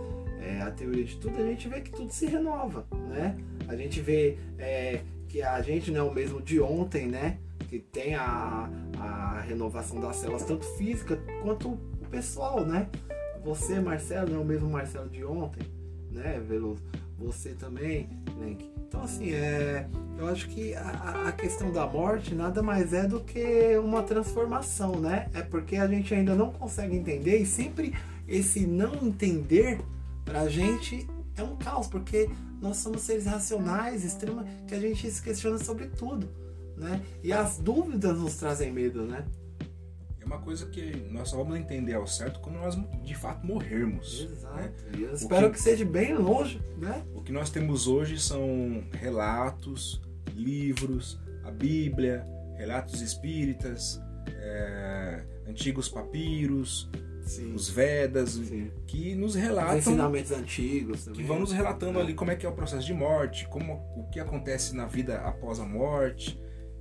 é, 0.41 0.61
a 0.61 0.71
teoria 0.71 1.03
de 1.03 1.17
tudo, 1.17 1.39
a 1.39 1.45
gente 1.45 1.69
vê 1.69 1.81
que 1.81 1.91
tudo 1.91 2.11
se 2.11 2.25
renova, 2.25 2.87
né? 3.09 3.37
A 3.67 3.75
gente 3.75 4.01
vê 4.01 4.39
é, 4.57 5.01
que 5.27 5.43
a 5.43 5.61
gente 5.61 5.91
não 5.91 6.07
é 6.07 6.09
o 6.09 6.13
mesmo 6.13 6.41
de 6.41 6.59
ontem, 6.59 7.05
né? 7.05 7.37
Que 7.69 7.79
tem 7.79 8.15
a, 8.15 8.69
a 8.97 9.41
renovação 9.41 9.99
das 9.99 10.15
células, 10.15 10.45
tanto 10.45 10.65
física 10.77 11.19
quanto 11.43 11.77
pessoal, 12.09 12.65
né? 12.65 12.87
Você, 13.43 13.79
Marcelo, 13.79 14.31
não 14.31 14.39
é 14.39 14.41
o 14.41 14.45
mesmo 14.45 14.69
Marcelo 14.69 15.09
de 15.09 15.23
ontem, 15.23 15.63
né, 16.11 16.41
Veloso? 16.47 16.81
Você 17.17 17.49
também, 17.49 18.09
Lenk. 18.39 18.69
Então, 18.87 19.03
assim, 19.03 19.33
é, 19.33 19.87
eu 20.17 20.27
acho 20.27 20.47
que 20.49 20.73
a, 20.75 21.27
a, 21.27 21.31
questão 21.31 21.71
da 21.71 21.85
morte 21.85 22.33
nada 22.33 22.61
mais 22.63 22.93
é 22.93 23.07
do 23.07 23.19
que 23.19 23.77
uma 23.77 24.03
transformação, 24.03 24.99
né? 24.99 25.29
É 25.33 25.41
porque 25.41 25.75
a 25.75 25.87
gente 25.87 26.13
ainda 26.13 26.35
não 26.35 26.51
consegue 26.51 26.95
entender 26.95 27.37
e 27.37 27.45
sempre 27.45 27.93
esse 28.27 28.65
não 28.65 28.93
entender 28.95 29.79
Pra 30.27 30.49
gente 30.49 31.07
é 31.37 31.41
um 31.41 31.55
caos, 31.55 31.87
porque 31.87 32.29
nós 32.61 32.75
somos 32.77 33.01
seres 33.03 33.25
racionais, 33.25 34.03
extrema, 34.03 34.45
que 34.67 34.75
a 34.75 34.79
gente 34.79 35.09
se 35.09 35.23
questiona 35.23 35.57
sobre 35.57 35.87
tudo, 35.87 36.27
né? 36.75 37.01
E 37.23 37.31
as 37.31 37.57
dúvidas 37.57 38.19
nos 38.19 38.35
trazem 38.35 38.69
medo, 38.69 39.03
né? 39.03 39.23
Uma 40.27 40.39
coisa 40.39 40.65
que 40.65 41.07
nós 41.09 41.29
só 41.29 41.37
vamos 41.37 41.57
entender 41.57 41.93
ao 41.93 42.05
certo 42.05 42.41
quando 42.41 42.57
nós 42.57 42.77
de 43.01 43.15
fato 43.15 43.47
morrermos. 43.47 44.27
Exato. 44.29 44.57
Né? 44.57 44.73
eu 44.99 45.13
espero 45.13 45.47
que, 45.47 45.55
que 45.55 45.61
seja 45.61 45.85
bem 45.85 46.15
longe, 46.15 46.61
né? 46.77 47.01
O 47.15 47.21
que 47.21 47.31
nós 47.31 47.49
temos 47.49 47.87
hoje 47.87 48.19
são 48.19 48.83
relatos, 48.91 50.01
livros, 50.35 51.17
a 51.45 51.51
Bíblia, 51.51 52.27
relatos 52.57 52.99
espíritas, 52.99 54.01
é, 54.27 55.25
antigos 55.47 55.87
papiros, 55.87 56.89
Sim. 57.21 57.53
os 57.53 57.69
Vedas, 57.69 58.31
Sim. 58.31 58.69
que 58.85 59.15
nos 59.15 59.33
relatam. 59.33 59.77
Os 59.77 59.87
ensinamentos 59.87 60.31
antigos 60.33 61.05
também. 61.05 61.21
Que 61.21 61.25
vão 61.25 61.39
nos 61.39 61.53
relatando 61.53 61.99
é. 61.99 62.01
ali 62.01 62.13
como 62.13 62.31
é 62.31 62.35
que 62.35 62.45
é 62.45 62.49
o 62.49 62.53
processo 62.53 62.85
de 62.85 62.93
morte, 62.93 63.47
como 63.47 63.75
o 63.95 64.09
que 64.11 64.19
acontece 64.19 64.75
na 64.75 64.85
vida 64.85 65.19
após 65.19 65.59
a 65.59 65.65
morte. 65.65 66.37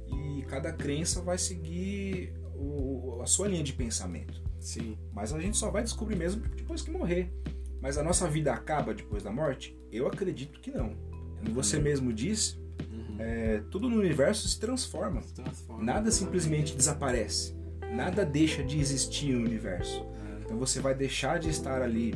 E 0.08 0.42
cada 0.48 0.72
crença 0.72 1.20
vai 1.20 1.36
seguir 1.38 2.32
o, 2.58 3.20
a 3.22 3.26
sua 3.26 3.48
linha 3.48 3.62
de 3.62 3.72
pensamento. 3.72 4.42
Sim. 4.58 4.98
Mas 5.12 5.32
a 5.32 5.38
gente 5.38 5.56
só 5.56 5.70
vai 5.70 5.82
descobrir 5.82 6.16
mesmo 6.16 6.42
depois 6.42 6.82
que 6.82 6.90
morrer. 6.90 7.32
Mas 7.80 7.98
a 7.98 8.02
nossa 8.02 8.28
vida 8.28 8.52
acaba 8.52 8.94
depois 8.94 9.22
da 9.22 9.30
morte? 9.30 9.78
Eu 9.92 10.06
acredito 10.06 10.60
que 10.60 10.70
não. 10.70 10.94
Como 11.38 11.54
você 11.54 11.76
uhum. 11.76 11.82
mesmo 11.82 12.12
disse, 12.12 12.58
uhum. 12.90 13.16
é, 13.18 13.62
tudo 13.70 13.88
no 13.88 13.98
universo 13.98 14.48
se 14.48 14.58
transforma. 14.58 15.22
Se 15.22 15.34
transforma 15.34 15.84
Nada 15.84 16.10
simplesmente 16.10 16.74
desaparece. 16.74 17.54
Nada 17.94 18.24
deixa 18.24 18.62
de 18.62 18.80
existir 18.80 19.32
no 19.32 19.44
universo. 19.44 20.04
Então 20.46 20.58
você 20.58 20.80
vai 20.80 20.94
deixar 20.94 21.38
de 21.38 21.50
estar 21.50 21.82
ali 21.82 22.14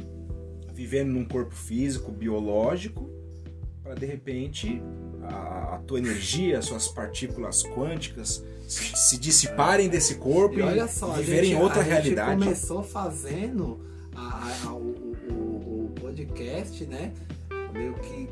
vivendo 0.72 1.10
num 1.10 1.24
corpo 1.24 1.54
físico, 1.54 2.12
biológico, 2.12 3.10
para 3.82 3.94
de 3.94 4.06
repente 4.06 4.80
a, 5.30 5.74
a, 5.74 5.78
tua 5.86 5.98
energia, 5.98 6.58
as 6.58 6.66
suas 6.66 6.88
partículas 6.88 7.62
quânticas 7.62 8.44
se, 8.66 8.96
se 8.96 9.18
dissiparem 9.18 9.88
desse 9.88 10.16
corpo 10.16 10.58
e, 10.58 10.62
olha 10.62 10.86
só, 10.86 11.12
viverem 11.12 11.50
gente, 11.50 11.62
outra 11.62 11.80
a 11.80 11.84
realidade. 11.84 12.30
Gente 12.30 12.44
começou 12.44 12.82
fazendo 12.82 13.80
a, 14.14 14.72
o, 14.72 14.76
o, 15.30 15.86
o 15.86 15.92
podcast, 16.00 16.84
né? 16.84 17.12
Meio 17.72 17.94
que 17.94 18.28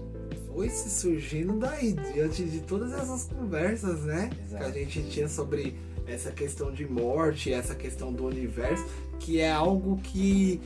foi 0.53 0.68
se 0.68 0.90
surgindo 0.90 1.59
daí, 1.59 1.92
diante 2.12 2.44
de 2.44 2.61
todas 2.61 2.92
essas 2.92 3.24
conversas, 3.24 4.01
né? 4.03 4.30
Exato. 4.44 4.64
Que 4.64 4.78
a 4.78 4.84
gente 4.84 5.03
tinha 5.11 5.28
sobre 5.28 5.76
essa 6.07 6.32
questão 6.32 6.72
de 6.72 6.86
morte, 6.86 7.53
essa 7.53 7.74
questão 7.74 8.12
do 8.12 8.26
universo, 8.26 8.84
que 9.20 9.40
é 9.40 9.53
algo 9.53 9.99
que 9.99 10.61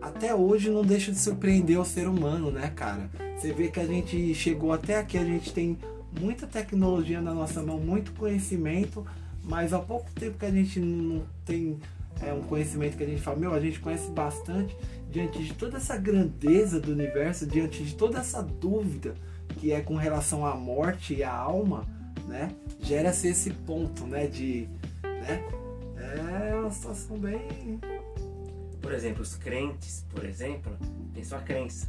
até 0.00 0.34
hoje 0.34 0.70
não 0.70 0.82
deixa 0.82 1.10
de 1.12 1.18
surpreender 1.18 1.78
o 1.78 1.84
ser 1.84 2.06
humano, 2.06 2.50
né, 2.50 2.72
cara? 2.74 3.10
Você 3.40 3.52
vê 3.52 3.68
que 3.68 3.80
a 3.80 3.86
gente 3.86 4.34
chegou 4.34 4.70
até 4.70 4.98
aqui, 4.98 5.16
a 5.16 5.24
gente 5.24 5.52
tem 5.52 5.78
muita 6.20 6.46
tecnologia 6.46 7.22
na 7.22 7.32
nossa 7.32 7.62
mão, 7.62 7.78
muito 7.78 8.12
conhecimento, 8.12 9.06
mas 9.42 9.72
há 9.72 9.78
pouco 9.78 10.10
tempo 10.12 10.38
que 10.38 10.44
a 10.44 10.50
gente 10.50 10.78
não 10.78 11.24
tem 11.46 11.78
é, 12.20 12.34
um 12.34 12.42
conhecimento 12.42 12.98
que 12.98 13.02
a 13.02 13.06
gente 13.06 13.22
fala, 13.22 13.38
meu, 13.38 13.54
a 13.54 13.60
gente 13.60 13.80
conhece 13.80 14.10
bastante 14.10 14.76
diante 15.10 15.42
de 15.42 15.54
toda 15.54 15.78
essa 15.78 15.96
grandeza 15.96 16.78
do 16.78 16.92
universo, 16.92 17.46
diante 17.46 17.82
de 17.82 17.94
toda 17.94 18.18
essa 18.18 18.42
dúvida 18.42 19.14
que 19.58 19.72
é 19.72 19.80
com 19.80 19.96
relação 19.96 20.44
à 20.44 20.54
morte 20.54 21.14
e 21.14 21.22
à 21.22 21.34
alma 21.34 21.86
né? 22.30 22.54
Gera-se 22.80 23.28
esse 23.28 23.50
ponto, 23.50 24.06
né? 24.06 24.26
De, 24.26 24.68
né? 25.02 25.44
É 25.96 26.54
uma 26.54 26.70
situação 26.70 27.18
bem... 27.18 27.80
Por 28.80 28.92
exemplo, 28.92 29.22
os 29.22 29.36
crentes, 29.36 30.04
por 30.08 30.24
exemplo, 30.24 30.76
tem 31.12 31.22
sua 31.22 31.40
crença. 31.40 31.88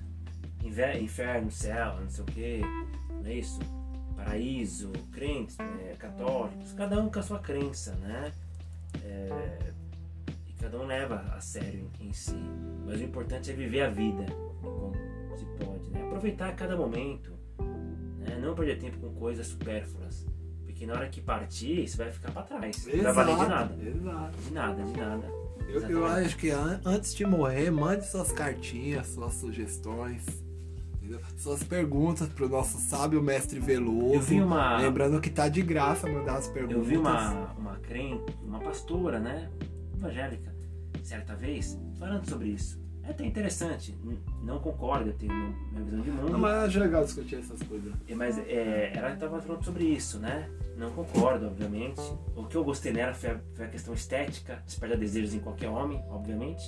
Inferno, 0.63 1.51
céu, 1.51 1.99
não 2.01 2.09
sei 2.09 2.23
o 2.23 2.27
que, 2.27 2.61
não 3.09 3.25
é 3.25 3.33
isso? 3.35 3.59
Paraíso, 4.15 4.91
crentes, 5.11 5.57
né? 5.57 5.95
católicos, 5.97 6.73
cada 6.73 6.99
um 6.99 7.09
com 7.09 7.19
a 7.19 7.23
sua 7.23 7.39
crença, 7.39 7.95
né? 7.95 8.31
É, 9.03 9.57
e 10.47 10.53
cada 10.53 10.79
um 10.79 10.85
leva 10.85 11.15
a 11.35 11.41
sério 11.41 11.89
em, 11.99 12.09
em 12.09 12.13
si. 12.13 12.35
Mas 12.85 12.99
o 12.99 13.03
importante 13.03 13.51
é 13.51 13.53
viver 13.53 13.81
a 13.81 13.89
vida, 13.89 14.25
como 14.61 14.93
se 15.37 15.45
pode, 15.63 15.89
né? 15.89 16.03
Aproveitar 16.03 16.55
cada 16.55 16.75
momento, 16.75 17.31
né? 18.19 18.37
Não 18.39 18.53
perder 18.53 18.79
tempo 18.79 18.97
com 18.99 19.13
coisas 19.15 19.47
supérfluas. 19.47 20.25
Porque 20.63 20.85
na 20.85 20.93
hora 20.93 21.09
que 21.09 21.21
partir, 21.21 21.87
você 21.87 21.97
vai 21.97 22.11
ficar 22.11 22.31
para 22.31 22.43
trás. 22.43 22.87
Exato, 22.87 22.97
não 22.97 23.03
vai 23.03 23.13
valer 23.13 23.37
de 23.37 23.49
nada. 23.49 23.83
Exato. 23.83 24.37
De 24.37 24.51
nada, 24.51 24.83
de 24.83 24.97
nada. 24.97 25.27
Eu, 25.67 25.81
eu 25.89 26.05
acho 26.05 26.35
que 26.37 26.49
antes 26.49 27.15
de 27.15 27.25
morrer, 27.25 27.71
mande 27.71 28.05
suas 28.05 28.31
cartinhas, 28.31 29.07
suas 29.07 29.33
sugestões. 29.35 30.40
Suas 31.37 31.63
perguntas 31.63 32.27
pro 32.29 32.47
nosso 32.49 32.77
sábio 32.77 33.21
mestre 33.21 33.59
Veloso. 33.59 34.15
Eu 34.15 34.21
vi 34.21 34.41
uma... 34.41 34.77
Lembrando 34.77 35.19
que 35.19 35.29
tá 35.29 35.47
de 35.47 35.61
graça 35.61 36.07
mandar 36.07 36.37
as 36.37 36.47
perguntas. 36.47 36.77
Eu 36.77 36.83
vi 36.83 36.97
uma, 36.97 37.53
uma 37.53 37.75
crente, 37.77 38.35
uma 38.43 38.59
pastora, 38.59 39.19
né? 39.19 39.49
Evangélica, 39.95 40.53
certa 41.03 41.35
vez, 41.35 41.79
falando 41.99 42.27
sobre 42.27 42.49
isso. 42.49 42.81
É 43.03 43.09
até 43.09 43.25
interessante, 43.25 43.97
não 44.43 44.59
concordo, 44.59 45.09
eu 45.09 45.13
tenho 45.13 45.33
minha 45.71 45.83
visão 45.83 46.01
de 46.01 46.11
mundo. 46.11 46.29
Não, 46.29 46.39
mas 46.39 46.53
acho 46.65 46.79
legal 46.79 47.03
discutir 47.03 47.35
essas 47.37 47.61
coisas. 47.63 47.91
É, 48.07 48.13
mas 48.13 48.37
é, 48.37 48.91
ela 48.95 49.13
estava 49.13 49.41
falando 49.41 49.63
sobre 49.65 49.85
isso, 49.85 50.19
né? 50.19 50.47
Não 50.77 50.91
concordo, 50.91 51.47
obviamente. 51.47 51.99
O 52.35 52.45
que 52.45 52.55
eu 52.55 52.63
gostei 52.63 52.93
nela 52.93 53.13
foi 53.13 53.31
a, 53.31 53.39
foi 53.55 53.65
a 53.65 53.67
questão 53.69 53.93
estética, 53.93 54.61
despertar 54.65 54.97
desejos 54.97 55.33
em 55.33 55.39
qualquer 55.39 55.69
homem, 55.69 55.99
obviamente. 56.09 56.63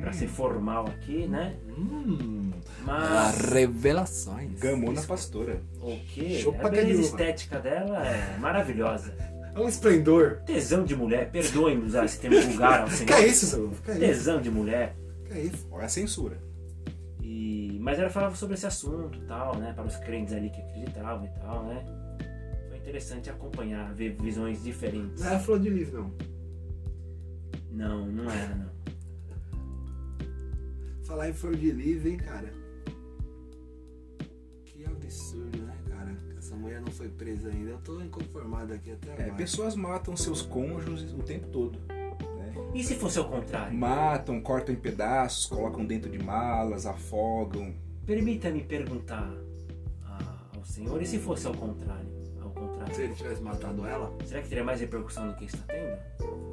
Pra 0.00 0.12
ser 0.12 0.26
formal 0.28 0.86
aqui, 0.86 1.26
né? 1.26 1.56
Hum, 1.76 2.50
Mas 2.84 3.40
revelações. 3.52 4.58
Gamona 4.58 5.02
pastora. 5.02 5.60
o 5.80 5.96
que? 6.08 6.38
Chupa 6.40 6.66
A 6.66 6.70
beleza 6.70 6.86
galinha. 6.88 7.02
estética 7.02 7.58
dela 7.60 8.06
é 8.06 8.36
maravilhosa. 8.40 9.14
É 9.54 9.58
um 9.58 9.68
esplendor. 9.68 10.42
Tesão 10.46 10.84
de 10.84 10.94
mulher, 10.94 11.30
perdoe-me 11.30 11.84
usar 11.84 12.04
esse 12.04 12.18
termo 12.20 12.40
vulgar 12.40 12.82
ao 12.82 12.86
Que 12.88 12.94
senhor. 12.94 13.12
é 13.14 13.26
isso? 13.26 13.70
Que 13.84 13.90
é 13.90 13.94
isso? 13.94 14.00
Tesão 14.00 14.40
de 14.40 14.50
mulher. 14.50 14.96
Que 15.26 15.32
é 15.34 15.40
isso? 15.42 15.66
Olha 15.70 15.86
a 15.86 15.88
censura. 15.88 16.38
E, 17.22 17.78
mas 17.80 17.98
ela 17.98 18.10
falava 18.10 18.34
sobre 18.36 18.54
esse 18.54 18.66
assunto 18.66 19.18
e 19.18 19.22
tal, 19.26 19.56
né? 19.56 19.72
Para 19.74 19.86
os 19.86 19.96
crentes 19.96 20.32
ali 20.34 20.50
que 20.50 20.60
acreditavam 20.60 21.26
e 21.26 21.40
tal, 21.40 21.64
né? 21.66 21.84
Foi 22.68 22.78
interessante 22.78 23.28
acompanhar, 23.28 23.92
ver 23.92 24.16
visões 24.20 24.62
diferentes. 24.62 25.20
Não 25.20 25.28
era 25.28 25.38
flor 25.40 25.58
de 25.58 25.68
lis, 25.68 25.92
não. 25.92 26.12
Não, 27.72 28.06
não 28.06 28.30
era, 28.30 28.54
não. 28.54 28.70
Falar 31.10 31.28
em 31.28 31.32
de 31.32 31.72
lis, 31.72 32.06
hein, 32.06 32.16
cara? 32.18 32.52
Que 34.64 34.84
absurdo, 34.86 35.58
né, 35.58 35.76
cara? 35.88 36.16
Essa 36.38 36.54
mulher 36.54 36.80
não 36.80 36.92
foi 36.92 37.08
presa 37.08 37.48
ainda. 37.48 37.70
Eu 37.70 37.78
tô 37.78 38.00
inconformado 38.00 38.72
aqui 38.72 38.92
até 38.92 39.10
É, 39.10 39.24
agora. 39.24 39.34
pessoas 39.34 39.74
matam 39.74 40.16
seus 40.16 40.40
cônjuges 40.40 41.12
o 41.12 41.18
tempo 41.18 41.48
todo. 41.48 41.80
né? 41.88 42.54
E 42.72 42.84
se 42.84 42.94
fosse 42.94 43.18
ao 43.18 43.28
contrário? 43.28 43.76
Matam, 43.76 44.40
cortam 44.40 44.72
em 44.72 44.78
pedaços, 44.78 45.46
colocam 45.46 45.84
dentro 45.84 46.08
de 46.08 46.22
malas, 46.22 46.86
afogam. 46.86 47.74
Permita-me 48.06 48.62
perguntar 48.62 49.34
a- 50.04 50.46
ao 50.56 50.64
senhor, 50.64 51.02
e 51.02 51.06
se 51.06 51.18
fosse 51.18 51.44
ao 51.44 51.54
contrário? 51.54 52.08
Ao 52.40 52.50
contrário. 52.50 52.94
Se 52.94 53.02
ele 53.02 53.14
tivesse 53.16 53.42
matado 53.42 53.84
ela? 53.84 54.16
Será 54.24 54.40
que 54.42 54.48
teria 54.48 54.62
mais 54.62 54.78
repercussão 54.80 55.26
do 55.26 55.34
que 55.34 55.46
está 55.46 55.58
tendo? 55.66 56.49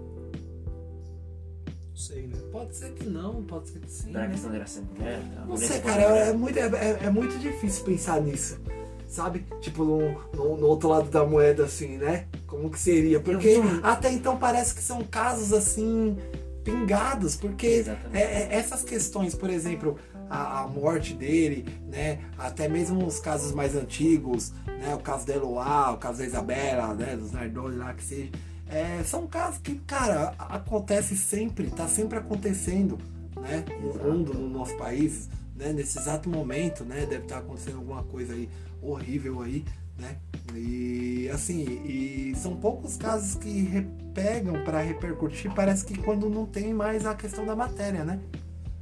Não 1.97 2.03
sei, 2.03 2.27
né? 2.27 2.37
Pode 2.51 2.75
ser 2.75 2.91
que 2.91 3.09
não, 3.09 3.43
pode 3.43 3.69
ser 3.69 3.79
que 3.79 3.89
sim. 3.89 4.11
Pela 4.11 4.27
né? 4.27 4.31
questão 4.31 4.51
ser 4.67 4.81
mulher? 4.81 5.19
Não 5.35 5.45
mulher 5.47 5.67
sei, 5.67 5.81
cara, 5.81 6.01
é, 6.03 6.29
é 6.29 6.33
muito, 6.33 6.59
é, 6.59 7.05
é 7.05 7.09
muito 7.09 7.39
difícil 7.39 7.83
pensar 7.83 8.21
nisso. 8.21 8.59
Sabe? 9.07 9.43
Tipo, 9.61 9.83
no, 9.83 10.11
no, 10.31 10.57
no 10.57 10.67
outro 10.67 10.89
lado 10.89 11.09
da 11.09 11.25
moeda, 11.25 11.65
assim, 11.65 11.97
né? 11.97 12.27
Como 12.45 12.69
que 12.69 12.77
seria? 12.77 13.19
Porque 13.19 13.55
até 13.81 14.11
então 14.11 14.37
parece 14.37 14.75
que 14.75 14.81
são 14.81 15.03
casos, 15.05 15.51
assim, 15.51 16.15
pingados. 16.63 17.35
Porque 17.35 17.83
é- 18.13 18.19
é- 18.19 18.47
essas 18.51 18.83
questões, 18.83 19.33
por 19.33 19.49
exemplo, 19.49 19.97
a, 20.29 20.61
a 20.61 20.67
morte 20.67 21.15
dele, 21.15 21.65
né? 21.87 22.19
Até 22.37 22.67
mesmo 22.67 23.07
os 23.07 23.19
casos 23.19 23.53
mais 23.53 23.75
antigos, 23.75 24.53
né? 24.67 24.93
O 24.93 24.99
caso 24.99 25.25
da 25.25 25.33
Eloá, 25.33 25.93
o 25.93 25.97
caso 25.97 26.19
da 26.19 26.25
Isabela, 26.27 26.93
né? 26.93 27.15
Dos 27.15 27.31
Nardoni 27.31 27.75
lá, 27.77 27.91
que 27.95 28.03
seja. 28.03 28.29
É, 28.69 29.01
são 29.03 29.25
casos 29.27 29.59
que, 29.59 29.75
cara, 29.79 30.33
acontece 30.37 31.15
sempre, 31.15 31.69
tá 31.69 31.87
sempre 31.87 32.17
acontecendo, 32.19 32.97
né? 33.35 33.63
No 33.81 33.93
mundo, 33.93 34.33
no 34.33 34.49
nosso 34.49 34.75
país, 34.77 35.29
né? 35.55 35.71
Nesse 35.71 35.97
exato 35.97 36.29
momento, 36.29 36.83
né? 36.83 37.05
Deve 37.05 37.23
estar 37.23 37.39
acontecendo 37.39 37.77
alguma 37.77 38.03
coisa 38.03 38.33
aí 38.33 38.49
horrível 38.81 39.41
aí, 39.41 39.63
né? 39.97 40.17
E 40.53 41.29
assim, 41.33 41.63
e 41.85 42.33
são 42.35 42.55
poucos 42.55 42.97
casos 42.97 43.35
que 43.35 43.87
pegam 44.13 44.63
para 44.63 44.81
repercutir, 44.81 45.53
parece 45.53 45.85
que 45.85 45.97
quando 45.97 46.29
não 46.29 46.45
tem 46.45 46.73
mais 46.73 47.05
a 47.05 47.15
questão 47.15 47.45
da 47.45 47.55
matéria, 47.55 48.03
né? 48.03 48.19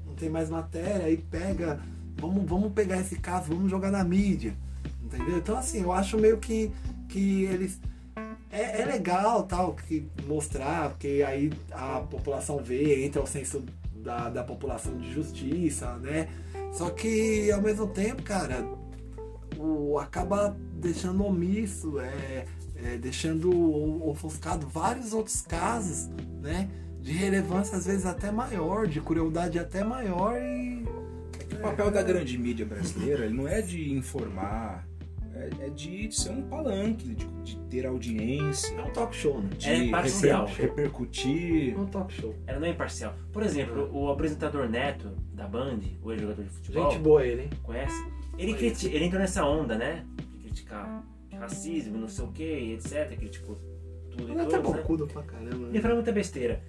Não 0.05 0.15
tem 0.15 0.29
mais 0.29 0.49
matéria, 0.49 1.05
aí 1.05 1.17
pega, 1.17 1.79
vamos, 2.19 2.47
vamos 2.47 2.71
pegar 2.73 2.99
esse 2.99 3.17
caso, 3.17 3.49
vamos 3.49 3.69
jogar 3.69 3.91
na 3.91 4.03
mídia, 4.03 4.55
entendeu? 5.03 5.38
Então 5.38 5.57
assim, 5.57 5.81
eu 5.81 5.91
acho 5.91 6.17
meio 6.17 6.38
que, 6.38 6.71
que 7.09 7.43
eles 7.45 7.79
é, 8.56 8.82
é 8.82 8.86
legal 8.86 9.43
tal 9.43 9.74
que 9.76 10.08
mostrar, 10.26 10.91
porque 10.91 11.24
aí 11.28 11.51
a 11.72 11.99
população 11.99 12.58
vê, 12.64 13.03
entra 13.06 13.22
o 13.22 13.28
senso 13.28 13.64
da, 13.93 14.30
da 14.30 14.43
população 14.43 14.97
de 14.97 15.12
justiça, 15.12 15.97
né? 15.97 16.30
Só 16.72 16.89
que 16.89 17.51
ao 17.51 17.62
mesmo 17.62 17.88
tempo, 17.88 18.24
cara, 18.24 18.66
o, 19.58 19.99
acaba 19.99 20.56
deixando 20.74 21.26
omisso, 21.26 21.99
é, 21.99 22.45
é, 22.76 22.97
deixando 22.97 23.51
ofuscado 24.08 24.68
vários 24.68 25.12
outros 25.12 25.41
casos, 25.41 26.08
né? 26.41 26.70
De 27.01 27.12
relevância 27.12 27.78
às 27.78 27.86
vezes 27.86 28.06
até 28.06 28.32
maior, 28.32 28.88
de 28.88 29.01
crueldade 29.01 29.60
até 29.60 29.84
maior 29.84 30.41
e. 30.41 30.86
O 31.51 31.58
papel 31.62 31.91
da 31.91 32.01
grande 32.01 32.38
mídia 32.38 32.66
brasileira 32.66 33.26
ele 33.26 33.34
não 33.34 33.47
é 33.47 33.62
de 33.62 33.91
informar, 33.93 34.86
é, 35.36 35.65
é 35.65 35.69
de 35.69 36.11
ser 36.15 36.29
um 36.31 36.43
palanque, 36.43 37.13
de, 37.13 37.25
de 37.43 37.57
ter 37.69 37.86
audiência, 37.86 38.73
É 38.75 38.81
um 38.83 38.91
talk 38.93 39.15
show, 39.15 39.41
né? 39.41 39.49
de 39.57 39.69
É 39.69 39.77
imparcial. 39.83 40.45
reper- 40.45 40.69
repercutir. 40.69 41.73
É 41.73 41.77
um 41.77 41.86
talk 41.86 42.13
show. 42.13 42.33
Ela 42.47 42.59
não 42.59 42.67
é 42.67 42.71
imparcial. 42.71 43.13
Por 43.31 43.43
exemplo, 43.43 43.89
o 43.93 44.09
apresentador 44.09 44.69
Neto 44.69 45.09
da 45.33 45.47
Band, 45.47 45.79
o 46.01 46.11
ex-jogador 46.11 46.43
de 46.43 46.49
futebol, 46.49 46.91
Gente 46.91 47.01
boa 47.01 47.25
ele, 47.25 47.43
hein? 47.43 47.49
conhece? 47.63 47.95
Ele, 48.38 48.53
Conheço. 48.53 48.57
criti- 48.81 48.95
ele 48.95 49.05
entrou 49.05 49.21
nessa 49.21 49.45
onda, 49.45 49.77
né? 49.77 50.05
De 50.15 50.25
criticar 50.43 51.03
racismo, 51.38 51.97
não 51.97 52.07
sei 52.07 52.23
o 52.25 52.31
que, 52.31 52.43
etc. 52.73 53.15
Criticou 53.17 53.55
tudo 54.09 54.23
e 54.29 54.31
Ele 54.31 54.39
é 54.39 54.43
até 54.43 54.57
todos, 54.57 54.71
né? 54.71 54.77
bocudo 54.81 55.07
pra 55.07 55.21
caramba. 55.23 55.55
Ele 55.67 55.71
Né? 55.73 55.81
fala 55.81 55.95
muita 55.95 56.11
besteira. 56.13 56.63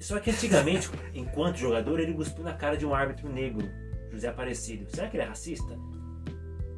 Só 0.00 0.18
que 0.18 0.30
antigamente, 0.30 0.88
enquanto 1.14 1.56
jogador, 1.58 2.00
ele 2.00 2.12
cuspiu 2.14 2.42
na 2.42 2.54
cara 2.54 2.76
de 2.76 2.84
um 2.84 2.92
árbitro 2.94 3.28
negro, 3.32 3.68
José 4.10 4.26
Aparecido. 4.28 4.86
Será 4.88 5.08
que 5.08 5.16
ele 5.16 5.22
é 5.22 5.26
racista? 5.26 5.78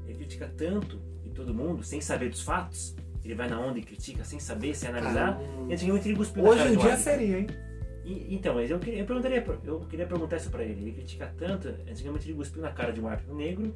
Ele 0.06 0.14
critica 0.18 0.52
tanto 0.56 1.00
e 1.32 1.34
todo 1.34 1.54
mundo, 1.54 1.82
sem 1.82 2.00
saber 2.00 2.28
dos 2.28 2.42
fatos. 2.42 2.94
Ele 3.24 3.34
vai 3.34 3.48
na 3.48 3.58
onda 3.58 3.78
e 3.78 3.82
critica 3.82 4.24
sem 4.24 4.38
saber, 4.38 4.74
sem 4.74 4.88
analisar. 4.88 5.40
Antigamente 5.70 6.08
ele 6.08 6.16
cuspiu 6.16 6.42
na 6.42 6.48
Hoje 6.50 6.58
cara 6.58 6.70
em 6.70 6.76
um 6.76 6.80
dia 6.80 6.96
seria, 6.96 7.38
hein? 7.38 7.46
E- 8.04 8.34
então, 8.34 8.60
eu, 8.60 8.78
queria, 8.80 9.00
eu, 9.00 9.06
perguntaria, 9.06 9.44
eu 9.64 9.80
queria 9.80 10.06
perguntar 10.06 10.36
isso 10.36 10.50
pra 10.50 10.62
ele. 10.64 10.80
Ele 10.82 10.92
critica 10.92 11.32
tanto, 11.38 11.68
antigamente 11.88 12.28
ele 12.28 12.36
cuspiu 12.36 12.60
na 12.60 12.72
cara 12.72 12.92
de 12.92 13.00
um 13.00 13.06
árbitro 13.06 13.34
negro. 13.34 13.74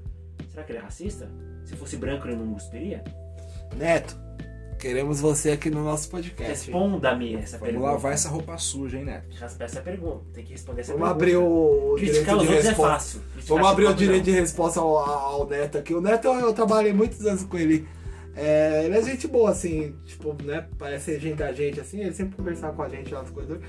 Será 0.50 0.64
que 0.64 0.72
ele 0.72 0.78
é 0.78 0.82
racista? 0.82 1.30
Se 1.64 1.76
fosse 1.76 1.96
branco, 1.96 2.26
ele 2.26 2.36
não 2.36 2.52
cuspiria? 2.54 3.02
Neto, 3.76 4.18
queremos 4.78 5.20
você 5.20 5.50
aqui 5.50 5.70
no 5.70 5.82
nosso 5.84 6.08
podcast. 6.10 6.70
Responda-me 6.70 7.34
essa 7.34 7.58
Vamos 7.58 7.72
pergunta. 7.72 7.92
lavar 7.92 8.12
essa 8.12 8.28
roupa 8.28 8.56
suja, 8.58 8.98
hein, 8.98 9.04
Neto? 9.04 9.34
Raspa 9.38 9.64
essa 9.64 9.80
pergunta. 9.80 10.24
Tem 10.32 10.44
que 10.44 10.52
responder 10.52 10.80
essa 10.82 10.92
Vamos 10.92 11.08
pergunta. 11.08 11.24
abrir 11.24 11.36
o 11.36 11.94
Criticar 11.96 12.36
os 12.36 12.48
outros 12.48 12.66
é 12.66 12.74
fácil. 12.74 13.20
Criticar 13.32 13.56
Vamos 13.56 13.72
abrir 13.72 13.86
o 13.86 13.94
direito 13.94 14.26
não. 14.26 14.32
de 14.34 14.40
resposta 14.40 14.80
ao, 14.80 14.98
ao 14.98 15.46
Neto 15.48 15.78
aqui. 15.78 15.94
O 15.94 16.00
Neto, 16.00 16.26
eu, 16.28 16.34
eu 16.34 16.52
trabalhei 16.52 16.92
muitos 16.92 17.24
anos 17.26 17.44
com 17.44 17.56
ele. 17.56 17.86
É, 18.34 18.84
ele 18.84 18.98
é 18.98 19.02
gente 19.02 19.26
boa, 19.26 19.50
assim, 19.50 19.94
tipo, 20.04 20.36
né? 20.42 20.66
Parece 20.78 21.18
gente 21.18 21.36
da 21.36 21.52
gente, 21.52 21.80
assim. 21.80 22.00
Ele 22.00 22.12
sempre 22.12 22.36
conversava 22.36 22.74
com 22.76 22.82
a 22.82 22.88
gente 22.88 23.12
lá 23.12 23.22
nos 23.22 23.30
corredores. 23.30 23.62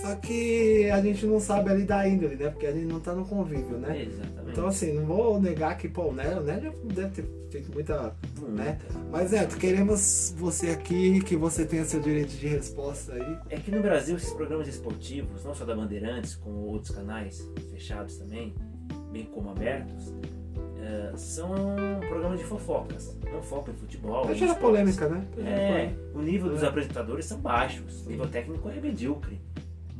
Só 0.00 0.14
que 0.16 0.88
a 0.90 1.00
gente 1.02 1.26
não 1.26 1.38
sabe 1.40 1.70
ali 1.70 1.84
da 1.84 2.08
índole, 2.08 2.36
né? 2.36 2.48
Porque 2.50 2.66
a 2.66 2.72
gente 2.72 2.86
não 2.86 3.00
tá 3.00 3.14
no 3.14 3.24
convívio, 3.26 3.76
né? 3.78 4.02
Exatamente. 4.02 4.50
Então, 4.50 4.66
assim, 4.66 4.92
não 4.94 5.04
vou 5.04 5.40
negar 5.40 5.76
que, 5.76 5.88
pô, 5.88 6.04
o 6.08 6.12
Neto, 6.12 6.40
o 6.40 6.44
Neto 6.44 6.62
já 6.62 6.72
deve 6.94 7.08
ter 7.10 7.24
feito 7.50 7.72
muita. 7.72 8.14
né? 8.48 8.78
Mas, 9.10 9.30
Neto, 9.32 9.56
queremos 9.58 10.34
você 10.38 10.70
aqui, 10.70 11.20
que 11.22 11.36
você 11.36 11.64
tenha 11.66 11.84
seu 11.84 12.00
direito 12.00 12.30
de 12.30 12.46
resposta 12.48 13.12
aí. 13.12 13.36
É 13.50 13.56
que 13.58 13.70
no 13.70 13.82
Brasil 13.82 14.16
esses 14.16 14.32
programas 14.32 14.66
esportivos, 14.68 15.44
não 15.44 15.54
só 15.54 15.64
da 15.64 15.74
Bandeirantes, 15.74 16.34
como 16.34 16.56
outros 16.66 16.94
canais 16.94 17.46
fechados 17.70 18.16
também, 18.16 18.54
bem 19.12 19.24
como 19.26 19.50
abertos, 19.50 20.14
eh, 20.78 21.12
são 21.16 21.52
programas 22.08 22.38
de 22.38 22.44
fofocas. 22.44 23.16
Não 23.30 23.42
focam 23.42 23.74
em 23.74 23.76
futebol. 23.76 24.24
Gerar 24.34 24.52
esportes. 24.52 24.58
polêmica, 24.96 25.08
né? 25.08 25.24
É, 25.38 25.92
o 26.14 26.22
nível 26.22 26.48
dos 26.50 26.62
É. 26.62 26.66
apresentadores 26.66 27.26
são 27.26 27.38
baixos. 27.38 28.06
O 28.06 28.10
nível 28.10 28.26
técnico 28.28 28.68
é 28.70 28.80
medíocre. 28.80 29.40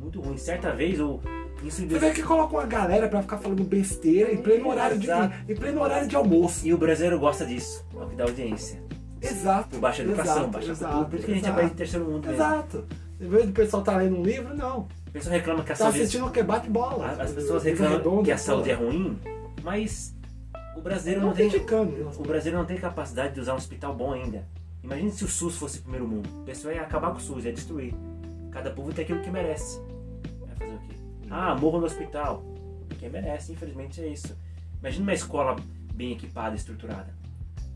Muito 0.01 0.19
ruim. 0.19 0.37
Certa 0.37 0.71
vez, 0.73 0.99
ou 0.99 1.21
isso 1.63 1.85
Você 1.87 1.99
vê 1.99 2.11
que 2.11 2.23
coloca 2.23 2.53
uma 2.55 2.65
galera 2.65 3.07
pra 3.07 3.21
ficar 3.21 3.37
falando 3.37 3.63
besteira 3.63 4.33
em 4.33 4.37
pleno 4.41 4.67
horário 4.69 4.97
de, 4.97 5.05
Exato. 5.05 5.33
em 5.47 5.55
pleno 5.55 5.81
horário 5.81 6.07
de 6.07 6.15
almoço. 6.15 6.67
E 6.67 6.73
o 6.73 6.77
brasileiro 6.77 7.19
gosta 7.19 7.45
disso, 7.45 7.85
é 7.95 8.03
o 8.03 8.07
que 8.07 8.15
dá 8.15 8.23
audiência. 8.23 8.81
Exato. 9.21 9.77
Baixa 9.77 10.01
educação, 10.01 10.33
exato, 10.37 10.47
baixa 10.49 10.71
exato, 10.71 10.93
cultura. 10.93 11.09
Por 11.09 11.15
isso 11.17 11.25
que 11.27 11.31
a 11.31 11.35
gente 11.35 11.47
é 11.47 11.51
país 11.51 11.69
de 11.69 11.75
terceiro 11.75 12.05
mundo 12.05 12.21
mesmo. 12.27 12.33
Exato. 12.33 12.85
Em 13.19 13.29
vez 13.29 13.45
do 13.45 13.51
pessoal 13.53 13.81
estar 13.83 13.97
lendo 13.97 14.17
um 14.17 14.23
livro, 14.23 14.55
não. 14.55 14.79
O 15.07 15.11
pessoal 15.13 15.35
reclama 15.35 15.63
que 15.63 15.71
a 15.71 15.75
Tá 15.75 15.83
saúde... 15.83 15.99
assistindo 15.99 16.25
o 16.25 16.31
que 16.31 16.41
bate 16.41 16.67
bola. 16.69 17.07
As 17.11 17.19
as 17.19 17.31
pessoas 17.31 17.63
reclamam 17.63 17.97
redondo, 17.97 18.23
que 18.23 18.31
a 18.31 18.37
saúde 18.39 18.71
é 18.71 18.73
ruim, 18.73 19.19
mas 19.63 20.15
o 20.75 20.81
brasileiro 20.81 21.21
Não 21.21 21.27
não 21.27 21.35
tem... 21.35 21.47
criticando. 21.47 22.09
O 22.17 22.23
brasileiro 22.23 22.57
não 22.57 22.65
tem 22.65 22.77
capacidade 22.77 23.35
de 23.35 23.39
usar 23.39 23.53
um 23.53 23.57
hospital 23.57 23.93
bom 23.93 24.13
ainda. 24.13 24.43
Imagine 24.83 25.11
se 25.11 25.23
o 25.23 25.27
SUS 25.27 25.55
fosse 25.57 25.77
o 25.77 25.81
primeiro 25.83 26.07
mundo. 26.07 26.27
O 26.39 26.43
pessoal 26.43 26.73
ia 26.73 26.81
acabar 26.81 27.11
com 27.11 27.17
o 27.17 27.21
SUS, 27.21 27.45
ia 27.45 27.53
destruir. 27.53 27.93
Cada 28.49 28.71
povo 28.71 28.91
tem 28.91 29.03
aquilo 29.03 29.19
que 29.21 29.29
merece. 29.29 29.79
Fazer 30.61 30.75
o 30.75 30.79
quê? 30.79 30.95
Ah, 31.29 31.55
morro 31.55 31.79
no 31.79 31.85
hospital. 31.85 32.43
Quem 32.99 33.09
merece, 33.09 33.51
infelizmente 33.53 34.01
é 34.01 34.07
isso. 34.07 34.35
Imagina 34.79 35.03
uma 35.03 35.13
escola 35.13 35.55
bem 35.93 36.11
equipada, 36.13 36.55
estruturada. 36.55 37.13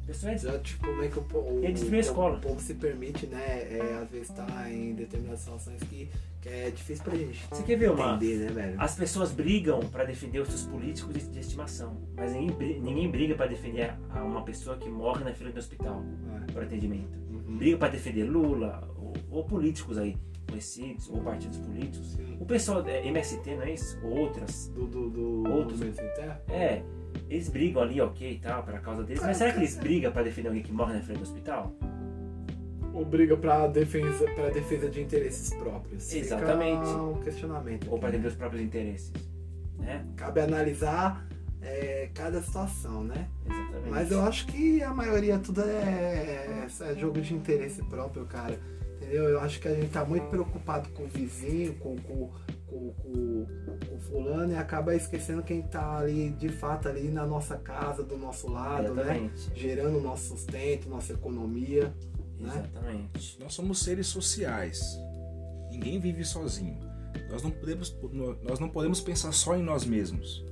Pessoal 0.06 0.38
Já, 0.38 0.60
tipo, 0.60 0.86
como 0.86 1.02
é 1.04 1.08
que 1.08 1.18
o, 1.18 1.62
destruir 1.74 1.96
a 1.96 2.00
escola. 2.00 2.38
o 2.38 2.40
povo 2.42 2.60
se 2.60 2.76
permite, 2.76 3.26
né? 3.26 3.44
É, 3.44 4.00
às 4.04 4.10
vezes 4.12 4.30
tá 4.30 4.70
em 4.70 4.94
determinadas 4.94 5.40
situações 5.40 5.82
que, 5.82 6.08
que 6.42 6.48
é 6.48 6.70
difícil 6.70 7.04
pra 7.04 7.16
gente 7.16 7.44
Você 7.50 7.64
quer 7.64 7.76
ver 7.76 7.90
uma? 7.90 8.14
entender, 8.14 8.38
né, 8.46 8.52
velho? 8.52 8.76
As 8.80 8.94
pessoas 8.94 9.32
brigam 9.32 9.80
para 9.80 10.04
defender 10.04 10.40
os 10.42 10.48
seus 10.50 10.62
políticos 10.68 11.12
de, 11.12 11.28
de 11.28 11.40
estimação, 11.40 11.98
mas 12.16 12.34
ninguém, 12.34 12.80
ninguém 12.82 13.10
briga 13.10 13.34
para 13.34 13.48
defender 13.48 13.96
uma 14.14 14.44
pessoa 14.44 14.78
que 14.78 14.88
morre 14.90 15.24
na 15.24 15.34
fila 15.34 15.50
do 15.52 15.58
hospital 15.58 16.04
É. 16.48 16.52
por 16.52 16.62
atendimento. 16.62 17.18
Uhum. 17.32 17.58
Briga 17.58 17.78
para 17.78 17.90
defender 17.90 18.26
Lula 18.26 18.88
ou, 18.96 19.14
ou 19.32 19.44
políticos 19.44 19.98
aí 19.98 20.16
conhecidos 20.46 21.10
ou 21.10 21.22
partidos 21.22 21.58
políticos. 21.58 22.14
Sim. 22.14 22.38
O 22.40 22.46
pessoal 22.46 22.86
é 22.88 23.08
MST, 23.08 23.56
não 23.56 23.64
é 23.64 23.74
isso? 23.74 24.00
Ou 24.04 24.12
outras. 24.12 24.68
Do, 24.70 24.88
do, 24.88 25.10
do 25.10 25.52
Outros. 25.52 25.80
Terra? 26.16 26.42
É, 26.50 26.82
eles 27.30 27.50
brigam 27.50 27.82
ali, 27.82 28.02
ok 28.02 28.32
e 28.34 28.40
tal, 28.40 28.64
pra 28.64 28.80
causa 28.80 29.04
deles. 29.04 29.22
Mas 29.22 29.38
será 29.38 29.52
que 29.52 29.60
eles 29.60 29.78
brigam 29.78 30.12
pra 30.12 30.24
defender 30.24 30.48
alguém 30.48 30.64
que 30.64 30.72
morre 30.72 30.94
na 30.94 31.02
frente 31.02 31.18
do 31.18 31.24
hospital? 31.24 31.74
Ou 32.94 33.04
briga 33.04 33.36
pra 33.36 33.68
defesa, 33.68 34.26
pra 34.36 34.50
defesa 34.50 34.90
de 34.90 35.02
interesses 35.02 35.54
próprios? 35.54 36.10
Fica 36.10 36.26
Exatamente. 36.26 36.88
um 36.90 37.22
questionamento. 37.22 37.92
Ou 37.92 38.00
pra 38.00 38.08
aqui, 38.10 38.18
defender 38.18 38.28
né? 38.28 38.28
os 38.28 38.36
próprios 38.36 38.64
interesses? 38.64 39.14
Né? 39.78 40.06
Cabe 40.16 40.40
analisar 40.40 41.28
é, 41.62 42.10
cada 42.14 42.42
situação, 42.42 43.04
né? 43.04 43.28
Exatamente. 43.46 43.90
Mas 43.90 44.12
eu 44.12 44.22
acho 44.22 44.48
que 44.48 44.82
a 44.82 44.94
maioria 44.94 45.38
tudo 45.40 45.62
é, 45.62 46.68
é 46.80 46.96
jogo 46.96 47.20
de 47.20 47.34
interesse 47.34 47.84
próprio, 47.84 48.26
cara. 48.26 48.58
Entendeu? 49.06 49.26
Eu 49.26 49.40
acho 49.40 49.60
que 49.60 49.68
a 49.68 49.74
gente 49.76 49.92
tá 49.92 50.04
muito 50.04 50.26
preocupado 50.30 50.90
com 50.90 51.04
o 51.04 51.08
vizinho, 51.08 51.76
com, 51.76 51.96
com, 51.96 52.32
com, 52.66 52.92
com, 52.94 53.46
com 53.88 53.96
o 53.96 54.00
fulano 54.00 54.52
e 54.54 54.56
acaba 54.56 54.96
esquecendo 54.96 55.44
quem 55.44 55.62
tá 55.62 55.98
ali, 55.98 56.32
de 56.32 56.50
fato, 56.50 56.90
ali 56.90 57.10
na 57.10 57.24
nossa 57.24 57.56
casa, 57.56 58.02
do 58.02 58.18
nosso 58.18 58.50
lado, 58.50 58.96
né? 58.96 59.04
Exatamente. 59.04 59.52
Gerando 59.54 60.02
nosso 60.02 60.30
sustento, 60.30 60.90
nossa 60.90 61.14
economia. 61.14 61.94
né? 62.40 62.50
Exatamente. 62.50 63.40
Nós 63.40 63.54
somos 63.54 63.80
seres 63.80 64.08
sociais. 64.08 64.98
Ninguém 65.70 66.00
vive 66.00 66.26
sozinho. 66.26 66.80
Nós 67.30 67.44
não 67.44 67.52
podemos, 67.52 67.96
nós 68.42 68.60
não 68.60 68.70
podemos 68.70 69.02
pensar 69.02 69.32
só 69.34 69.56
em 69.56 69.62
nós 69.62 69.86
mesmos. 69.86 70.44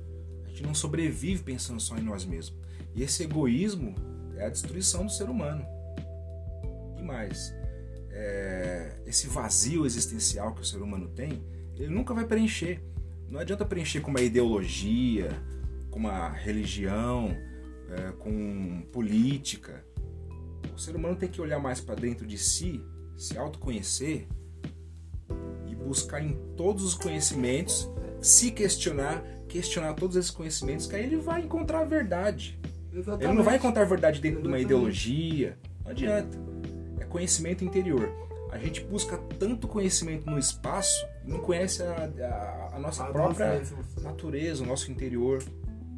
A 0.44 0.48
gente 0.48 0.62
não 0.62 0.74
sobrevive 0.74 1.42
pensando 1.42 1.80
só 1.80 1.96
em 1.96 2.02
nós 2.02 2.24
mesmos. 2.24 2.56
E 2.94 3.02
esse 3.02 3.24
egoísmo 3.24 3.96
é 4.36 4.46
a 4.46 4.48
destruição 4.48 5.06
do 5.06 5.10
ser 5.10 5.28
humano. 5.28 5.66
E 6.96 7.02
mais, 7.02 7.52
é, 8.14 8.92
esse 9.06 9.26
vazio 9.26 9.84
existencial 9.84 10.54
que 10.54 10.62
o 10.62 10.64
ser 10.64 10.80
humano 10.80 11.08
tem, 11.08 11.42
ele 11.74 11.88
nunca 11.88 12.14
vai 12.14 12.24
preencher. 12.24 12.80
Não 13.28 13.40
adianta 13.40 13.64
preencher 13.64 14.00
com 14.00 14.10
uma 14.10 14.20
ideologia, 14.20 15.28
com 15.90 15.98
uma 15.98 16.28
religião, 16.28 17.36
é, 17.90 18.12
com 18.12 18.82
política. 18.92 19.84
O 20.72 20.78
ser 20.78 20.94
humano 20.94 21.16
tem 21.16 21.28
que 21.28 21.40
olhar 21.40 21.58
mais 21.58 21.80
para 21.80 21.96
dentro 21.96 22.26
de 22.26 22.38
si, 22.38 22.80
se 23.16 23.36
autoconhecer 23.36 24.28
e 25.66 25.74
buscar 25.74 26.22
em 26.22 26.36
todos 26.56 26.84
os 26.84 26.94
conhecimentos, 26.94 27.90
se 28.20 28.52
questionar, 28.52 29.22
questionar 29.48 29.94
todos 29.94 30.16
esses 30.16 30.30
conhecimentos, 30.30 30.86
que 30.86 30.94
aí 30.94 31.04
ele 31.04 31.16
vai 31.16 31.42
encontrar 31.42 31.80
a 31.80 31.84
verdade. 31.84 32.60
Exatamente. 32.92 33.24
Ele 33.24 33.34
não 33.34 33.44
vai 33.44 33.56
encontrar 33.56 33.82
a 33.82 33.86
verdade 33.86 34.20
dentro 34.20 34.40
de 34.40 34.46
uma 34.46 34.58
Exatamente. 34.58 34.80
ideologia. 34.80 35.58
Não 35.84 35.90
adianta. 35.90 36.53
Conhecimento 37.18 37.64
interior. 37.64 38.10
A 38.50 38.58
gente 38.58 38.80
busca 38.82 39.16
tanto 39.38 39.68
conhecimento 39.68 40.28
no 40.28 40.36
espaço 40.36 41.06
e 41.24 41.30
não 41.30 41.38
conhece 41.38 41.80
a, 41.80 42.10
a- 42.20 42.70
a 42.74 42.78
nossa 42.80 43.04
A 43.04 43.06
própria 43.12 43.62
natureza, 44.02 44.64
o 44.64 44.66
nosso 44.66 44.90
interior, 44.90 45.40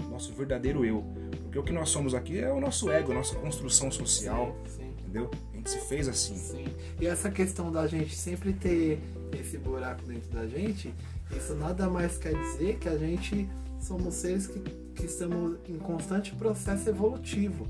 o 0.05 0.09
nosso 0.11 0.35
verdadeiro 0.35 0.85
eu. 0.85 1.03
Porque 1.45 1.59
o 1.59 1.63
que 1.63 1.73
nós 1.73 1.89
somos 1.89 2.13
aqui 2.15 2.39
é 2.39 2.53
o 2.53 2.61
nosso 2.61 2.91
ego, 2.91 3.13
a 3.13 3.15
nossa 3.15 3.35
construção 3.37 3.91
social, 3.91 4.55
Sim, 4.67 4.77
sim. 4.83 4.95
entendeu? 5.01 5.31
A 5.55 5.57
gente 5.57 5.71
se 5.71 5.79
fez 5.89 6.07
assim. 6.07 6.37
Sim. 6.37 6.67
E 7.01 7.07
essa 7.07 7.31
questão 7.31 7.73
da 7.73 7.87
gente 7.87 8.15
sempre 8.15 8.53
ter 8.53 9.01
esse 9.41 9.57
buraco 9.57 10.03
dentro 10.05 10.29
da 10.31 10.47
gente, 10.47 10.93
isso 11.35 11.55
nada 11.55 11.89
mais 11.89 12.19
quer 12.19 12.35
dizer 12.35 12.77
que 12.77 12.91
a 12.91 12.99
gente 12.99 13.49
somos 13.81 14.13
seres 14.13 14.47
que, 14.49 14.61
que 14.95 15.07
estamos 15.07 15.57
em 15.67 15.79
constante 15.79 16.35
processo 16.35 16.91
evolutivo. 16.91 17.67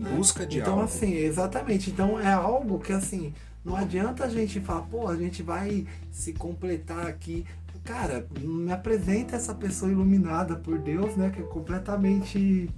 Em 0.00 0.02
busca 0.02 0.46
de 0.46 0.58
então, 0.58 0.74
algo. 0.74 0.84
assim, 0.84 1.14
exatamente. 1.14 1.90
Então 1.90 2.18
é 2.20 2.32
algo 2.32 2.78
que 2.78 2.92
assim, 2.92 3.32
não 3.64 3.76
adianta 3.76 4.24
a 4.24 4.28
gente 4.28 4.60
falar, 4.60 4.82
pô, 4.82 5.08
a 5.08 5.16
gente 5.16 5.42
vai 5.42 5.86
se 6.10 6.32
completar 6.32 7.06
aqui. 7.06 7.44
Cara, 7.84 8.26
me 8.40 8.72
apresenta 8.72 9.36
essa 9.36 9.54
pessoa 9.54 9.90
iluminada 9.90 10.56
por 10.56 10.78
Deus, 10.78 11.16
né? 11.16 11.30
Que 11.30 11.40
é 11.40 11.44
completamente. 11.44 12.68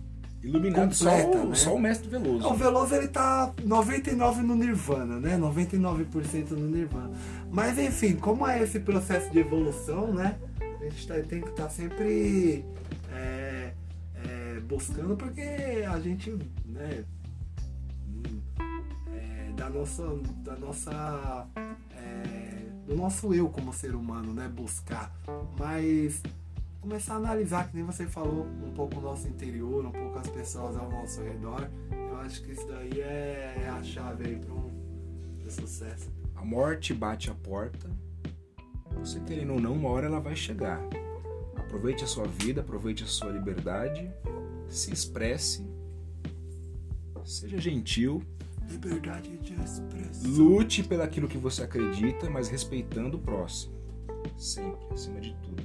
Iluminado 0.43 0.97
completa, 0.97 1.33
só, 1.33 1.43
o, 1.43 1.49
né? 1.49 1.55
só 1.55 1.75
o 1.75 1.81
mestre 1.81 2.09
Veloso. 2.09 2.47
O 2.47 2.55
Veloso 2.55 2.95
ele 2.95 3.09
tá 3.09 3.53
99 3.65 4.43
no 4.43 4.55
Nirvana, 4.55 5.19
né? 5.19 5.37
99% 5.37 6.51
no 6.53 6.69
Nirvana. 6.69 7.11
Mas 7.51 7.77
enfim, 7.79 8.15
como 8.15 8.47
é 8.47 8.63
esse 8.63 8.79
processo 8.81 9.31
de 9.33 9.41
evolução, 9.41 10.13
né? 10.15 10.37
A 10.81 10.85
gente 10.85 11.09
tá- 11.09 11.15
tem 11.29 11.41
que 11.41 11.49
estar 11.49 11.69
sempre 11.69 12.65
é, 13.13 13.73
é, 14.25 14.61
buscando, 14.61 15.17
porque 15.17 15.41
a 15.91 15.99
gente, 15.99 16.39
né? 16.69 17.05
hum, 18.07 18.41
é, 19.13 19.53
da 19.57 19.69
nossa, 19.69 20.05
da 20.45 20.57
nossa, 20.57 21.47
é, 21.97 22.67
do 22.87 22.97
nosso 22.97 23.35
eu 23.35 23.49
como 23.49 23.73
ser 23.73 23.95
humano, 23.95 24.33
né? 24.33 24.49
Buscar, 24.49 25.13
mas 25.59 26.23
começar 26.81 27.15
a 27.15 27.17
analisar, 27.17 27.69
que 27.69 27.77
nem 27.77 27.85
você 27.85 28.07
falou, 28.07 28.47
um 28.65 28.73
pouco 28.73 28.99
o 28.99 29.01
nosso 29.01 29.29
interior, 29.29 29.85
um 29.85 29.91
pouco 29.91 30.19
as 30.19 30.29
pessoas 30.29 30.77
ao 30.77 30.91
nosso 30.91 31.21
redor. 31.23 31.69
Eu 31.91 32.17
acho 32.19 32.43
que 32.43 32.53
isso 32.53 32.67
daí 32.67 33.01
é, 33.01 33.63
é 33.65 33.69
a 33.69 33.83
chave 33.83 34.27
aí 34.27 34.37
para 34.37 34.55
um 34.55 34.71
pro 35.41 35.51
sucesso. 35.51 36.11
A 36.37 36.45
morte 36.45 36.95
bate 36.95 37.31
a 37.31 37.35
porta. 37.35 37.91
Você 38.99 39.21
querendo 39.21 39.55
ou 39.55 39.61
não, 39.61 39.75
uma 39.75 39.91
hora 39.91 40.07
ela 40.07 40.21
vai 40.21 40.35
chegar. 40.35 40.81
Aproveite 41.57 42.05
a 42.05 42.07
sua 42.07 42.27
vida, 42.27 42.61
aproveite 42.61 43.05
a 43.05 43.07
sua 43.07 43.31
liberdade, 43.31 44.11
se 44.69 44.93
expresse, 44.93 45.63
seja 47.29 47.59
gentil, 47.59 48.23
Liberdade 48.71 49.39
de 49.39 49.55
expressão. 49.55 50.31
lute 50.31 50.83
pelaquilo 50.83 51.29
que 51.29 51.39
você 51.39 51.63
acredita, 51.63 52.29
mas 52.29 52.49
respeitando 52.49 53.17
o 53.17 53.21
próximo. 53.21 53.75
Sempre, 54.37 54.87
acima 54.93 55.21
de 55.21 55.35
tudo. 55.43 55.65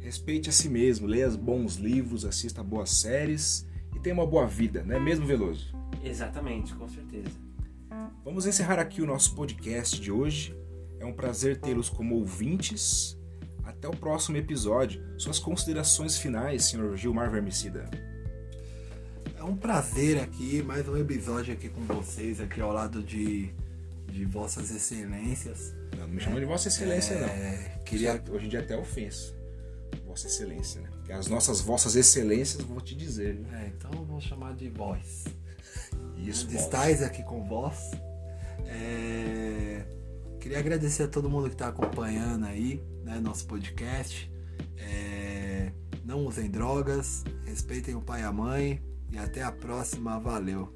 Respeite 0.00 0.48
a 0.48 0.52
si 0.52 0.68
mesmo, 0.68 1.06
leia 1.06 1.30
bons 1.30 1.76
livros, 1.76 2.24
assista 2.24 2.62
boas 2.62 2.90
séries 2.90 3.66
e 3.94 4.00
tenha 4.00 4.14
uma 4.14 4.26
boa 4.26 4.46
vida, 4.46 4.84
não 4.84 4.96
é 4.96 5.00
mesmo, 5.00 5.26
Veloso? 5.26 5.74
Exatamente, 6.04 6.74
com 6.74 6.86
certeza. 6.88 7.30
Vamos 8.24 8.46
encerrar 8.46 8.78
aqui 8.78 9.00
o 9.00 9.06
nosso 9.06 9.34
podcast 9.34 10.00
de 10.00 10.12
hoje. 10.12 10.54
É 10.98 11.04
um 11.04 11.12
prazer 11.12 11.58
tê-los 11.60 11.88
como 11.88 12.16
ouvintes. 12.16 13.18
Até 13.64 13.88
o 13.88 13.96
próximo 13.96 14.36
episódio. 14.36 15.02
Suas 15.18 15.38
considerações 15.38 16.16
finais, 16.18 16.64
senhor 16.66 16.96
Gilmar 16.96 17.30
Vermicida. 17.30 17.88
É 19.46 19.48
um 19.48 19.56
prazer 19.56 20.18
aqui, 20.18 20.60
mais 20.60 20.88
um 20.88 20.96
episódio 20.96 21.54
aqui 21.54 21.68
com 21.68 21.80
vocês, 21.82 22.40
aqui 22.40 22.60
ao 22.60 22.72
lado 22.72 23.00
de, 23.00 23.48
de 24.10 24.24
vossas 24.24 24.72
excelências. 24.72 25.72
Não, 25.92 26.00
não 26.00 26.08
me 26.08 26.20
chama 26.20 26.40
de 26.40 26.46
Vossa 26.46 26.66
Excelência, 26.66 27.16
não. 27.20 27.28
É, 27.28 27.80
queria 27.84 28.20
Hoje 28.28 28.46
em 28.46 28.48
dia 28.48 28.58
até 28.58 28.76
ofensa. 28.76 29.32
Vossa 30.04 30.26
Excelência, 30.26 30.80
né? 30.80 30.88
Porque 30.90 31.12
as 31.12 31.28
nossas 31.28 31.60
Vossas 31.60 31.94
Excelências, 31.94 32.60
vou 32.64 32.80
te 32.80 32.96
dizer, 32.96 33.36
viu? 33.36 33.46
É, 33.54 33.68
então 33.68 33.88
eu 33.92 34.04
vou 34.04 34.20
chamar 34.20 34.52
de 34.56 34.68
voz. 34.68 35.26
Isso, 36.18 36.46
vossa. 36.46 36.64
estáis 36.64 37.00
aqui 37.00 37.22
com 37.22 37.46
vós. 37.46 37.92
É, 38.66 39.84
Queria 40.40 40.58
agradecer 40.58 41.04
a 41.04 41.08
todo 41.08 41.30
mundo 41.30 41.46
que 41.48 41.54
está 41.54 41.68
acompanhando 41.68 42.46
aí, 42.46 42.82
né, 43.04 43.20
nosso 43.20 43.46
podcast. 43.46 44.28
É, 44.76 45.70
Não 46.04 46.26
usem 46.26 46.50
drogas, 46.50 47.22
respeitem 47.44 47.94
o 47.94 48.00
pai 48.00 48.22
e 48.22 48.24
a 48.24 48.32
mãe 48.32 48.82
e 49.16 49.18
até 49.18 49.42
a 49.42 49.50
próxima. 49.50 50.20
Valeu. 50.20 50.68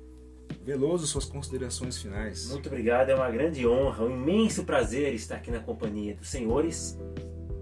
Veloso, 0.64 1.06
suas 1.06 1.26
considerações 1.26 1.98
finais. 1.98 2.50
Muito 2.50 2.66
obrigado, 2.66 3.10
é 3.10 3.14
uma 3.14 3.30
grande 3.30 3.66
honra, 3.66 4.04
um 4.04 4.10
imenso 4.10 4.64
prazer 4.64 5.14
estar 5.14 5.36
aqui 5.36 5.50
na 5.50 5.60
companhia 5.60 6.14
dos 6.14 6.28
senhores 6.28 6.98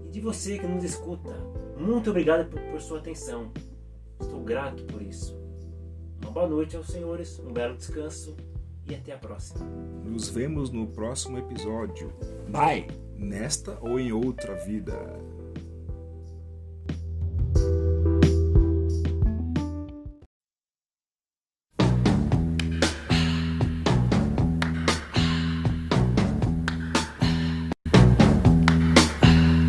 e 0.07 0.09
de 0.09 0.19
você 0.19 0.57
que 0.57 0.65
nos 0.65 0.83
escuta. 0.83 1.31
Muito 1.77 2.09
obrigado 2.09 2.49
por, 2.49 2.59
por 2.61 2.81
sua 2.81 2.99
atenção. 2.99 3.51
Estou 4.19 4.41
grato 4.41 4.83
por 4.85 5.01
isso. 5.01 5.37
Uma 6.21 6.31
boa 6.31 6.47
noite 6.47 6.75
aos 6.75 6.87
senhores, 6.87 7.39
um 7.39 7.53
belo 7.53 7.77
descanso 7.77 8.35
e 8.89 8.95
até 8.95 9.13
a 9.13 9.17
próxima. 9.17 9.65
Nos 10.03 10.29
vemos 10.29 10.71
no 10.71 10.87
próximo 10.87 11.37
episódio. 11.37 12.11
Bye! 12.49 12.87
Nesta 13.15 13.77
ou 13.81 13.99
em 13.99 14.11
outra 14.11 14.55
vida. 14.55 14.95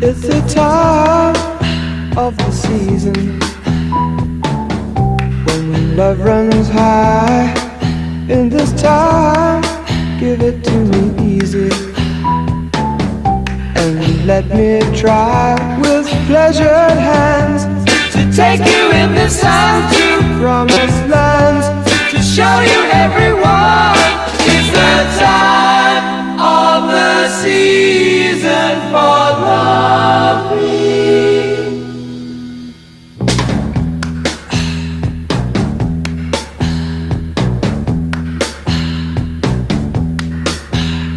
It's 0.03 0.21
the 0.21 0.41
time 0.49 1.35
of 2.17 2.35
the 2.35 2.51
season 2.51 3.39
when 5.45 5.95
love 5.95 6.19
runs 6.21 6.69
high. 6.69 7.53
In 8.27 8.49
this 8.49 8.73
time, 8.81 9.61
give 10.19 10.41
it 10.41 10.63
to 10.63 10.77
me 10.91 11.37
easy 11.37 11.69
and 13.77 14.25
let 14.25 14.47
me 14.49 14.79
try 14.97 15.53
with 15.81 16.07
pleasured 16.25 16.97
hands 16.97 17.65
to 18.15 18.21
take 18.35 18.61
you 18.61 18.83
in 19.01 19.13
the 19.13 19.29
sun 19.29 19.83
to 19.93 20.39
promised 20.41 21.01
lands 21.09 21.67
to 22.09 22.17
show 22.23 22.59
you 22.61 22.79
everyone. 22.89 23.93
It's 24.49 24.69
the 24.73 24.95
time 25.21 26.39
of 26.39 26.89
the 26.89 27.29
season. 27.29 29.20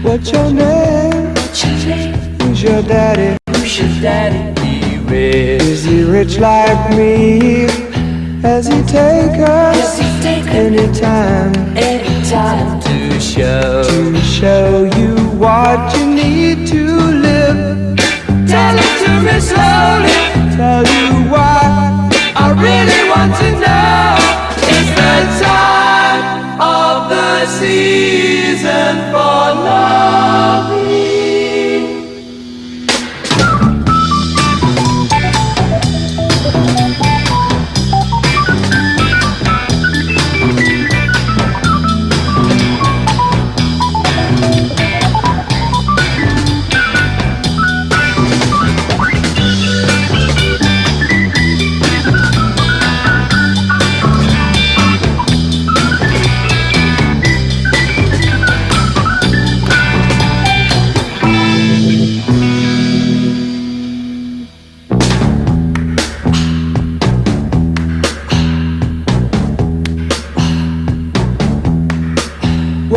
What's 0.03 0.30
your 0.30 0.53
name? 0.53 1.35
What's 1.35 1.64
your 1.64 1.74
name? 1.87 2.14
Who's 2.43 2.62
your 2.62 2.82
daddy? 2.82 3.37
Who's 3.49 3.78
your 3.78 3.89
daddy? 4.01 4.61
Be 4.61 4.99
rich. 4.99 5.62
Is 5.62 5.85
he 5.85 6.05
rich 6.05 6.39
like 6.39 6.97
me? 6.97 7.66
Has 8.43 8.68
he 8.68 8.82
take 8.85 9.41
us 9.41 9.99
time? 11.01 11.55
Any 11.76 12.24
time 12.28 12.80
to 12.82 13.20
show 13.20 13.82
to 13.85 14.20
show 14.20 14.85
you 14.99 15.16
what 15.39 15.97
you 15.97 16.07
need 16.14 16.66
to 16.68 16.85
live. 17.26 17.97
Tell 18.49 18.84
Tell 20.56 20.84
you 20.86 21.30
why 21.30 22.08
I 22.36 22.46
really 22.66 23.02
want 23.10 23.32
to 23.40 23.48
know. 23.62 24.16
It's 24.74 24.90
the 25.00 25.16
time 25.44 26.60
of 26.60 27.08
the 27.10 27.46
season 27.46 28.94
for 29.10 29.44
loving 29.66 30.84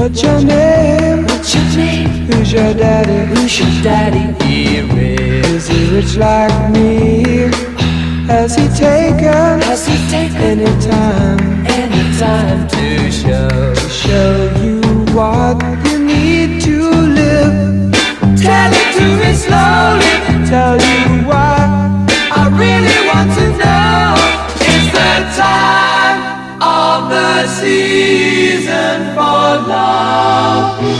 What's 0.08 0.24
your 0.24 0.42
name? 0.42 1.26
What's 1.26 1.54
your 1.54 1.66
name? 1.76 2.08
Who's 2.32 2.54
your 2.54 2.74
daddy? 2.74 3.28
Who's 3.28 3.60
your 3.60 3.68
daddy? 3.84 4.24
Is 4.42 5.68
he 5.68 5.94
rich 5.94 6.16
like 6.16 6.72
me? 6.72 7.52
Has 8.28 8.56
he 8.56 8.70
taken? 8.70 9.60
Has 9.68 9.86
he 9.86 9.98
taken 10.08 10.62
any 10.62 10.82
time? 10.82 11.66
Any 11.68 12.18
time 12.18 12.70
to 12.70 13.12
show? 13.12 13.74
To 13.76 13.90
show 13.90 14.50
you 14.64 14.80
what 15.14 15.62
you 15.92 16.00
need 16.00 16.62
to 16.62 16.90
live. 16.90 17.92
Tell 18.42 18.72
it 18.72 18.90
to 18.96 19.08
me 19.20 19.34
slowly. 19.34 20.48
Tell 20.48 20.78
you 20.78 21.28
why 21.28 22.08
I 22.32 22.48
really 22.56 23.00
want 23.12 23.30
to 23.40 23.48
know. 23.60 24.16
It's 24.72 24.88
the 24.96 25.14
time 25.36 26.62
of 26.62 27.10
the 27.10 27.48
sea 27.48 28.47
love. 29.68 30.97